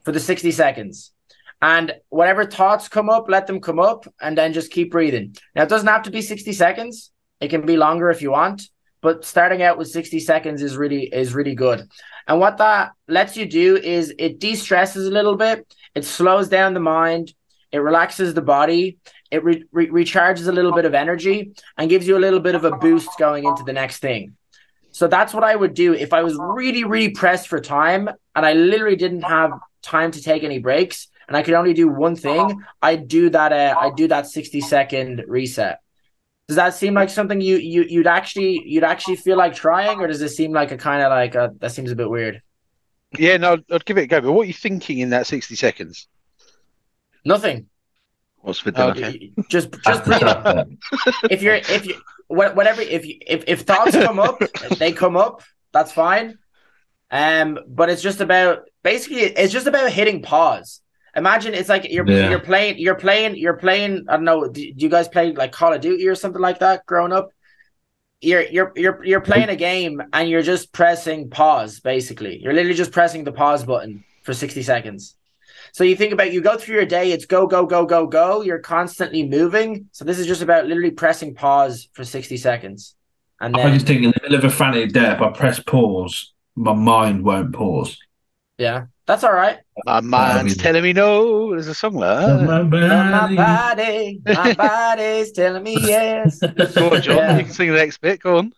for 0.05 0.13
the 0.13 0.21
60 0.21 0.51
seconds. 0.53 1.13
And 1.61 1.93
whatever 2.09 2.45
thoughts 2.47 2.89
come 2.89 3.11
up, 3.11 3.25
let 3.29 3.47
them 3.47 3.61
come 3.61 3.79
up 3.79 4.07
and 4.19 4.33
then 4.39 4.55
just 4.55 4.73
keep 4.73 4.89
breathing. 4.97 5.27
Now, 5.55 5.65
it 5.65 5.69
doesn't 5.69 5.95
have 5.95 6.05
to 6.05 6.11
be 6.11 6.23
60 6.23 6.55
seconds. 6.55 7.11
It 7.39 7.49
can 7.49 7.67
be 7.67 7.77
longer 7.77 8.09
if 8.11 8.23
you 8.23 8.31
want, 8.31 8.63
but 9.03 9.27
starting 9.27 9.63
out 9.63 9.77
with 9.79 9.89
60 9.89 10.19
seconds 10.21 10.63
is 10.63 10.75
really 10.83 11.05
is 11.23 11.35
really 11.35 11.55
good. 11.55 11.81
And 12.27 12.41
what 12.41 12.57
that 12.65 12.93
lets 13.09 13.37
you 13.37 13.47
do 13.47 13.77
is 13.77 14.15
it 14.19 14.41
de-stresses 14.41 15.07
a 15.07 15.11
little 15.19 15.37
bit. 15.37 15.59
It 15.95 16.05
slows 16.07 16.49
down 16.49 16.73
the 16.73 16.81
mind. 16.81 17.35
It 17.73 17.79
relaxes 17.91 18.33
the 18.33 18.47
body. 18.57 18.99
It 19.31 19.45
re- 19.45 19.65
re- 19.71 19.91
recharges 19.91 20.49
a 20.49 20.53
little 20.59 20.73
bit 20.73 20.87
of 20.87 20.95
energy 20.95 21.39
and 21.77 21.91
gives 21.91 22.07
you 22.09 22.17
a 22.17 22.25
little 22.27 22.41
bit 22.49 22.55
of 22.55 22.65
a 22.65 22.77
boost 22.87 23.11
going 23.19 23.45
into 23.45 23.65
the 23.65 23.75
next 23.83 23.99
thing. 23.99 24.37
So 24.93 25.07
that's 25.07 25.33
what 25.33 25.45
I 25.45 25.55
would 25.55 25.75
do 25.75 25.95
if 25.95 26.13
I 26.13 26.23
was 26.23 26.37
really, 26.39 26.85
really 26.85 27.11
pressed 27.11 27.49
for 27.49 27.61
time 27.61 28.09
and 28.35 28.47
I 28.47 28.55
literally 28.55 28.97
didn't 28.97 29.23
have 29.23 29.53
time 29.83 30.11
to 30.13 30.23
take 30.23 30.43
any 30.43 30.59
breaks 30.59 31.09
and 31.31 31.37
I 31.37 31.43
could 31.43 31.55
only 31.55 31.73
do 31.73 31.89
one 31.89 32.17
thing. 32.17 32.61
I'd 32.83 33.07
do 33.07 33.31
that. 33.31 33.53
Uh, 33.53 33.77
I'd 33.81 33.95
do 33.95 34.09
that 34.09 34.27
sixty 34.27 34.61
second 34.61 35.25
reset. 35.29 35.79
Does 36.49 36.57
that 36.57 36.75
seem 36.75 36.95
like 36.95 37.09
something 37.09 37.41
you 37.41 37.57
you 37.57 37.85
you'd 37.85 38.09
actually 38.09 38.61
you'd 38.67 38.83
actually 38.83 39.15
feel 39.15 39.37
like 39.37 39.55
trying, 39.55 40.01
or 40.01 40.09
does 40.09 40.21
it 40.21 40.31
seem 40.31 40.53
like 40.53 40.73
a 40.73 40.77
kind 40.77 41.05
of 41.05 41.11
like 41.11 41.37
a, 41.37 41.55
that 41.61 41.71
seems 41.71 41.93
a 41.93 41.97
bit 41.97 42.11
weird? 42.11 42.43
Yeah, 43.17 43.37
no, 43.37 43.59
I'd 43.71 43.85
give 43.85 43.97
it 43.97 44.03
a 44.03 44.07
go. 44.09 44.21
But 44.21 44.33
what 44.33 44.43
are 44.43 44.47
you 44.47 44.53
thinking 44.53 44.99
in 44.99 45.11
that 45.11 45.29
sixty 45.29 45.55
seconds? 45.55 46.09
Nothing. 47.25 47.69
What's 48.39 48.59
for 48.59 48.73
dinner? 48.73 48.91
Okay. 48.91 49.33
Just 49.49 49.73
just 49.85 50.05
breathe. 50.05 50.21
if 51.31 51.43
you're 51.43 51.55
if 51.55 51.87
you 51.87 51.95
whatever 52.31 52.81
if 52.81 53.05
you 53.05 53.19
if, 53.27 53.45
if 53.47 53.61
thoughts 53.63 53.93
come 53.93 54.19
up, 54.19 54.41
they 54.79 54.93
come 54.93 55.17
up. 55.17 55.43
That's 55.73 55.93
fine. 55.93 56.39
Um, 57.11 57.59
but 57.67 57.91
it's 57.91 58.03
just 58.03 58.21
about 58.21 58.69
basically 58.83 59.23
it's 59.23 59.53
just 59.53 59.67
about 59.67 59.91
hitting 59.91 60.23
pause. 60.23 60.81
Imagine 61.17 61.55
it's 61.55 61.69
like 61.69 61.91
you're 61.91 62.09
yeah. 62.09 62.31
you're 62.31 62.41
playing 62.41 62.79
you're 62.79 62.95
playing 62.95 63.37
you're 63.37 63.57
playing. 63.57 64.07
I 64.09 64.17
don't 64.17 64.25
know. 64.25 64.49
Do, 64.49 64.53
do 64.53 64.85
you 64.85 64.89
guys 64.89 65.09
play 65.09 65.33
like 65.33 65.53
Call 65.53 65.73
of 65.73 65.81
Duty 65.81 66.07
or 66.07 66.15
something 66.15 66.41
like 66.41 66.61
that 66.61 66.87
growing 66.87 67.13
up? 67.13 67.31
You're 68.21 68.43
you're 68.43 68.73
you're 68.77 69.05
you're 69.05 69.21
playing 69.21 69.49
a 69.49 69.57
game 69.57 70.01
and 70.13 70.29
you're 70.29 70.43
just 70.43 70.73
pressing 70.73 71.31
pause. 71.31 71.81
Basically, 71.81 72.39
you're 72.41 72.53
literally 72.53 72.77
just 72.77 72.93
pressing 72.93 73.25
the 73.25 73.33
pause 73.33 73.65
button 73.65 74.05
for 74.23 74.35
sixty 74.35 74.63
seconds. 74.63 75.17
So 75.73 75.85
you 75.85 75.97
think 75.97 76.13
about 76.13 76.33
you 76.33 76.41
go 76.41 76.57
through 76.57 76.77
your 76.77 76.87
day, 76.87 77.13
it's 77.13 77.27
go, 77.27 77.47
go, 77.47 77.67
go, 77.67 77.87
go, 77.87 78.07
go. 78.07 78.43
You're 78.43 78.59
constantly 78.59 79.27
moving. 79.27 79.89
So 79.93 80.05
this 80.05 80.19
is 80.19 80.27
just 80.27 80.43
about 80.43 80.67
literally 80.67 80.91
pressing 80.91 81.35
pause 81.35 81.89
for 81.93 82.05
60 82.05 82.37
seconds. 82.37 82.95
And 83.41 83.55
then, 83.55 83.67
I 83.69 83.75
just 83.75 83.87
think 83.87 84.03
in 84.03 84.11
the 84.11 84.21
middle 84.23 84.39
of 84.39 84.45
a 84.45 84.51
frantic 84.51 84.93
day, 84.93 85.13
if 85.13 85.21
I 85.21 85.31
press 85.31 85.59
pause, 85.61 86.33
my 86.57 86.75
mind 86.75 87.25
won't 87.25 87.55
pause. 87.55 87.99
Yeah, 88.59 88.87
that's 89.07 89.25
all 89.25 89.33
right. 89.33 89.59
My 89.87 89.97
um, 89.97 90.11
mind's 90.11 90.59
telling 90.59 90.83
me 90.83 90.93
no. 90.93 91.53
There's 91.53 91.67
a 91.67 91.75
song 91.75 91.95
like 91.95 92.27
that. 92.27 92.43
My 92.45 92.63
body, 92.63 93.35
my, 93.35 93.35
body, 93.35 94.21
my 94.27 94.53
body's 94.59 95.33
telling 95.33 95.63
me 95.63 95.79
yes. 95.81 96.41
Go 96.41 96.91
on, 96.91 97.01
John. 97.01 97.17
Yeah. 97.17 97.39
You 97.39 97.45
can 97.45 97.53
sing 97.53 97.71
the 97.71 97.77
next 97.77 97.99
bit. 98.03 98.21
Go 98.21 98.39
on. 98.39 98.53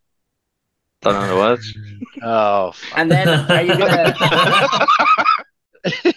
Don't 1.02 1.14
know 1.14 1.28
the 1.28 1.36
words. 1.36 1.78
Oh. 2.22 2.72
And 2.96 3.10
then 3.10 3.28
are 3.28 3.62
you 3.62 3.78
gonna? 3.78 4.14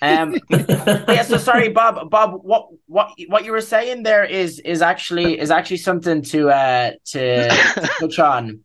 um, 0.01 0.36
yeah. 0.49 1.24
So 1.24 1.38
sorry, 1.38 1.70
Bob. 1.70 2.09
Bob, 2.09 2.39
what 2.43 2.70
what 2.88 3.11
what 3.28 3.45
you 3.45 3.51
were 3.51 3.61
saying 3.61 4.03
there 4.03 4.24
is 4.24 4.59
is 4.59 4.82
actually 4.82 5.39
is 5.39 5.51
actually 5.51 5.78
something 5.78 6.22
to 6.24 6.49
uh 6.49 6.91
to, 7.05 7.49
to 7.49 7.89
touch 7.99 8.20
on. 8.20 8.63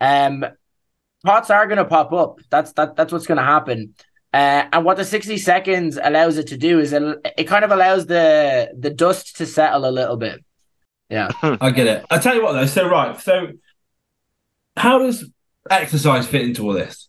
Um, 0.00 0.44
thoughts 1.24 1.50
are 1.50 1.66
going 1.66 1.78
to 1.78 1.84
pop 1.84 2.12
up. 2.12 2.40
That's 2.50 2.72
that 2.72 2.96
that's 2.96 3.12
what's 3.12 3.26
going 3.26 3.38
to 3.38 3.44
happen. 3.44 3.94
Uh, 4.32 4.66
and 4.72 4.84
what 4.84 4.96
the 4.96 5.04
60 5.04 5.38
seconds 5.38 5.96
allows 6.02 6.38
it 6.38 6.48
to 6.48 6.56
do 6.56 6.80
is 6.80 6.92
it, 6.92 7.02
it 7.38 7.44
kind 7.44 7.64
of 7.64 7.70
allows 7.70 8.06
the 8.06 8.68
the 8.76 8.90
dust 8.90 9.36
to 9.36 9.46
settle 9.46 9.88
a 9.88 9.92
little 9.92 10.16
bit. 10.16 10.44
Yeah. 11.08 11.28
I 11.42 11.70
get 11.70 11.86
it. 11.86 12.04
I 12.10 12.18
tell 12.18 12.34
you 12.34 12.42
what 12.42 12.52
though, 12.52 12.66
so 12.66 12.88
right, 12.88 13.18
so 13.18 13.52
how 14.76 14.98
does 14.98 15.30
exercise 15.70 16.26
fit 16.26 16.42
into 16.42 16.66
all 16.66 16.72
this? 16.72 17.08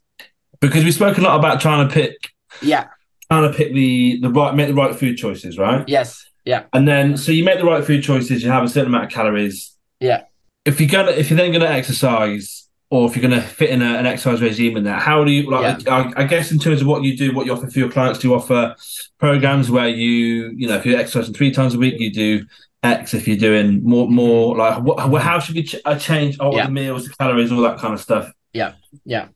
Because 0.61 0.83
we 0.83 0.91
spoke 0.91 1.17
a 1.17 1.21
lot 1.21 1.37
about 1.37 1.59
trying 1.59 1.87
to 1.87 1.93
pick 1.93 2.15
yeah 2.61 2.87
trying 3.29 3.51
to 3.51 3.57
pick 3.57 3.73
the 3.73 4.19
the 4.21 4.29
right 4.29 4.55
make 4.55 4.67
the 4.67 4.73
right 4.73 4.95
food 4.95 5.17
choices, 5.17 5.57
right? 5.57 5.87
Yes. 5.87 6.25
Yeah. 6.45 6.65
And 6.73 6.87
then 6.87 7.17
so 7.17 7.31
you 7.31 7.43
make 7.43 7.59
the 7.59 7.65
right 7.65 7.83
food 7.83 8.03
choices, 8.03 8.43
you 8.43 8.51
have 8.51 8.63
a 8.63 8.69
certain 8.69 8.87
amount 8.87 9.05
of 9.05 9.11
calories. 9.11 9.75
Yeah. 9.99 10.23
If 10.65 10.79
you're 10.79 10.89
gonna 10.89 11.11
if 11.11 11.29
you're 11.29 11.37
then 11.37 11.51
gonna 11.51 11.65
exercise, 11.65 12.65
or 12.89 13.07
if 13.07 13.15
you're 13.15 13.27
going 13.27 13.41
to 13.41 13.45
fit 13.45 13.71
in 13.71 13.81
a, 13.81 13.97
an 13.97 14.05
exercise 14.05 14.41
regime 14.41 14.77
in 14.77 14.83
that, 14.83 15.01
how 15.01 15.23
do 15.23 15.31
you 15.31 15.49
like? 15.49 15.83
Yeah. 15.83 16.11
I, 16.15 16.23
I, 16.23 16.23
guess 16.25 16.51
in 16.51 16.59
terms 16.59 16.81
of 16.81 16.87
what 16.87 17.03
you 17.03 17.17
do, 17.17 17.33
what 17.33 17.45
you 17.45 17.53
offer 17.53 17.69
for 17.69 17.79
your 17.79 17.91
clients, 17.91 18.19
do 18.19 18.29
you 18.29 18.35
offer 18.35 18.75
programs 19.19 19.71
where 19.71 19.89
you, 19.89 20.53
you 20.55 20.67
know, 20.67 20.75
if 20.75 20.85
you're 20.85 20.99
exercising 20.99 21.33
three 21.33 21.51
times 21.51 21.73
a 21.73 21.79
week, 21.79 21.95
you 21.99 22.13
do 22.13 22.45
X. 22.83 23.13
If 23.13 23.27
you're 23.27 23.37
doing 23.37 23.83
more, 23.83 24.07
more 24.07 24.55
like, 24.55 24.81
what, 24.83 25.21
how 25.21 25.39
should 25.39 25.55
we 25.55 25.63
ch- 25.63 25.81
uh, 25.83 25.97
change 25.97 26.37
all 26.39 26.55
yeah. 26.55 26.67
the 26.67 26.71
meals, 26.71 27.07
the 27.07 27.13
calories, 27.15 27.51
all 27.51 27.61
that 27.61 27.79
kind 27.79 27.93
of 27.93 27.99
stuff? 27.99 28.31
Yeah, 28.53 28.73
yeah. 29.03 29.29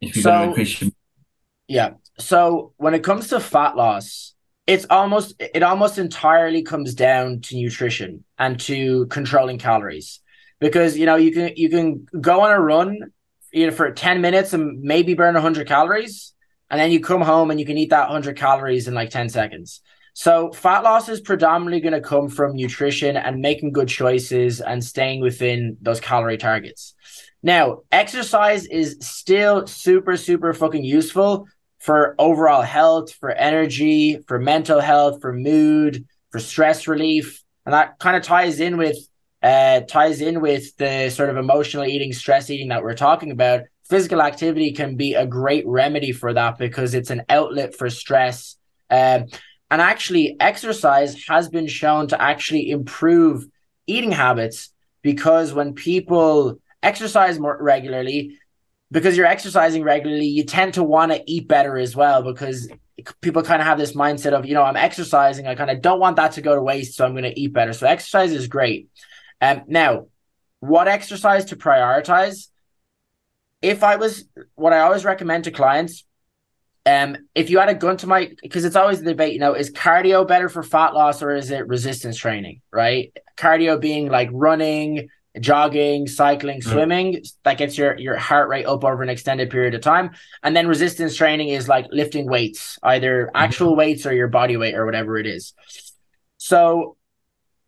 If 0.00 0.16
you're 0.16 0.22
so, 0.24 0.30
to 0.30 0.42
increase 0.44 0.80
your... 0.80 0.90
yeah. 1.68 1.90
So 2.20 2.72
when 2.76 2.94
it 2.94 3.02
comes 3.02 3.28
to 3.28 3.40
fat 3.40 3.76
loss, 3.76 4.34
it's 4.66 4.86
almost 4.88 5.34
it 5.40 5.62
almost 5.62 5.98
entirely 5.98 6.62
comes 6.62 6.94
down 6.94 7.40
to 7.42 7.56
nutrition 7.56 8.24
and 8.38 8.60
to 8.60 9.06
controlling 9.06 9.58
calories. 9.58 10.20
Because 10.60 10.96
you 10.96 11.06
know 11.06 11.16
you 11.16 11.32
can 11.32 11.52
you 11.56 11.68
can 11.68 12.06
go 12.20 12.42
on 12.42 12.52
a 12.52 12.60
run 12.60 12.98
you 13.52 13.66
know 13.66 13.72
for 13.72 13.90
10 13.90 14.20
minutes 14.20 14.52
and 14.52 14.80
maybe 14.82 15.14
burn 15.14 15.34
100 15.34 15.66
calories 15.66 16.34
and 16.70 16.80
then 16.80 16.92
you 16.92 17.00
come 17.00 17.20
home 17.20 17.50
and 17.50 17.58
you 17.58 17.66
can 17.66 17.78
eat 17.78 17.90
that 17.90 18.08
100 18.08 18.36
calories 18.36 18.86
in 18.86 18.94
like 18.94 19.10
10 19.10 19.28
seconds. 19.28 19.80
So 20.12 20.52
fat 20.52 20.84
loss 20.84 21.08
is 21.08 21.20
predominantly 21.20 21.80
going 21.80 22.00
to 22.00 22.00
come 22.00 22.28
from 22.28 22.54
nutrition 22.54 23.16
and 23.16 23.40
making 23.40 23.72
good 23.72 23.88
choices 23.88 24.60
and 24.60 24.84
staying 24.84 25.20
within 25.20 25.78
those 25.80 26.00
calorie 26.00 26.36
targets. 26.36 26.94
Now 27.42 27.80
exercise 27.90 28.66
is 28.66 28.98
still 29.00 29.66
super 29.66 30.16
super 30.16 30.52
fucking 30.52 30.84
useful 30.84 31.48
for 31.80 32.14
overall 32.18 32.62
health 32.62 33.12
for 33.12 33.30
energy 33.30 34.20
for 34.26 34.38
mental 34.38 34.80
health 34.80 35.20
for 35.20 35.32
mood 35.32 36.06
for 36.30 36.38
stress 36.38 36.86
relief 36.86 37.42
and 37.64 37.74
that 37.74 37.98
kind 37.98 38.16
of 38.16 38.22
ties 38.22 38.60
in 38.60 38.76
with 38.76 38.96
uh, 39.42 39.80
ties 39.80 40.20
in 40.20 40.40
with 40.40 40.76
the 40.76 41.08
sort 41.10 41.30
of 41.30 41.36
emotional 41.36 41.84
eating, 41.84 42.12
stress 42.12 42.50
eating 42.50 42.68
that 42.68 42.82
we're 42.82 42.94
talking 42.94 43.30
about. 43.30 43.62
Physical 43.88 44.20
activity 44.20 44.72
can 44.72 44.96
be 44.96 45.14
a 45.14 45.26
great 45.26 45.66
remedy 45.66 46.12
for 46.12 46.32
that 46.32 46.58
because 46.58 46.94
it's 46.94 47.10
an 47.10 47.22
outlet 47.28 47.74
for 47.74 47.88
stress. 47.90 48.56
Um, 48.90 49.26
and 49.70 49.80
actually, 49.80 50.36
exercise 50.40 51.24
has 51.28 51.48
been 51.48 51.68
shown 51.68 52.08
to 52.08 52.20
actually 52.20 52.70
improve 52.70 53.46
eating 53.86 54.12
habits 54.12 54.72
because 55.02 55.52
when 55.52 55.74
people 55.74 56.60
exercise 56.82 57.38
more 57.38 57.56
regularly, 57.60 58.38
because 58.90 59.16
you're 59.16 59.26
exercising 59.26 59.82
regularly, 59.82 60.26
you 60.26 60.44
tend 60.44 60.74
to 60.74 60.82
want 60.82 61.12
to 61.12 61.22
eat 61.30 61.46
better 61.46 61.78
as 61.78 61.94
well 61.94 62.22
because 62.22 62.68
people 63.20 63.42
kind 63.42 63.62
of 63.62 63.66
have 63.66 63.78
this 63.78 63.94
mindset 63.94 64.32
of, 64.32 64.46
you 64.46 64.54
know, 64.54 64.62
I'm 64.62 64.76
exercising, 64.76 65.46
I 65.46 65.54
kind 65.54 65.70
of 65.70 65.80
don't 65.80 66.00
want 66.00 66.16
that 66.16 66.32
to 66.32 66.42
go 66.42 66.54
to 66.54 66.62
waste, 66.62 66.96
so 66.96 67.04
I'm 67.04 67.12
going 67.12 67.24
to 67.24 67.38
eat 67.38 67.52
better. 67.52 67.72
So 67.72 67.86
exercise 67.86 68.32
is 68.32 68.48
great. 68.48 68.88
Um, 69.40 69.62
now, 69.68 70.06
what 70.58 70.88
exercise 70.88 71.46
to 71.46 71.56
prioritize? 71.56 72.48
If 73.62 73.82
I 73.82 73.96
was, 73.96 74.24
what 74.54 74.72
I 74.72 74.80
always 74.80 75.04
recommend 75.04 75.44
to 75.44 75.50
clients, 75.50 76.04
um, 76.86 77.16
if 77.34 77.50
you 77.50 77.58
had 77.58 77.68
a 77.68 77.74
gun 77.74 77.96
to 77.98 78.06
my, 78.06 78.32
because 78.42 78.64
it's 78.64 78.76
always 78.76 79.00
the 79.00 79.10
debate, 79.10 79.34
you 79.34 79.38
know, 79.38 79.54
is 79.54 79.70
cardio 79.70 80.26
better 80.26 80.48
for 80.48 80.62
fat 80.62 80.94
loss 80.94 81.22
or 81.22 81.34
is 81.34 81.50
it 81.50 81.68
resistance 81.68 82.16
training, 82.16 82.62
right? 82.72 83.14
Cardio 83.36 83.78
being 83.80 84.08
like 84.08 84.30
running, 84.32 85.08
jogging, 85.38 86.08
cycling, 86.08 86.60
mm-hmm. 86.60 86.70
swimming, 86.70 87.14
mm. 87.14 87.32
that 87.44 87.58
gets 87.58 87.78
your 87.78 87.96
your 87.98 88.16
heart 88.16 88.48
rate 88.48 88.66
up 88.66 88.84
over 88.84 89.02
an 89.02 89.08
extended 89.08 89.50
period 89.50 89.74
of 89.74 89.80
time. 89.80 90.10
And 90.42 90.56
then 90.56 90.66
resistance 90.66 91.14
training 91.16 91.50
is 91.50 91.68
like 91.68 91.86
lifting 91.90 92.26
weights, 92.26 92.78
either 92.82 93.26
mm-hmm. 93.26 93.36
actual 93.36 93.74
mm. 93.74 93.78
weights 93.78 94.06
or 94.06 94.12
your 94.12 94.28
body 94.28 94.56
weight 94.56 94.74
or 94.74 94.84
whatever 94.84 95.18
it 95.18 95.26
is. 95.26 95.54
So 96.38 96.96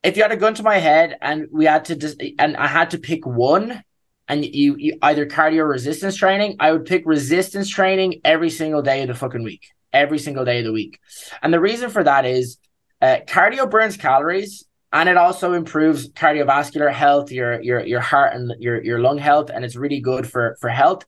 if 0.02 0.16
you 0.16 0.22
had 0.22 0.32
a 0.32 0.36
gun 0.36 0.54
to 0.54 0.62
my 0.62 0.78
head 0.78 1.16
and 1.20 1.46
we 1.52 1.66
had 1.66 1.84
to 1.86 1.94
dis- 1.94 2.16
and 2.38 2.56
I 2.56 2.66
had 2.66 2.90
to 2.90 2.98
pick 2.98 3.24
one 3.24 3.82
and 4.28 4.44
you, 4.44 4.76
you 4.76 4.98
either 5.02 5.26
cardio 5.26 5.68
resistance 5.68 6.16
training, 6.16 6.56
I 6.58 6.72
would 6.72 6.86
pick 6.86 7.04
resistance 7.06 7.68
training 7.68 8.20
every 8.24 8.50
single 8.50 8.82
day 8.82 9.02
of 9.02 9.08
the 9.08 9.14
fucking 9.14 9.42
week, 9.42 9.68
every 9.92 10.18
single 10.18 10.44
day 10.44 10.60
of 10.60 10.64
the 10.64 10.72
week. 10.72 10.98
And 11.42 11.52
the 11.52 11.60
reason 11.60 11.90
for 11.90 12.02
that 12.02 12.24
is 12.24 12.58
uh, 13.00 13.18
cardio 13.26 13.70
burns 13.70 13.96
calories 13.96 14.64
and 14.93 15.09
it 15.09 15.16
also 15.16 15.55
improves 15.55 16.11
cardiovascular 16.11 16.93
health, 16.93 17.32
your 17.32 17.61
your 17.62 17.80
your 17.80 18.01
heart 18.01 18.34
and 18.34 18.53
your 18.59 18.82
your 18.82 18.99
lung 18.99 19.18
health, 19.18 19.51
and 19.53 19.64
it's 19.64 19.76
really 19.76 20.01
good 20.01 20.26
for 20.30 20.57
for 20.61 20.68
health. 20.68 21.05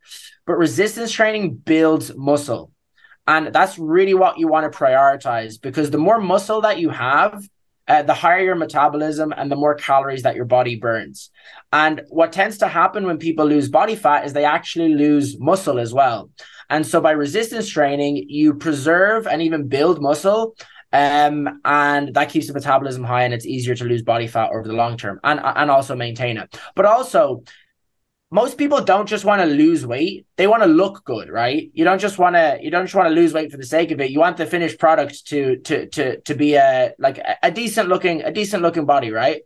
But 0.47 0.55
resistance 0.55 1.13
training 1.13 1.57
builds 1.57 2.15
muscle, 2.17 2.73
and 3.27 3.53
that's 3.53 3.79
really 3.79 4.15
what 4.15 4.39
you 4.39 4.49
want 4.49 4.71
to 4.71 4.79
prioritize 4.79 5.61
because 5.61 5.91
the 5.91 5.99
more 5.99 6.21
muscle 6.21 6.63
that 6.63 6.79
you 6.79 6.91
have, 6.91 7.47
uh, 7.87 8.03
the 8.03 8.15
higher 8.15 8.43
your 8.43 8.55
metabolism 8.55 9.33
and 9.37 9.51
the 9.51 9.57
more 9.57 9.75
calories 9.75 10.23
that 10.23 10.37
your 10.37 10.47
body 10.47 10.77
burns. 10.77 11.31
And 11.73 12.03
what 12.09 12.33
tends 12.33 12.59
to 12.59 12.69
happen 12.69 13.05
when 13.05 13.19
people 13.19 13.47
lose 13.47 13.69
body 13.69 13.97
fat 13.97 14.25
is 14.25 14.33
they 14.33 14.45
actually 14.45 14.95
lose 14.95 15.39
muscle 15.39 15.79
as 15.79 15.93
well. 15.93 16.31
And 16.71 16.87
so 16.87 17.01
by 17.01 17.11
resistance 17.11 17.69
training, 17.69 18.25
you 18.29 18.55
preserve 18.55 19.27
and 19.27 19.43
even 19.43 19.69
build 19.69 20.01
muscle. 20.01 20.57
Um, 20.95 21.61
and 21.65 22.15
that 22.15 22.29
keeps 22.29 22.47
the 22.47 22.53
metabolism 22.53 23.03
high 23.03 23.25
and 23.25 23.35
it's 23.35 23.45
easier 23.45 23.75
to 23.75 23.85
lose 23.85 24.03
body 24.03 24.29
fat 24.29 24.53
over 24.53 24.69
the 24.69 24.75
long 24.75 24.97
term 24.97 25.19
and, 25.25 25.41
and 25.43 25.69
also 25.69 25.97
maintain 25.97 26.37
it. 26.39 26.57
But 26.77 26.85
also, 26.85 27.43
most 28.31 28.59
people 28.59 28.81
don't 28.81 29.09
just 29.09 29.25
want 29.25 29.43
to 29.43 29.47
lose 29.47 29.85
weight. 29.85 30.25
They 30.37 30.47
want 30.47 30.63
to 30.63 30.69
look 30.69 31.05
good 31.05 31.29
right? 31.29 31.69
You 31.75 31.85
don't 31.85 31.99
just 31.99 32.17
want 32.17 32.37
to 32.37 32.59
you 32.63 32.71
don't 32.71 32.85
just 32.85 32.95
want 32.95 33.09
to 33.09 33.15
lose 33.15 33.33
weight 33.33 33.51
for 33.51 33.57
the 33.57 33.67
sake 33.67 33.91
of 33.91 34.01
it. 34.01 34.13
You 34.13 34.21
want 34.21 34.37
the 34.37 34.47
finished 34.47 34.79
product 34.79 35.27
to 35.27 35.57
to 35.57 35.87
to 35.89 36.21
to 36.21 36.35
be 36.37 36.55
a 36.55 36.93
like 37.01 37.19
a 37.43 37.51
decent 37.51 37.89
looking 37.89 38.23
a 38.23 38.31
decent 38.31 38.63
looking 38.63 38.87
body 38.87 39.11
right? 39.11 39.43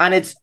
And 0.00 0.14
it's 0.14 0.34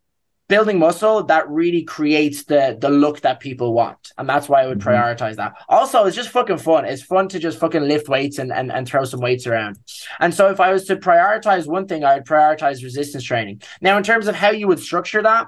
building 0.53 0.77
muscle 0.77 1.23
that 1.23 1.49
really 1.49 1.83
creates 1.83 2.43
the 2.43 2.77
the 2.79 2.89
look 2.89 3.21
that 3.21 3.39
people 3.39 3.73
want. 3.73 4.11
And 4.19 4.29
that's 4.29 4.47
why 4.47 4.61
i 4.61 4.67
would 4.67 4.77
mm-hmm. 4.77 4.89
prioritize 4.89 5.37
that. 5.37 5.53
Also 5.67 6.05
it's 6.05 6.15
just 6.15 6.29
fucking 6.29 6.59
fun. 6.59 6.85
It's 6.85 7.01
fun 7.01 7.27
to 7.29 7.39
just 7.39 7.57
fucking 7.57 7.87
lift 7.93 8.07
weights 8.07 8.37
and, 8.37 8.51
and 8.53 8.71
and 8.71 8.87
throw 8.87 9.03
some 9.03 9.19
weights 9.19 9.47
around. 9.47 9.79
And 10.19 10.31
so 10.31 10.51
if 10.51 10.59
i 10.59 10.71
was 10.71 10.85
to 10.85 10.95
prioritize 10.95 11.65
one 11.77 11.87
thing 11.87 12.03
i 12.03 12.13
would 12.15 12.25
prioritize 12.25 12.83
resistance 12.83 13.23
training. 13.23 13.63
Now 13.81 13.97
in 13.97 14.03
terms 14.03 14.27
of 14.27 14.35
how 14.35 14.51
you 14.51 14.67
would 14.67 14.79
structure 14.79 15.23
that 15.23 15.47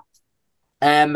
um 0.82 1.12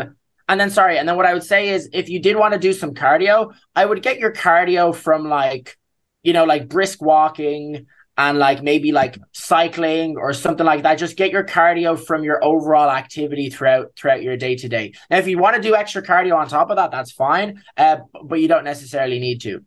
and 0.48 0.60
then 0.60 0.70
sorry, 0.70 0.96
and 0.98 1.08
then 1.08 1.16
what 1.16 1.26
I 1.26 1.34
would 1.34 1.48
say 1.54 1.68
is 1.68 1.88
if 1.92 2.08
you 2.08 2.20
did 2.20 2.36
want 2.36 2.54
to 2.54 2.58
do 2.68 2.72
some 2.72 2.92
cardio, 2.92 3.54
I 3.80 3.84
would 3.84 4.02
get 4.02 4.18
your 4.18 4.32
cardio 4.32 4.92
from 4.92 5.28
like, 5.28 5.78
you 6.24 6.32
know, 6.32 6.44
like 6.44 6.68
brisk 6.68 7.00
walking 7.00 7.86
and 8.16 8.38
like 8.38 8.62
maybe 8.62 8.92
like 8.92 9.18
cycling 9.32 10.16
or 10.16 10.32
something 10.32 10.66
like 10.66 10.82
that. 10.82 10.96
Just 10.96 11.16
get 11.16 11.30
your 11.30 11.44
cardio 11.44 11.98
from 11.98 12.24
your 12.24 12.42
overall 12.44 12.90
activity 12.90 13.50
throughout 13.50 13.92
throughout 13.96 14.22
your 14.22 14.36
day 14.36 14.56
to 14.56 14.68
day. 14.68 14.92
Now, 15.10 15.18
if 15.18 15.28
you 15.28 15.38
want 15.38 15.56
to 15.56 15.62
do 15.62 15.74
extra 15.74 16.02
cardio 16.02 16.36
on 16.36 16.48
top 16.48 16.70
of 16.70 16.76
that, 16.76 16.90
that's 16.90 17.12
fine, 17.12 17.62
uh, 17.76 17.98
but 18.24 18.40
you 18.40 18.48
don't 18.48 18.64
necessarily 18.64 19.18
need 19.18 19.40
to. 19.42 19.64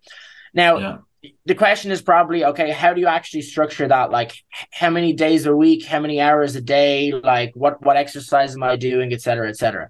Now. 0.53 0.77
Yeah 0.77 0.97
the 1.45 1.55
question 1.55 1.89
is 1.89 2.01
probably 2.01 2.43
okay 2.43 2.69
how 2.69 2.93
do 2.93 2.99
you 2.99 3.07
actually 3.07 3.41
structure 3.41 3.87
that 3.87 4.11
like 4.11 4.35
how 4.73 4.89
many 4.89 5.13
days 5.13 5.45
a 5.45 5.55
week 5.55 5.85
how 5.85 5.97
many 5.97 6.19
hours 6.19 6.57
a 6.57 6.59
day 6.59 7.13
like 7.13 7.53
what 7.55 7.81
what 7.81 7.95
exercise 7.95 8.55
am 8.55 8.61
i 8.61 8.75
doing 8.75 9.13
etc 9.13 9.47
etc 9.47 9.89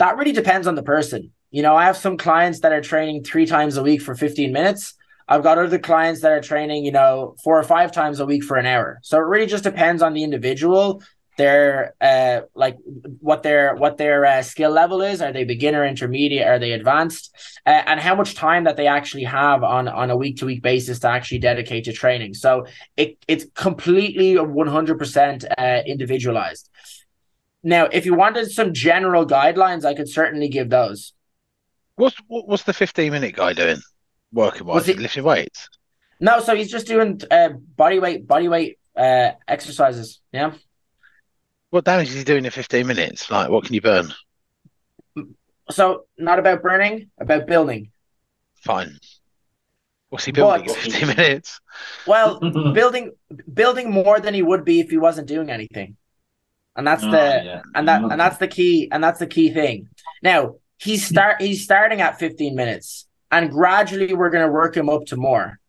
that 0.00 0.16
really 0.16 0.32
depends 0.32 0.66
on 0.66 0.74
the 0.74 0.82
person. 0.82 1.30
You 1.50 1.62
know, 1.62 1.76
I 1.76 1.84
have 1.84 1.96
some 1.96 2.16
clients 2.16 2.60
that 2.60 2.72
are 2.72 2.80
training 2.80 3.22
three 3.22 3.44
times 3.44 3.76
a 3.76 3.82
week 3.82 4.00
for 4.00 4.14
15 4.14 4.50
minutes. 4.50 4.94
I've 5.30 5.44
got 5.44 5.58
other 5.58 5.78
clients 5.78 6.22
that 6.22 6.32
are 6.32 6.40
training, 6.40 6.84
you 6.84 6.90
know, 6.90 7.36
four 7.44 7.56
or 7.56 7.62
five 7.62 7.92
times 7.92 8.18
a 8.18 8.26
week 8.26 8.42
for 8.42 8.56
an 8.56 8.66
hour. 8.66 8.98
So 9.02 9.16
it 9.16 9.22
really 9.22 9.46
just 9.46 9.62
depends 9.62 10.02
on 10.02 10.12
the 10.12 10.24
individual, 10.24 11.02
their 11.38 11.94
uh 12.00 12.40
like 12.54 12.76
what 13.20 13.44
their 13.44 13.76
what 13.76 13.96
their 13.96 14.26
uh, 14.26 14.42
skill 14.42 14.72
level 14.72 15.00
is. 15.00 15.22
Are 15.22 15.32
they 15.32 15.44
beginner, 15.44 15.86
intermediate? 15.86 16.46
Are 16.48 16.58
they 16.58 16.72
advanced? 16.72 17.32
Uh, 17.64 17.82
and 17.86 18.00
how 18.00 18.16
much 18.16 18.34
time 18.34 18.64
that 18.64 18.76
they 18.76 18.88
actually 18.88 19.22
have 19.22 19.62
on 19.62 19.86
on 19.86 20.10
a 20.10 20.16
week 20.16 20.38
to 20.38 20.46
week 20.46 20.62
basis 20.62 20.98
to 20.98 21.08
actually 21.08 21.38
dedicate 21.38 21.84
to 21.84 21.92
training. 21.92 22.34
So 22.34 22.66
it 22.96 23.16
it's 23.28 23.46
completely 23.54 24.34
100% 24.34 25.44
uh, 25.56 25.82
individualized. 25.86 26.68
Now, 27.62 27.84
if 27.92 28.04
you 28.04 28.14
wanted 28.14 28.50
some 28.50 28.74
general 28.74 29.24
guidelines, 29.26 29.84
I 29.84 29.94
could 29.94 30.08
certainly 30.08 30.48
give 30.48 30.70
those. 30.70 31.12
What's 31.94 32.16
what's 32.26 32.64
the 32.64 32.72
fifteen 32.72 33.12
minute 33.12 33.36
guy 33.36 33.52
doing? 33.52 33.80
Working 34.32 34.66
wise, 34.66 34.86
he 34.86 34.94
lifting 34.94 35.24
weights? 35.24 35.68
No, 36.20 36.40
so 36.40 36.54
he's 36.54 36.70
just 36.70 36.86
doing 36.86 37.20
uh, 37.30 37.50
body 37.76 37.98
weight 37.98 38.26
body 38.26 38.48
weight 38.48 38.78
uh, 38.96 39.32
exercises. 39.48 40.20
Yeah. 40.32 40.52
What 41.70 41.84
damage 41.84 42.10
is 42.10 42.16
he 42.16 42.24
doing 42.24 42.44
in 42.44 42.50
fifteen 42.50 42.86
minutes? 42.86 43.30
Like, 43.30 43.48
what 43.48 43.64
can 43.64 43.74
you 43.74 43.80
burn? 43.80 44.12
So, 45.70 46.06
not 46.18 46.38
about 46.38 46.62
burning, 46.62 47.10
about 47.18 47.46
building. 47.46 47.92
Fine. 48.56 48.98
What's 50.08 50.24
he 50.24 50.32
building 50.32 50.66
but, 50.66 50.76
in 50.76 50.82
fifteen 50.82 51.08
minutes? 51.08 51.60
Well, 52.06 52.40
building 52.74 53.12
building 53.52 53.90
more 53.90 54.20
than 54.20 54.34
he 54.34 54.42
would 54.42 54.64
be 54.64 54.80
if 54.80 54.90
he 54.90 54.98
wasn't 54.98 55.28
doing 55.28 55.50
anything 55.50 55.96
and 56.76 56.86
that's 56.86 57.04
oh, 57.04 57.10
the 57.10 57.42
yeah. 57.44 57.62
and 57.74 57.88
that 57.88 58.02
and 58.02 58.20
that's 58.20 58.38
the 58.38 58.48
key 58.48 58.88
and 58.90 59.02
that's 59.02 59.18
the 59.18 59.26
key 59.26 59.52
thing. 59.52 59.88
Now 60.22 60.56
he's 60.78 61.06
start 61.06 61.40
he's 61.40 61.62
starting 61.62 62.00
at 62.00 62.18
15 62.18 62.54
minutes, 62.54 63.06
and 63.30 63.50
gradually 63.50 64.14
we're 64.14 64.30
going 64.30 64.46
to 64.46 64.52
work 64.52 64.76
him 64.76 64.88
up 64.88 65.06
to 65.06 65.16
more. 65.16 65.60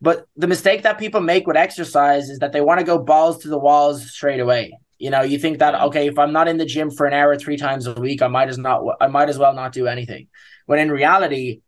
But 0.00 0.26
the 0.36 0.46
mistake 0.46 0.82
that 0.82 0.98
people 0.98 1.20
make 1.20 1.46
with 1.46 1.56
exercise 1.56 2.28
is 2.28 2.40
that 2.40 2.52
they 2.52 2.60
want 2.60 2.80
to 2.80 2.86
go 2.86 2.98
balls 2.98 3.42
to 3.42 3.48
the 3.48 3.58
walls 3.58 4.10
straight 4.10 4.40
away. 4.40 4.78
You 4.98 5.10
know, 5.10 5.22
you 5.22 5.38
think 5.38 5.58
that 5.58 5.74
okay, 5.74 6.08
if 6.08 6.18
I'm 6.18 6.32
not 6.32 6.48
in 6.48 6.56
the 6.56 6.64
gym 6.64 6.90
for 6.90 7.06
an 7.06 7.14
hour 7.14 7.36
three 7.36 7.56
times 7.56 7.86
a 7.86 7.94
week, 7.94 8.22
I 8.22 8.28
might 8.28 8.48
as 8.48 8.58
not 8.58 8.82
I 9.00 9.08
might 9.08 9.28
as 9.28 9.38
well 9.38 9.54
not 9.54 9.72
do 9.72 9.86
anything. 9.86 10.28
When 10.66 10.78
in 10.78 10.90
reality, 10.90 11.60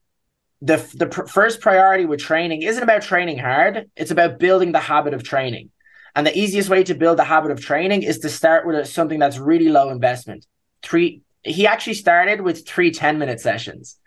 the 0.61 0.77
the 0.95 1.07
pr- 1.07 1.27
first 1.27 1.61
priority 1.61 2.05
with 2.05 2.21
training 2.21 2.63
isn't 2.63 2.83
about 2.83 3.03
training 3.03 3.39
hard; 3.39 3.91
it's 3.97 4.11
about 4.11 4.39
building 4.39 4.73
the 4.73 4.81
habit 4.81 5.15
of 5.15 5.23
training. 5.23 5.71
And 6.15 6.27
the 6.27 6.37
easiest 6.37 6.71
way 6.71 6.83
to 6.85 6.95
build 6.95 7.21
a 7.21 7.25
habit 7.25 7.51
of 7.51 7.61
training 7.61 8.03
is 8.03 8.21
to 8.21 8.31
start 8.31 8.67
with 8.67 8.89
something 8.89 9.19
that's 9.19 9.39
really 9.39 9.69
low 9.69 9.91
investment. 9.91 10.47
Three, 10.83 11.21
he 11.43 11.67
actually 11.67 11.95
started 11.95 12.41
with 12.41 12.67
three 12.67 12.91
10 12.91 13.19
minute 13.19 13.41
sessions 13.41 13.99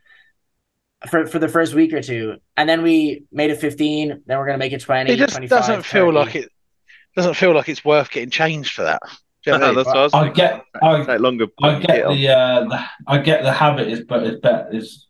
for, 1.08 1.26
for 1.28 1.40
the 1.40 1.48
first 1.48 1.74
week 1.74 1.94
or 1.94 2.02
two. 2.02 2.38
And 2.58 2.68
then 2.68 2.82
we 2.82 3.24
made 3.32 3.52
it 3.52 3.60
15. 3.60 4.24
Then 4.26 4.38
we're 4.38 4.46
going 4.46 4.56
to 4.56 4.60
make 4.60 4.74
it 4.74 4.82
20. 4.82 5.12
It 5.12 5.18
just 5.18 5.40
doesn't 5.42 5.84
feel 5.84 6.08
30. 6.08 6.18
like 6.18 6.36
it 6.36 6.52
doesn't 7.16 7.36
feel 7.36 7.54
like 7.54 7.70
it's 7.70 7.86
worth 7.86 8.12
getting 8.12 8.30
changed 8.30 8.74
for 8.74 8.84
that. 8.84 9.02
You 9.46 9.58
know 9.58 9.84
I, 9.88 10.10
I, 10.14 10.26
I, 10.26 10.30
get, 10.30 10.66
I, 10.82 11.16
longer 11.16 11.48
I 11.64 11.80
get 11.80 12.08
the, 12.08 12.28
uh, 12.28 12.66
the, 12.66 12.86
I 13.08 13.18
get 13.20 13.42
the 13.42 13.54
habit 13.54 13.88
is, 13.88 14.02
but 14.02 14.24
it's 14.24 14.40
better 14.42 14.68
is 14.72 15.08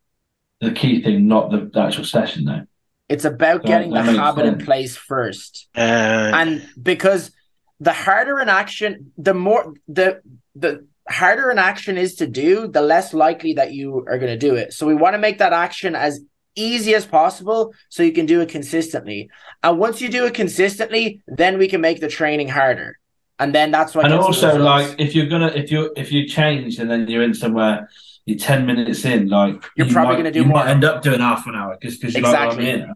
the 0.61 0.71
key 0.71 1.01
thing, 1.01 1.27
not 1.27 1.49
the, 1.49 1.69
the 1.73 1.81
actual 1.81 2.03
session 2.05 2.45
though. 2.45 2.65
It's 3.09 3.25
about 3.25 3.65
getting 3.65 3.89
the 3.89 4.03
habit 4.03 4.45
sense. 4.45 4.59
in 4.59 4.65
place 4.65 4.95
first. 4.95 5.67
Uh, 5.75 5.79
and 5.79 6.69
because 6.81 7.31
the 7.79 7.91
harder 7.91 8.37
an 8.37 8.49
action, 8.49 9.11
the 9.17 9.33
more 9.33 9.73
the 9.87 10.21
the 10.55 10.85
harder 11.09 11.49
an 11.49 11.59
action 11.59 11.97
is 11.97 12.15
to 12.15 12.27
do, 12.27 12.67
the 12.67 12.81
less 12.81 13.13
likely 13.13 13.53
that 13.53 13.73
you 13.73 14.05
are 14.07 14.17
going 14.17 14.31
to 14.31 14.37
do 14.37 14.55
it. 14.55 14.73
So 14.73 14.85
we 14.85 14.95
want 14.95 15.15
to 15.15 15.17
make 15.17 15.39
that 15.39 15.53
action 15.53 15.95
as 15.95 16.21
easy 16.55 16.93
as 16.95 17.05
possible 17.05 17.73
so 17.89 18.03
you 18.03 18.11
can 18.11 18.25
do 18.25 18.41
it 18.41 18.49
consistently. 18.49 19.29
And 19.63 19.79
once 19.79 20.01
you 20.01 20.09
do 20.09 20.25
it 20.25 20.33
consistently, 20.33 21.21
then 21.27 21.57
we 21.57 21.67
can 21.67 21.81
make 21.81 21.99
the 21.99 22.07
training 22.07 22.49
harder. 22.49 22.97
And 23.39 23.55
then 23.55 23.71
that's 23.71 23.95
what 23.95 24.05
And 24.05 24.13
also 24.13 24.57
like 24.57 24.99
if 24.99 25.15
you're 25.15 25.27
gonna 25.27 25.47
if 25.47 25.71
you 25.71 25.93
if 25.95 26.11
you 26.11 26.27
change 26.27 26.77
and 26.77 26.91
then 26.91 27.07
you're 27.07 27.23
in 27.23 27.33
somewhere 27.33 27.89
you're 28.25 28.37
10 28.37 28.65
minutes 28.65 29.05
in, 29.05 29.29
like 29.29 29.63
you're 29.75 29.87
you 29.87 29.93
probably 29.93 30.15
going 30.15 30.25
to 30.25 30.31
do 30.31 30.39
you 30.39 30.45
more. 30.45 30.59
might 30.63 30.69
end 30.69 30.83
up 30.83 31.01
doing 31.01 31.19
half 31.19 31.47
an 31.47 31.55
hour 31.55 31.77
because 31.79 32.01
you're 32.03 32.25
exactly. 32.25 32.77
like, 32.77 32.89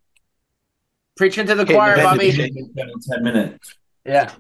Preaching 1.16 1.46
to 1.48 1.56
the 1.56 1.66
choir, 1.66 1.96
Bobby. 1.98 2.32
10 2.32 3.24
minutes. 3.24 3.76
Yeah. 4.06 4.32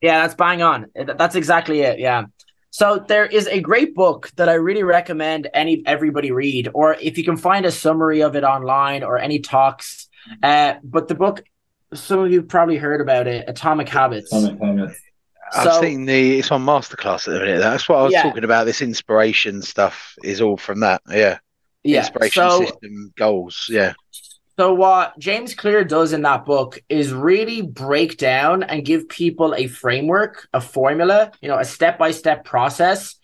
Yeah, 0.00 0.22
that's 0.22 0.34
bang 0.34 0.62
on. 0.62 0.86
That's 0.94 1.34
exactly 1.34 1.80
it. 1.80 1.98
Yeah. 1.98 2.26
So 2.76 3.02
there 3.08 3.24
is 3.24 3.46
a 3.46 3.60
great 3.60 3.94
book 3.94 4.30
that 4.36 4.50
I 4.50 4.54
really 4.54 4.82
recommend 4.82 5.48
any 5.54 5.82
everybody 5.86 6.30
read, 6.30 6.68
or 6.74 6.92
if 7.00 7.16
you 7.16 7.24
can 7.24 7.38
find 7.38 7.64
a 7.64 7.70
summary 7.70 8.22
of 8.22 8.36
it 8.36 8.44
online 8.44 9.02
or 9.02 9.18
any 9.18 9.38
talks. 9.38 10.10
Uh, 10.42 10.74
but 10.84 11.08
the 11.08 11.14
book, 11.14 11.42
some 11.94 12.18
of 12.18 12.30
you 12.30 12.42
probably 12.42 12.76
heard 12.76 13.00
about 13.00 13.28
it, 13.28 13.46
Atomic 13.48 13.88
Habits. 13.88 14.30
Atomic 14.30 14.60
Habits. 14.60 15.00
I've 15.54 15.72
so, 15.72 15.80
seen 15.80 16.04
the 16.04 16.38
it's 16.40 16.50
on 16.50 16.66
masterclass 16.66 17.26
at 17.26 17.32
the 17.32 17.40
minute. 17.40 17.60
That's 17.60 17.88
what 17.88 17.96
I 17.96 18.02
was 18.02 18.12
yeah. 18.12 18.24
talking 18.24 18.44
about. 18.44 18.64
This 18.64 18.82
inspiration 18.82 19.62
stuff 19.62 20.14
is 20.22 20.42
all 20.42 20.58
from 20.58 20.80
that. 20.80 21.00
Yeah. 21.08 21.38
Yeah. 21.82 22.00
Inspiration 22.00 22.50
so, 22.50 22.60
system 22.60 23.10
goals. 23.16 23.68
Yeah. 23.70 23.94
So 24.58 24.72
what 24.72 25.18
James 25.18 25.54
Clear 25.54 25.84
does 25.84 26.14
in 26.14 26.22
that 26.22 26.46
book 26.46 26.78
is 26.88 27.12
really 27.12 27.60
break 27.60 28.16
down 28.16 28.62
and 28.62 28.86
give 28.86 29.06
people 29.06 29.54
a 29.54 29.66
framework, 29.66 30.48
a 30.54 30.62
formula, 30.62 31.30
you 31.42 31.48
know, 31.48 31.58
a 31.58 31.64
step-by-step 31.64 32.42
process 32.44 33.16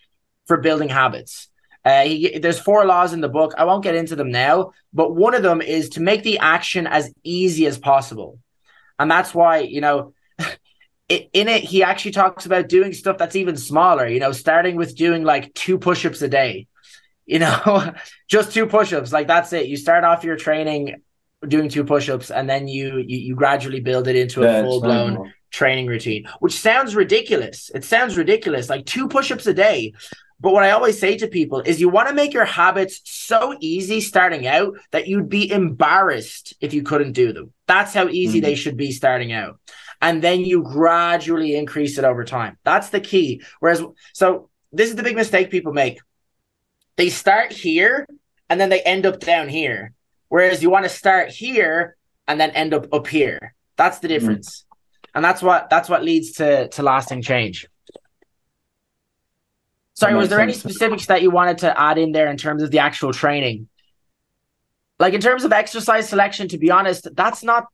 for 0.45 0.57
building 0.57 0.89
habits. 0.89 1.47
Uh, 1.83 2.03
he, 2.03 2.37
there's 2.37 2.59
four 2.59 2.85
laws 2.85 3.13
in 3.13 3.21
the 3.21 3.29
book. 3.29 3.53
I 3.57 3.65
won't 3.65 3.83
get 3.83 3.95
into 3.95 4.15
them 4.15 4.29
now, 4.29 4.73
but 4.93 5.15
one 5.15 5.33
of 5.33 5.41
them 5.41 5.59
is 5.59 5.89
to 5.89 6.01
make 6.01 6.21
the 6.21 6.37
action 6.37 6.85
as 6.85 7.11
easy 7.23 7.65
as 7.65 7.79
possible. 7.79 8.37
And 8.99 9.09
that's 9.09 9.33
why, 9.33 9.59
you 9.59 9.81
know, 9.81 10.13
in 11.09 11.47
it, 11.47 11.63
he 11.63 11.81
actually 11.81 12.11
talks 12.11 12.45
about 12.45 12.69
doing 12.69 12.93
stuff 12.93 13.17
that's 13.17 13.35
even 13.35 13.57
smaller, 13.57 14.07
you 14.07 14.19
know, 14.19 14.33
starting 14.33 14.75
with 14.75 14.95
doing 14.95 15.23
like 15.23 15.51
two 15.55 15.79
push 15.79 16.05
ups 16.05 16.21
a 16.21 16.27
day, 16.27 16.67
you 17.25 17.39
know, 17.39 17.91
just 18.29 18.53
two 18.53 18.67
push 18.67 18.93
ups. 18.93 19.11
Like 19.11 19.25
that's 19.25 19.51
it. 19.51 19.65
You 19.65 19.77
start 19.77 20.03
off 20.03 20.23
your 20.23 20.37
training 20.37 21.01
doing 21.47 21.69
two 21.69 21.83
push-ups 21.83 22.31
and 22.31 22.49
then 22.49 22.67
you 22.67 22.97
you, 22.97 23.17
you 23.17 23.35
gradually 23.35 23.79
build 23.79 24.07
it 24.07 24.15
into 24.15 24.41
a 24.41 24.45
yeah, 24.45 24.61
full-blown 24.61 25.33
training 25.51 25.87
routine 25.87 26.27
which 26.39 26.53
sounds 26.53 26.95
ridiculous 26.95 27.69
it 27.75 27.83
sounds 27.83 28.17
ridiculous 28.17 28.69
like 28.69 28.85
two 28.85 29.07
push-ups 29.07 29.45
a 29.45 29.53
day 29.53 29.93
but 30.39 30.51
what 30.51 30.63
I 30.63 30.71
always 30.71 30.99
say 30.99 31.15
to 31.17 31.27
people 31.27 31.61
is 31.61 31.79
you 31.79 31.87
want 31.87 32.09
to 32.09 32.13
make 32.13 32.33
your 32.33 32.43
habits 32.43 32.99
so 33.05 33.55
easy 33.61 34.01
starting 34.01 34.45
out 34.45 34.75
that 34.91 35.07
you'd 35.07 35.29
be 35.29 35.49
embarrassed 35.49 36.53
if 36.59 36.73
you 36.73 36.83
couldn't 36.83 37.13
do 37.13 37.31
them. 37.31 37.53
That's 37.65 37.93
how 37.93 38.09
easy 38.09 38.39
mm-hmm. 38.39 38.47
they 38.47 38.55
should 38.55 38.75
be 38.75 38.91
starting 38.91 39.31
out. 39.31 39.57
and 40.03 40.21
then 40.21 40.41
you 40.41 40.61
gradually 40.61 41.55
increase 41.55 41.97
it 41.97 42.03
over 42.03 42.25
time. 42.25 42.57
That's 42.65 42.89
the 42.89 42.99
key. 42.99 43.41
Whereas, 43.61 43.81
so 44.11 44.49
this 44.73 44.89
is 44.89 44.97
the 44.97 45.03
big 45.03 45.15
mistake 45.15 45.49
people 45.49 45.71
make. 45.71 45.99
They 46.97 47.09
start 47.09 47.53
here 47.53 48.05
and 48.49 48.59
then 48.59 48.69
they 48.69 48.81
end 48.81 49.05
up 49.05 49.21
down 49.21 49.47
here. 49.47 49.93
Whereas 50.33 50.63
you 50.63 50.71
want 50.71 50.83
to 50.85 50.89
start 50.89 51.29
here 51.29 51.95
and 52.27 52.41
then 52.41 52.49
end 52.49 52.73
up 52.73 52.91
up 52.91 53.05
here. 53.05 53.53
That's 53.75 53.99
the 53.99 54.07
mm. 54.07 54.15
difference. 54.15 54.63
Mm. 54.63 55.11
And 55.13 55.23
that's 55.23 55.43
what 55.43 55.69
that's 55.69 55.87
what 55.89 56.03
leads 56.03 56.31
to 56.37 56.69
to 56.69 56.81
lasting 56.81 57.21
change. 57.21 57.67
Sorry, 59.93 60.15
was 60.15 60.29
there 60.29 60.39
sense. 60.39 60.49
any 60.49 60.59
specifics 60.59 61.05
that 61.05 61.21
you 61.21 61.29
wanted 61.29 61.59
to 61.59 61.79
add 61.79 61.99
in 61.99 62.13
there 62.13 62.31
in 62.31 62.37
terms 62.37 62.63
of 62.63 62.71
the 62.71 62.79
actual 62.79 63.13
training? 63.13 63.69
Like 64.97 65.13
in 65.13 65.21
terms 65.21 65.43
of 65.43 65.53
exercise 65.53 66.09
selection, 66.09 66.47
to 66.47 66.57
be 66.57 66.71
honest, 66.71 67.09
that's 67.13 67.43
not 67.43 67.67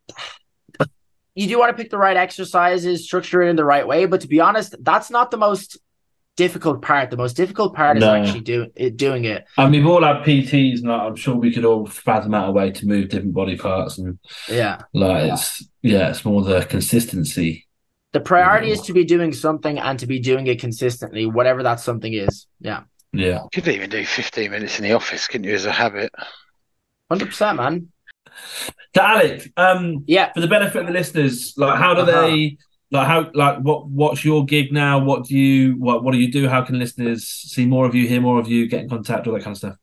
you 1.36 1.48
do 1.48 1.58
want 1.58 1.70
to 1.70 1.82
pick 1.82 1.90
the 1.90 1.98
right 1.98 2.18
exercises, 2.18 3.06
structure 3.06 3.42
it 3.42 3.48
in 3.48 3.56
the 3.56 3.64
right 3.64 3.88
way. 3.88 4.06
But 4.06 4.20
to 4.20 4.28
be 4.28 4.42
honest, 4.42 4.76
that's 4.82 5.10
not 5.10 5.32
the 5.32 5.38
most 5.38 5.78
difficult 6.40 6.82
part. 6.82 7.12
The 7.12 7.18
most 7.18 7.36
difficult 7.36 7.76
part 7.76 7.98
no. 7.98 8.16
is 8.16 8.28
actually 8.28 8.46
doing 8.46 8.72
it, 8.76 8.96
doing 8.96 9.26
it. 9.26 9.46
And 9.58 9.74
we've 9.74 9.86
all 9.86 10.04
had 10.04 10.24
PTs, 10.24 10.80
and 10.80 10.90
I'm 10.90 11.18
sure 11.18 11.36
we 11.36 11.52
could 11.52 11.66
all 11.66 11.86
fathom 11.86 12.34
out 12.34 12.48
a 12.48 12.52
way 12.54 12.72
to 12.72 12.88
move 12.88 13.10
different 13.10 13.34
body 13.34 13.58
parts. 13.58 13.98
And 13.98 14.18
yeah, 14.48 14.82
like 14.94 15.26
yeah. 15.26 15.34
it's 15.34 15.70
yeah, 15.82 16.10
it's 16.10 16.24
more 16.24 16.42
the 16.42 16.64
consistency. 16.64 17.68
The 18.14 18.22
priority 18.22 18.72
is 18.72 18.82
to 18.84 18.94
be 18.94 19.04
doing 19.04 19.34
something 19.34 19.78
and 19.78 20.00
to 20.00 20.08
be 20.08 20.20
doing 20.20 20.48
it 20.48 20.62
consistently, 20.62 21.26
whatever 21.26 21.62
that 21.64 21.82
something 21.82 22.14
is. 22.14 22.48
Yeah. 22.62 22.84
Yeah. 23.12 23.44
You 23.54 23.62
could 23.62 23.68
even 23.68 23.90
do 23.90 24.06
15 24.06 24.50
minutes 24.50 24.80
in 24.80 24.84
the 24.84 24.94
office, 24.94 25.28
couldn't 25.28 25.46
you, 25.46 25.54
as 25.54 25.66
a 25.66 25.72
habit? 25.72 26.12
100%, 27.12 27.58
man. 27.58 27.90
To 28.94 29.04
Alex, 29.04 29.48
um, 29.58 30.06
yeah, 30.08 30.32
for 30.34 30.42
the 30.42 30.48
benefit 30.48 30.82
of 30.82 30.88
the 30.88 30.94
listeners, 30.94 31.54
like 31.58 31.78
how 31.78 31.94
do 31.94 32.02
uh-huh. 32.02 32.22
they 32.22 32.58
like 32.92 33.08
how 33.08 33.30
like 33.34 33.60
what 33.60 33.88
what's 33.88 34.26
your 34.26 34.46
gig 34.46 34.72
now? 34.72 35.00
What 35.00 35.26
do 35.26 35.38
you 35.38 35.74
what 35.74 36.04
what 36.04 36.12
do 36.12 36.18
you 36.18 36.32
do? 36.32 36.48
How 36.48 36.62
can 36.64 36.80
listeners 36.80 37.28
see 37.28 37.66
more 37.66 37.86
of 37.86 37.94
you, 37.94 38.08
hear 38.08 38.22
more 38.22 38.40
of 38.40 38.48
you, 38.48 38.68
get 38.68 38.82
in 38.82 38.90
contact, 38.90 39.28
all 39.28 39.34
that 39.34 39.44
kind 39.44 39.54
of 39.54 39.58
stuff? 39.58 39.76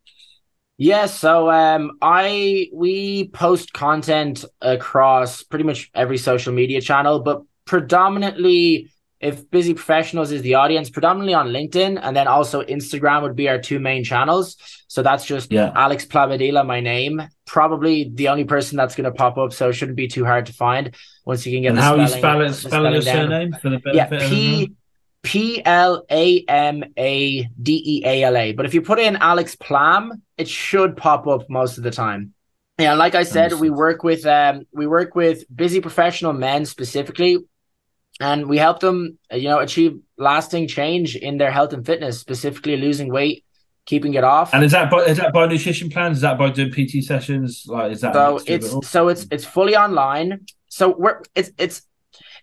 Yeah, 0.78 1.06
so 1.06 1.50
um, 1.50 1.92
I 2.02 2.68
we 2.72 3.28
post 3.28 3.72
content 3.72 4.44
across 4.60 5.42
pretty 5.42 5.64
much 5.64 5.90
every 5.94 6.18
social 6.18 6.52
media 6.52 6.80
channel, 6.80 7.20
but 7.20 7.42
predominantly 7.64 8.90
if 9.20 9.50
busy 9.50 9.72
professionals 9.72 10.30
is 10.30 10.42
the 10.42 10.54
audience 10.54 10.90
predominantly 10.90 11.32
on 11.32 11.48
linkedin 11.48 11.98
and 12.02 12.14
then 12.14 12.28
also 12.28 12.62
instagram 12.62 13.22
would 13.22 13.34
be 13.34 13.48
our 13.48 13.58
two 13.58 13.78
main 13.78 14.04
channels. 14.04 14.56
So 14.88 15.02
that's 15.02 15.24
just 15.24 15.50
yeah. 15.50 15.72
alex 15.74 16.04
Plamadeala, 16.04 16.66
my 16.66 16.80
name. 16.80 17.22
Probably 17.46 18.10
the 18.12 18.28
only 18.28 18.44
person 18.44 18.76
that's 18.76 18.94
going 18.94 19.04
to 19.04 19.12
pop 19.12 19.38
up 19.38 19.52
so 19.52 19.70
it 19.70 19.72
shouldn't 19.72 19.96
be 19.96 20.08
too 20.08 20.24
hard 20.24 20.46
to 20.46 20.52
find 20.52 20.94
once 21.24 21.46
you 21.46 21.52
can 21.52 21.62
get 21.62 21.68
and 21.68 21.78
the 21.78 21.82
how 21.82 22.06
spelling, 22.06 22.12
you 22.12 22.18
spell 22.18 22.40
it 22.42 22.52
spelling 22.54 22.92
your 22.92 23.02
surname 23.02 23.52
for 23.60 23.70
the 23.70 23.78
benefit 23.78 23.94
yeah 23.94 24.28
p 24.28 24.72
p 25.22 25.62
l 25.64 26.04
a 26.10 26.44
m 26.46 26.84
a 26.96 27.48
d 27.60 27.82
e 27.84 28.02
a 28.04 28.22
l 28.22 28.36
a. 28.36 28.52
But 28.52 28.66
if 28.66 28.74
you 28.74 28.82
put 28.82 28.98
in 28.98 29.16
alex 29.16 29.56
plam 29.56 30.22
it 30.36 30.48
should 30.48 30.96
pop 30.96 31.26
up 31.26 31.48
most 31.48 31.78
of 31.78 31.84
the 31.84 31.90
time. 31.90 32.34
Yeah 32.78 32.94
like 32.94 33.14
i 33.14 33.22
said 33.22 33.54
we 33.54 33.70
work 33.70 34.02
with 34.04 34.26
um 34.26 34.66
we 34.72 34.86
work 34.86 35.14
with 35.14 35.44
busy 35.54 35.80
professional 35.80 36.34
men 36.34 36.66
specifically 36.66 37.38
and 38.20 38.48
we 38.48 38.58
help 38.58 38.80
them, 38.80 39.18
uh, 39.32 39.36
you 39.36 39.48
know, 39.48 39.58
achieve 39.58 39.98
lasting 40.16 40.68
change 40.68 41.16
in 41.16 41.38
their 41.38 41.50
health 41.50 41.72
and 41.72 41.84
fitness, 41.84 42.18
specifically 42.18 42.76
losing 42.76 43.10
weight, 43.12 43.44
keeping 43.84 44.14
it 44.14 44.24
off. 44.24 44.54
And 44.54 44.64
is 44.64 44.72
that 44.72 44.90
by, 44.90 44.98
is 45.04 45.18
that 45.18 45.32
by 45.32 45.46
nutrition 45.46 45.90
plans? 45.90 46.18
Is 46.18 46.22
that 46.22 46.38
by 46.38 46.50
doing 46.50 46.70
PT 46.70 47.04
sessions? 47.04 47.64
Like, 47.66 47.92
is 47.92 48.00
that 48.00 48.14
so? 48.14 48.38
It's 48.46 48.72
it 48.72 48.84
so 48.84 49.08
it's 49.08 49.26
it's 49.30 49.44
fully 49.44 49.76
online. 49.76 50.46
So 50.68 50.94
we're 50.96 51.22
it's 51.34 51.50
it's 51.58 51.82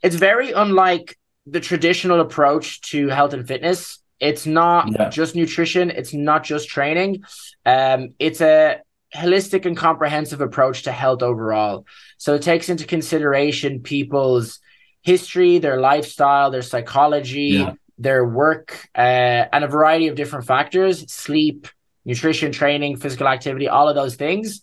it's 0.01 0.15
very 0.15 0.51
unlike 0.51 1.17
the 1.45 1.59
traditional 1.59 2.21
approach 2.21 2.81
to 2.81 3.07
health 3.09 3.33
and 3.33 3.47
fitness. 3.47 3.99
It's 4.19 4.45
not 4.45 4.91
yeah. 4.91 5.09
just 5.09 5.35
nutrition. 5.35 5.89
It's 5.89 6.13
not 6.13 6.43
just 6.43 6.69
training. 6.69 7.23
Um, 7.65 8.13
it's 8.19 8.41
a 8.41 8.79
holistic 9.13 9.65
and 9.65 9.75
comprehensive 9.75 10.41
approach 10.41 10.83
to 10.83 10.91
health 10.91 11.21
overall. 11.21 11.85
So 12.17 12.35
it 12.35 12.41
takes 12.41 12.69
into 12.69 12.85
consideration 12.85 13.81
people's 13.81 14.59
history, 15.03 15.59
their 15.59 15.79
lifestyle, 15.79 16.49
their 16.49 16.61
psychology, 16.61 17.59
yeah. 17.59 17.73
their 17.97 18.25
work, 18.25 18.87
uh, 18.95 19.45
and 19.53 19.63
a 19.63 19.67
variety 19.67 20.07
of 20.07 20.15
different 20.15 20.45
factors 20.45 21.11
sleep, 21.11 21.67
nutrition, 22.05 22.51
training, 22.51 22.97
physical 22.97 23.27
activity, 23.27 23.67
all 23.67 23.87
of 23.87 23.95
those 23.95 24.15
things. 24.15 24.61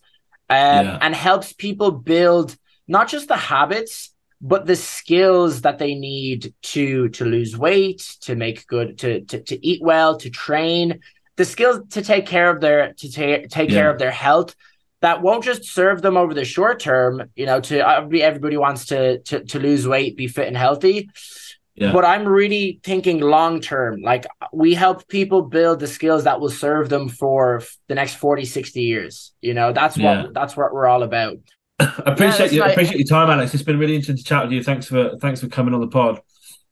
Um, 0.49 0.87
yeah. 0.87 0.99
And 1.01 1.15
helps 1.15 1.53
people 1.53 1.93
build 1.93 2.57
not 2.89 3.09
just 3.09 3.29
the 3.29 3.37
habits, 3.37 4.13
but 4.41 4.67
the 4.67 4.75
skills 4.75 5.61
that 5.61 5.79
they 5.79 5.95
need 5.95 6.53
to 6.63 7.09
to 7.11 7.25
lose 7.25 7.57
weight, 7.57 8.17
to 8.23 8.35
make 8.35 8.67
good, 8.67 8.99
to 8.99 9.21
to, 9.27 9.41
to 9.43 9.65
eat 9.65 9.81
well, 9.81 10.17
to 10.17 10.31
train, 10.31 11.01
the 11.37 11.45
skills 11.45 11.81
to 11.91 12.03
take 12.03 12.27
care 12.27 12.51
of 12.51 12.61
their 12.61 12.93
to 12.95 13.13
ta- 13.13 13.47
take 13.49 13.71
yeah. 13.71 13.77
care 13.77 13.91
of 13.91 13.99
their 13.99 14.11
health 14.11 14.57
that 15.01 15.23
won't 15.23 15.45
just 15.45 15.65
serve 15.65 16.03
them 16.03 16.17
over 16.17 16.35
the 16.35 16.45
short 16.45 16.81
term. 16.81 17.31
You 17.35 17.47
know, 17.47 17.61
to 17.61 17.87
everybody 17.89 18.57
wants 18.57 18.87
to 18.87 19.21
to 19.21 19.45
to 19.45 19.59
lose 19.59 19.87
weight, 19.87 20.17
be 20.17 20.29
fit 20.29 20.49
and 20.49 20.57
healthy. 20.57 21.09
Yeah. 21.77 21.93
But 21.93 22.05
I'm 22.05 22.29
really 22.29 22.79
thinking 22.83 23.21
long 23.21 23.61
term. 23.61 24.03
Like 24.03 24.27
we 24.53 24.75
help 24.75 25.09
people 25.09 25.43
build 25.43 25.81
the 25.81 25.87
skills 25.87 26.25
that 26.25 26.39
will 26.39 26.51
serve 26.51 26.91
them 26.91 27.09
for 27.09 27.63
the 27.89 27.95
next 27.95 28.17
40, 28.17 28.45
60 28.45 28.83
years. 28.83 29.33
You 29.41 29.55
know, 29.55 29.73
that's 29.73 29.97
what 29.97 30.03
yeah. 30.03 30.27
that's 30.33 30.57
what 30.57 30.75
we're 30.75 30.87
all 30.87 31.03
about. 31.03 31.39
I 31.79 31.93
appreciate 32.07 32.53
yeah, 32.53 32.67
you. 32.67 32.73
appreciate 32.73 32.99
your 32.99 33.07
time, 33.07 33.31
Alex. 33.31 33.55
It's 33.55 33.63
been 33.63 33.79
really 33.79 33.95
interesting 33.95 34.19
to 34.19 34.25
chat 34.25 34.45
with 34.45 34.53
you. 34.53 34.63
Thanks 34.63 34.87
for 34.87 35.17
thanks 35.19 35.41
for 35.41 35.49
coming 35.49 35.73
on 35.73 35.81
the 35.81 35.89
pod. 35.89 36.21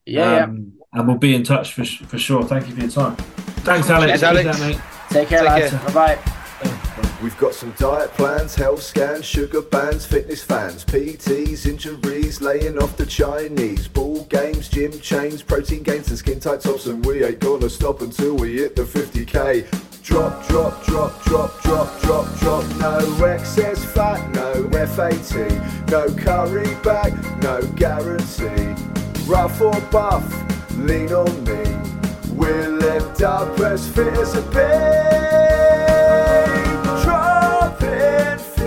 Yeah, 0.05 0.45
um, 0.45 0.75
yeah. 0.93 1.01
and 1.01 1.09
we'll 1.09 1.17
be 1.17 1.35
in 1.35 1.43
touch 1.43 1.73
for 1.73 1.87
for 1.87 2.19
sure. 2.19 2.43
Thank 2.43 2.69
you 2.69 2.75
for 2.75 2.81
your 2.81 2.91
time. 2.91 3.17
Thanks, 3.65 3.89
Alex. 3.89 4.21
Cheers, 4.21 4.23
Alex. 4.23 4.59
That, 4.59 4.83
Take 5.11 5.29
care, 5.29 5.39
Take 5.41 5.49
lads. 5.49 5.95
Bye 5.95 6.17
bye. 6.17 6.35
We've 7.21 7.37
got 7.37 7.53
some 7.53 7.73
diet 7.73 8.13
plans, 8.13 8.55
health 8.55 8.81
scans, 8.81 9.25
sugar 9.25 9.63
bands, 9.63 10.07
fitness 10.07 10.45
fans, 10.45 10.85
PTs, 10.85 11.67
injuries, 11.67 12.41
laying 12.41 12.79
off 12.79 12.97
the 12.97 13.07
Chinese, 13.07 13.89
ball 13.89 14.23
games, 14.27 14.69
gym 14.69 14.93
chains, 15.01 15.43
protein 15.43 15.83
gains 15.83 16.09
and 16.11 16.19
skin 16.19 16.39
tight 16.39 16.61
tops, 16.61 16.87
and 16.87 17.05
we 17.05 17.25
ain't 17.25 17.41
gonna 17.41 17.69
stop 17.69 18.03
until 18.03 18.37
we 18.37 18.59
hit 18.59 18.77
the 18.77 18.83
50k. 18.83 19.67
Drop, 20.05 20.47
drop, 20.47 20.85
drop, 20.85 21.25
drop, 21.25 21.61
drop, 21.63 22.01
drop, 22.01 22.39
drop. 22.39 22.65
No 22.79 23.25
excess 23.25 23.85
fat, 23.85 24.31
no 24.31 24.69
FAT, 24.71 25.91
no 25.91 26.15
curry 26.15 26.73
bag, 26.85 27.13
no 27.43 27.61
guarantee. 27.75 28.81
Rough 29.27 29.61
or 29.61 29.81
buff, 29.91 30.25
lean 30.77 31.13
on 31.13 31.45
me. 31.45 31.65
We'll 32.33 32.83
end 32.85 33.23
up 33.25 33.59
as 33.59 33.89
fit 33.89 34.15
as 34.15 34.37
a 34.37 34.43
bear 34.53 35.58
and 38.19 38.58